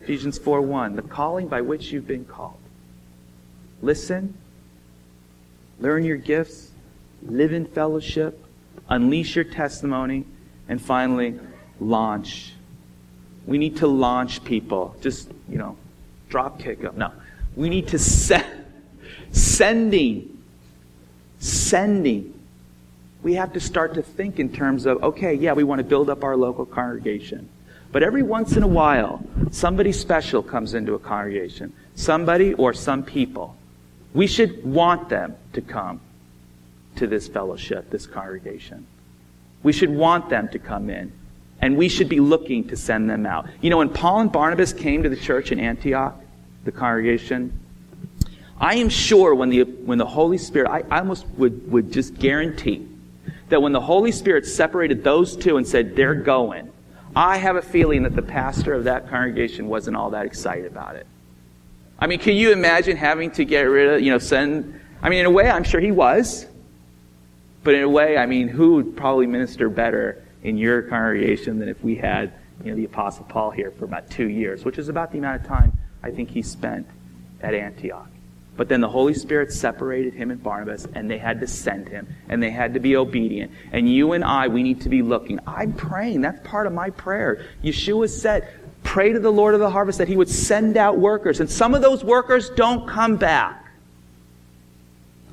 Ephesians 0.00 0.38
4 0.38 0.62
1, 0.62 0.96
the 0.96 1.02
calling 1.02 1.48
by 1.48 1.60
which 1.60 1.92
you've 1.92 2.06
been 2.06 2.24
called. 2.24 2.58
Listen, 3.82 4.34
learn 5.78 6.04
your 6.04 6.16
gifts, 6.16 6.70
live 7.24 7.52
in 7.52 7.66
fellowship, 7.66 8.44
unleash 8.88 9.36
your 9.36 9.44
testimony, 9.44 10.24
and 10.68 10.80
finally, 10.80 11.38
launch. 11.80 12.52
We 13.46 13.58
need 13.58 13.76
to 13.78 13.86
launch 13.86 14.44
people. 14.44 14.96
Just, 15.00 15.30
you 15.48 15.58
know, 15.58 15.76
drop 16.28 16.58
kick 16.58 16.80
them. 16.80 16.94
No. 16.96 17.12
We 17.56 17.68
need 17.68 17.88
to 17.88 17.98
send, 17.98 18.46
sending, 19.32 20.42
sending. 21.38 22.32
We 23.22 23.34
have 23.34 23.52
to 23.54 23.60
start 23.60 23.94
to 23.94 24.02
think 24.02 24.38
in 24.38 24.52
terms 24.52 24.86
of, 24.86 25.02
okay, 25.02 25.34
yeah, 25.34 25.52
we 25.52 25.64
want 25.64 25.78
to 25.78 25.84
build 25.84 26.10
up 26.10 26.24
our 26.24 26.36
local 26.36 26.66
congregation. 26.66 27.48
But 27.92 28.02
every 28.02 28.22
once 28.22 28.56
in 28.56 28.62
a 28.62 28.68
while, 28.68 29.24
somebody 29.50 29.92
special 29.92 30.42
comes 30.42 30.74
into 30.74 30.94
a 30.94 30.98
congregation. 30.98 31.72
Somebody 31.94 32.54
or 32.54 32.74
some 32.74 33.04
people. 33.04 33.56
We 34.14 34.26
should 34.26 34.64
want 34.64 35.08
them 35.08 35.36
to 35.52 35.60
come 35.60 36.00
to 36.96 37.06
this 37.06 37.28
fellowship, 37.28 37.90
this 37.90 38.06
congregation. 38.06 38.86
We 39.62 39.72
should 39.72 39.90
want 39.90 40.28
them 40.28 40.48
to 40.50 40.58
come 40.58 40.90
in. 40.90 41.12
And 41.60 41.78
we 41.78 41.88
should 41.88 42.08
be 42.08 42.20
looking 42.20 42.68
to 42.68 42.76
send 42.76 43.08
them 43.08 43.24
out. 43.24 43.46
You 43.62 43.70
know, 43.70 43.78
when 43.78 43.88
Paul 43.88 44.20
and 44.20 44.30
Barnabas 44.30 44.72
came 44.72 45.02
to 45.02 45.08
the 45.08 45.16
church 45.16 45.50
in 45.50 45.58
Antioch, 45.58 46.20
the 46.64 46.72
congregation, 46.72 47.58
I 48.60 48.76
am 48.76 48.88
sure 48.88 49.34
when 49.34 49.48
the, 49.48 49.62
when 49.62 49.98
the 49.98 50.06
Holy 50.06 50.36
Spirit, 50.36 50.68
I, 50.68 50.84
I 50.90 50.98
almost 50.98 51.26
would, 51.36 51.70
would 51.70 51.92
just 51.92 52.14
guarantee 52.14 52.86
that 53.48 53.62
when 53.62 53.72
the 53.72 53.80
Holy 53.80 54.12
Spirit 54.12 54.46
separated 54.46 55.04
those 55.04 55.36
two 55.36 55.56
and 55.56 55.66
said, 55.66 55.96
they're 55.96 56.14
going, 56.14 56.70
I 57.16 57.36
have 57.38 57.56
a 57.56 57.62
feeling 57.62 58.02
that 58.02 58.16
the 58.16 58.22
pastor 58.22 58.74
of 58.74 58.84
that 58.84 59.08
congregation 59.08 59.68
wasn't 59.68 59.96
all 59.96 60.10
that 60.10 60.26
excited 60.26 60.66
about 60.66 60.96
it. 60.96 61.06
I 61.98 62.06
mean, 62.06 62.18
can 62.18 62.36
you 62.36 62.52
imagine 62.52 62.96
having 62.96 63.30
to 63.32 63.44
get 63.44 63.62
rid 63.62 63.94
of, 63.94 64.00
you 64.02 64.10
know, 64.10 64.18
send, 64.18 64.80
I 65.00 65.08
mean, 65.08 65.20
in 65.20 65.26
a 65.26 65.30
way, 65.30 65.48
I'm 65.48 65.64
sure 65.64 65.80
he 65.80 65.92
was. 65.92 66.46
But 67.64 67.74
in 67.74 67.82
a 67.82 67.88
way, 67.88 68.18
I 68.18 68.26
mean, 68.26 68.46
who 68.48 68.74
would 68.74 68.96
probably 68.96 69.26
minister 69.26 69.68
better 69.68 70.22
in 70.42 70.58
your 70.58 70.82
congregation 70.82 71.58
than 71.58 71.68
if 71.68 71.82
we 71.82 71.96
had, 71.96 72.34
you 72.62 72.70
know, 72.70 72.76
the 72.76 72.84
Apostle 72.84 73.24
Paul 73.24 73.50
here 73.50 73.70
for 73.70 73.86
about 73.86 74.10
two 74.10 74.28
years, 74.28 74.64
which 74.64 74.78
is 74.78 74.90
about 74.90 75.10
the 75.10 75.18
amount 75.18 75.40
of 75.40 75.46
time 75.48 75.72
I 76.02 76.10
think 76.10 76.30
he 76.30 76.42
spent 76.42 76.86
at 77.40 77.54
Antioch. 77.54 78.08
But 78.56 78.68
then 78.68 78.80
the 78.80 78.88
Holy 78.88 79.14
Spirit 79.14 79.52
separated 79.52 80.14
him 80.14 80.30
and 80.30 80.40
Barnabas, 80.40 80.86
and 80.94 81.10
they 81.10 81.18
had 81.18 81.40
to 81.40 81.46
send 81.46 81.88
him, 81.88 82.06
and 82.28 82.40
they 82.40 82.50
had 82.50 82.74
to 82.74 82.80
be 82.80 82.96
obedient. 82.96 83.50
And 83.72 83.92
you 83.92 84.12
and 84.12 84.22
I, 84.22 84.46
we 84.46 84.62
need 84.62 84.82
to 84.82 84.88
be 84.88 85.02
looking. 85.02 85.40
I'm 85.46 85.72
praying. 85.72 86.20
That's 86.20 86.46
part 86.46 86.66
of 86.66 86.72
my 86.72 86.90
prayer. 86.90 87.46
Yeshua 87.64 88.08
said, 88.08 88.48
pray 88.84 89.12
to 89.12 89.18
the 89.18 89.32
Lord 89.32 89.54
of 89.54 89.60
the 89.60 89.70
harvest 89.70 89.98
that 89.98 90.06
he 90.06 90.16
would 90.16 90.28
send 90.28 90.76
out 90.76 90.98
workers. 90.98 91.40
And 91.40 91.50
some 91.50 91.74
of 91.74 91.82
those 91.82 92.04
workers 92.04 92.50
don't 92.50 92.86
come 92.86 93.16
back. 93.16 93.63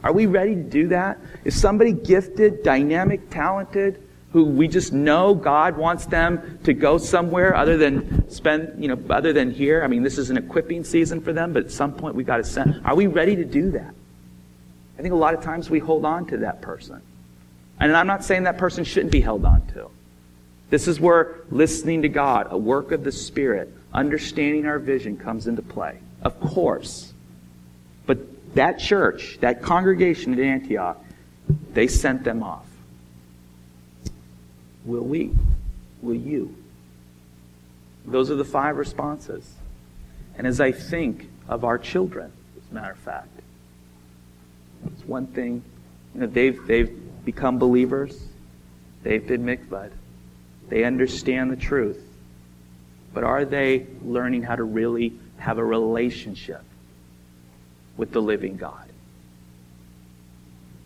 Are 0.03 0.13
we 0.13 0.25
ready 0.25 0.55
to 0.55 0.63
do 0.63 0.87
that? 0.89 1.19
Is 1.43 1.59
somebody 1.59 1.93
gifted, 1.93 2.63
dynamic, 2.63 3.29
talented, 3.29 4.01
who 4.33 4.45
we 4.45 4.67
just 4.67 4.93
know 4.93 5.35
God 5.35 5.77
wants 5.77 6.05
them 6.05 6.59
to 6.63 6.73
go 6.73 6.97
somewhere 6.97 7.53
other 7.55 7.77
than 7.77 8.29
spend, 8.29 8.81
you 8.81 8.87
know, 8.87 8.97
other 9.09 9.33
than 9.33 9.51
here? 9.51 9.83
I 9.83 9.87
mean, 9.87 10.03
this 10.03 10.17
is 10.17 10.29
an 10.29 10.37
equipping 10.37 10.83
season 10.83 11.21
for 11.21 11.33
them, 11.33 11.53
but 11.53 11.65
at 11.65 11.71
some 11.71 11.93
point 11.93 12.15
we've 12.15 12.25
got 12.25 12.37
to 12.37 12.43
send. 12.43 12.81
Are 12.85 12.95
we 12.95 13.07
ready 13.07 13.35
to 13.35 13.45
do 13.45 13.71
that? 13.71 13.93
I 14.97 15.01
think 15.01 15.13
a 15.13 15.17
lot 15.17 15.33
of 15.33 15.43
times 15.43 15.69
we 15.69 15.79
hold 15.79 16.05
on 16.05 16.27
to 16.27 16.37
that 16.37 16.61
person. 16.61 17.01
And 17.79 17.95
I'm 17.95 18.07
not 18.07 18.23
saying 18.23 18.43
that 18.43 18.57
person 18.57 18.83
shouldn't 18.83 19.11
be 19.11 19.21
held 19.21 19.43
on 19.43 19.65
to. 19.73 19.89
This 20.69 20.87
is 20.87 20.99
where 20.99 21.41
listening 21.49 22.03
to 22.03 22.09
God, 22.09 22.47
a 22.51 22.57
work 22.57 22.91
of 22.91 23.03
the 23.03 23.11
Spirit, 23.11 23.73
understanding 23.93 24.65
our 24.65 24.79
vision 24.79 25.17
comes 25.17 25.47
into 25.47 25.61
play. 25.61 25.99
Of 26.21 26.39
course. 26.39 27.10
That 28.55 28.79
church, 28.79 29.37
that 29.41 29.61
congregation 29.61 30.33
at 30.33 30.39
Antioch, 30.39 31.03
they 31.73 31.87
sent 31.87 32.23
them 32.23 32.43
off. 32.43 32.65
Will 34.85 35.03
we? 35.03 35.31
Will 36.01 36.15
you? 36.15 36.55
Those 38.05 38.31
are 38.31 38.35
the 38.35 38.45
five 38.45 38.77
responses. 38.77 39.49
And 40.37 40.47
as 40.47 40.59
I 40.59 40.71
think 40.71 41.29
of 41.47 41.63
our 41.63 41.77
children, 41.77 42.31
as 42.57 42.71
a 42.71 42.73
matter 42.73 42.91
of 42.91 42.97
fact, 42.97 43.29
it's 44.87 45.05
one 45.05 45.27
thing, 45.27 45.63
you 46.13 46.21
know, 46.21 46.27
they've, 46.27 46.65
they've 46.65 47.25
become 47.25 47.59
believers. 47.59 48.19
They've 49.03 49.25
been 49.25 49.45
mikvah. 49.45 49.91
They 50.69 50.83
understand 50.83 51.51
the 51.51 51.55
truth. 51.55 52.01
But 53.13 53.23
are 53.23 53.45
they 53.45 53.87
learning 54.03 54.43
how 54.43 54.55
to 54.55 54.63
really 54.63 55.13
have 55.37 55.57
a 55.57 55.63
relationship 55.63 56.63
with 58.01 58.11
the 58.11 58.21
living 58.21 58.57
God? 58.57 58.89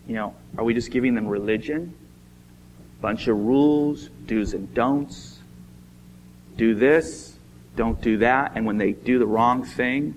You 0.06 0.14
know, 0.14 0.34
are 0.56 0.62
we 0.62 0.74
just 0.74 0.92
giving 0.92 1.14
them 1.14 1.26
religion? 1.26 1.94
Bunch 3.00 3.26
of 3.26 3.36
rules, 3.36 4.08
do's 4.26 4.54
and 4.54 4.72
don'ts. 4.72 5.38
Do 6.56 6.74
this, 6.74 7.36
don't 7.74 8.00
do 8.00 8.18
that. 8.18 8.52
And 8.54 8.66
when 8.66 8.78
they 8.78 8.92
do 8.92 9.18
the 9.18 9.26
wrong 9.26 9.64
thing, 9.64 10.14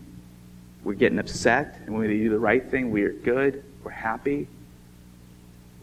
we're 0.84 0.94
getting 0.94 1.18
upset. 1.18 1.80
And 1.86 1.96
when 1.96 2.06
they 2.08 2.18
do 2.18 2.30
the 2.30 2.38
right 2.38 2.70
thing, 2.70 2.92
we're 2.92 3.14
good, 3.14 3.64
we're 3.84 3.92
happy. 3.92 4.48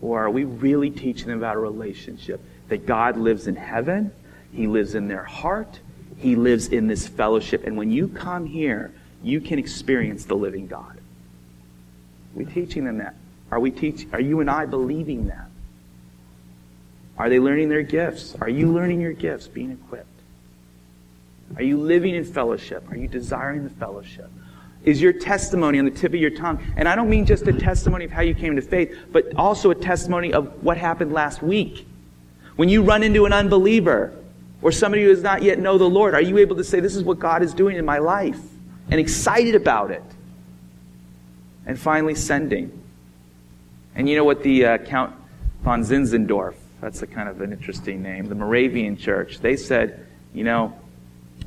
Or 0.00 0.22
are 0.22 0.30
we 0.30 0.44
really 0.44 0.90
teaching 0.90 1.26
them 1.26 1.38
about 1.38 1.56
a 1.56 1.60
relationship? 1.60 2.40
that 2.68 2.86
God 2.86 3.16
lives 3.16 3.46
in 3.46 3.56
heaven, 3.56 4.12
He 4.52 4.66
lives 4.66 4.94
in 4.94 5.08
their 5.08 5.24
heart, 5.24 5.80
He 6.18 6.36
lives 6.36 6.68
in 6.68 6.86
this 6.86 7.06
fellowship. 7.06 7.64
And 7.64 7.76
when 7.76 7.90
you 7.90 8.08
come 8.08 8.46
here, 8.46 8.92
you 9.22 9.40
can 9.40 9.58
experience 9.58 10.24
the 10.24 10.34
living 10.34 10.66
God. 10.66 10.95
Are 12.37 12.39
we 12.39 12.45
teaching 12.45 12.84
them 12.84 12.99
that? 12.99 13.14
Are 13.51 13.59
we 13.59 13.70
teach 13.70 14.07
are 14.12 14.20
you 14.20 14.41
and 14.41 14.51
I 14.51 14.66
believing 14.66 15.28
that? 15.28 15.49
Are 17.16 17.30
they 17.30 17.41
learning 17.41 17.70
their 17.70 17.82
gifts? 17.82 18.37
Are 18.41 18.49
you 18.49 18.70
learning 18.70 19.01
your 19.01 19.14
gifts, 19.14 19.49
being 19.49 19.70
equipped? 19.70 20.07
Are 21.57 21.62
you 21.62 21.78
living 21.78 22.14
in 22.14 22.24
fellowship? 22.24 22.84
Are 22.91 22.97
you 22.97 23.09
desiring 23.09 23.64
the 23.64 23.70
fellowship? 23.70 24.30
Is 24.84 25.01
your 25.01 25.14
testimony 25.14 25.78
on 25.78 25.87
the 25.87 25.91
tip 25.91 26.12
of 26.12 26.20
your 26.20 26.30
tongue? 26.30 26.62
And 26.76 26.87
I 26.87 26.95
don't 26.95 27.09
mean 27.09 27.24
just 27.24 27.47
a 27.47 27.53
testimony 27.53 28.05
of 28.05 28.11
how 28.11 28.20
you 28.20 28.34
came 28.34 28.55
to 28.57 28.62
faith, 28.62 28.95
but 29.11 29.34
also 29.37 29.70
a 29.70 29.74
testimony 29.74 30.32
of 30.32 30.62
what 30.62 30.76
happened 30.76 31.12
last 31.12 31.43
week. 31.43 31.87
When 32.57 32.68
you 32.68 32.82
run 32.82 33.03
into 33.03 33.24
an 33.24 33.32
unbeliever 33.32 34.14
or 34.61 34.72
somebody 34.72 35.05
who 35.05 35.09
does 35.09 35.22
not 35.22 35.43
yet 35.43 35.59
know 35.59 35.78
the 35.78 35.89
Lord, 35.89 36.14
are 36.14 36.20
you 36.20 36.39
able 36.39 36.57
to 36.57 36.64
say, 36.64 36.80
This 36.80 36.97
is 36.97 37.03
what 37.03 37.18
God 37.18 37.43
is 37.43 37.55
doing 37.55 37.76
in 37.76 37.84
my 37.84 37.99
life? 37.99 38.41
And 38.91 39.01
excited 39.01 39.55
about 39.55 39.91
it? 39.91 40.03
And 41.66 41.78
finally, 41.78 42.14
sending. 42.14 42.82
And 43.94 44.08
you 44.08 44.16
know 44.16 44.24
what 44.24 44.42
the 44.42 44.64
uh, 44.64 44.78
Count 44.78 45.14
von 45.62 45.82
Zinzendorf, 45.82 46.54
that's 46.80 47.02
a 47.02 47.06
kind 47.06 47.28
of 47.28 47.40
an 47.40 47.52
interesting 47.52 48.02
name, 48.02 48.28
the 48.28 48.34
Moravian 48.34 48.96
church, 48.96 49.40
they 49.40 49.56
said, 49.56 50.06
you 50.32 50.44
know, 50.44 50.78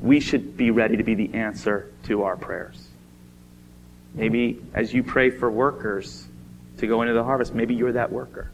we 0.02 0.20
should 0.20 0.56
be 0.56 0.70
ready 0.70 0.96
to 0.96 1.02
be 1.02 1.14
the 1.14 1.34
answer 1.34 1.90
to 2.04 2.22
our 2.24 2.36
prayers. 2.36 2.88
Maybe 4.14 4.60
as 4.74 4.92
you 4.92 5.02
pray 5.02 5.30
for 5.30 5.50
workers 5.50 6.26
to 6.78 6.86
go 6.86 7.02
into 7.02 7.14
the 7.14 7.24
harvest, 7.24 7.54
maybe 7.54 7.74
you're 7.74 7.92
that 7.92 8.10
worker. 8.10 8.50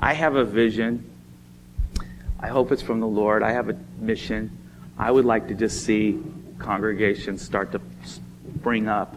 I 0.00 0.12
have 0.12 0.36
a 0.36 0.44
vision. 0.44 1.10
I 2.38 2.48
hope 2.48 2.70
it's 2.70 2.82
from 2.82 3.00
the 3.00 3.06
Lord. 3.06 3.42
I 3.42 3.52
have 3.52 3.68
a 3.68 3.76
mission. 3.98 4.56
I 4.96 5.10
would 5.10 5.24
like 5.24 5.48
to 5.48 5.54
just 5.54 5.84
see 5.84 6.22
congregations 6.58 7.42
start 7.42 7.72
to 7.72 7.80
spring 8.04 8.86
up 8.86 9.16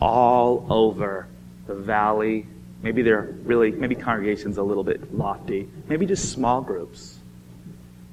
all 0.00 0.66
over 0.70 1.26
the 1.66 1.74
valley. 1.74 2.46
Maybe 2.82 3.02
they're 3.02 3.34
really, 3.42 3.72
maybe 3.72 3.94
congregations 3.94 4.58
a 4.58 4.62
little 4.62 4.84
bit 4.84 5.14
lofty. 5.14 5.68
Maybe 5.88 6.06
just 6.06 6.30
small 6.32 6.60
groups. 6.60 7.18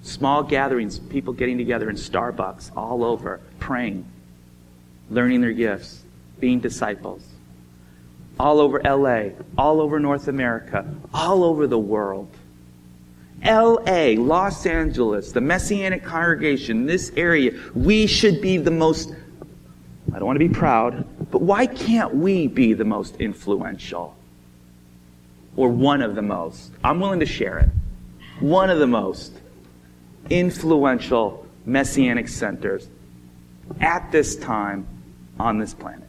Small 0.01 0.43
gatherings, 0.43 0.99
people 0.99 1.33
getting 1.33 1.57
together 1.57 1.89
in 1.89 1.95
Starbucks 1.95 2.75
all 2.75 3.03
over, 3.03 3.39
praying, 3.59 4.05
learning 5.09 5.41
their 5.41 5.53
gifts, 5.53 6.01
being 6.39 6.59
disciples 6.59 7.23
all 8.39 8.59
over 8.59 8.81
LA, 8.83 9.29
all 9.57 9.81
over 9.81 9.99
North 9.99 10.27
America, 10.27 10.85
all 11.13 11.43
over 11.43 11.67
the 11.67 11.77
world. 11.77 12.29
LA, 13.45 14.13
Los 14.17 14.65
Angeles, 14.65 15.31
the 15.31 15.41
Messianic 15.41 16.03
congregation, 16.03 16.85
this 16.85 17.11
area, 17.15 17.51
we 17.75 18.07
should 18.07 18.41
be 18.41 18.57
the 18.57 18.71
most, 18.71 19.13
I 20.13 20.19
don't 20.19 20.25
want 20.25 20.39
to 20.39 20.47
be 20.47 20.53
proud, 20.53 21.05
but 21.33 21.41
why 21.41 21.65
can't 21.65 22.13
we 22.13 22.45
be 22.45 22.73
the 22.73 22.85
most 22.85 23.15
influential? 23.15 24.15
Or 25.55 25.67
one 25.67 26.03
of 26.03 26.13
the 26.13 26.21
most? 26.21 26.71
I'm 26.83 26.99
willing 26.99 27.21
to 27.21 27.25
share 27.25 27.57
it. 27.57 27.69
One 28.39 28.69
of 28.69 28.77
the 28.77 28.85
most 28.85 29.33
influential 30.29 31.47
Messianic 31.65 32.27
centers 32.27 32.87
at 33.81 34.11
this 34.11 34.35
time 34.35 34.85
on 35.39 35.57
this 35.57 35.73
planet. 35.73 36.07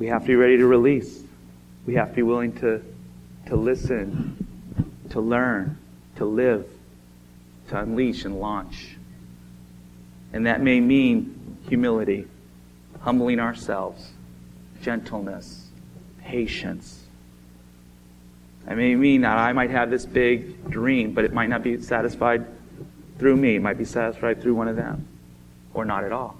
We 0.00 0.08
have 0.08 0.22
to 0.22 0.26
be 0.26 0.34
ready 0.34 0.56
to 0.56 0.66
release. 0.66 1.22
We 1.86 1.94
have 1.94 2.08
to 2.08 2.14
be 2.16 2.22
willing 2.22 2.54
to, 2.54 2.82
to 3.46 3.54
listen, 3.54 4.48
to 5.10 5.20
learn, 5.20 5.78
to 6.16 6.24
live, 6.24 6.66
to 7.68 7.78
unleash 7.78 8.24
and 8.24 8.40
launch. 8.40 8.96
And 10.32 10.46
that 10.46 10.60
may 10.60 10.80
mean 10.80 11.58
humility, 11.68 12.26
humbling 13.02 13.40
ourselves, 13.40 14.10
gentleness, 14.80 15.68
patience. 16.22 17.04
I 18.66 18.74
may 18.74 18.94
mean 18.94 19.22
that 19.22 19.38
I 19.38 19.52
might 19.52 19.70
have 19.70 19.90
this 19.90 20.06
big 20.06 20.70
dream, 20.70 21.12
but 21.12 21.24
it 21.24 21.32
might 21.32 21.48
not 21.48 21.62
be 21.62 21.80
satisfied 21.80 22.46
through 23.18 23.36
me. 23.36 23.56
It 23.56 23.62
might 23.62 23.78
be 23.78 23.84
satisfied 23.84 24.40
through 24.40 24.54
one 24.54 24.68
of 24.68 24.76
them, 24.76 25.06
or 25.74 25.84
not 25.84 26.04
at 26.04 26.12
all. 26.12 26.36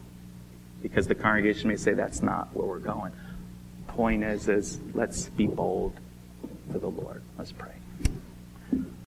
Because 0.82 1.06
the 1.06 1.14
congregation 1.14 1.68
may 1.68 1.76
say 1.76 1.94
that's 1.94 2.22
not 2.22 2.54
where 2.54 2.66
we're 2.66 2.78
going. 2.78 3.12
Point 3.88 4.24
is, 4.24 4.48
is 4.48 4.80
let's 4.94 5.28
be 5.30 5.46
bold 5.46 5.94
for 6.70 6.78
the 6.78 6.88
Lord. 6.88 7.22
Let's 7.38 7.52
pray. 7.52 7.81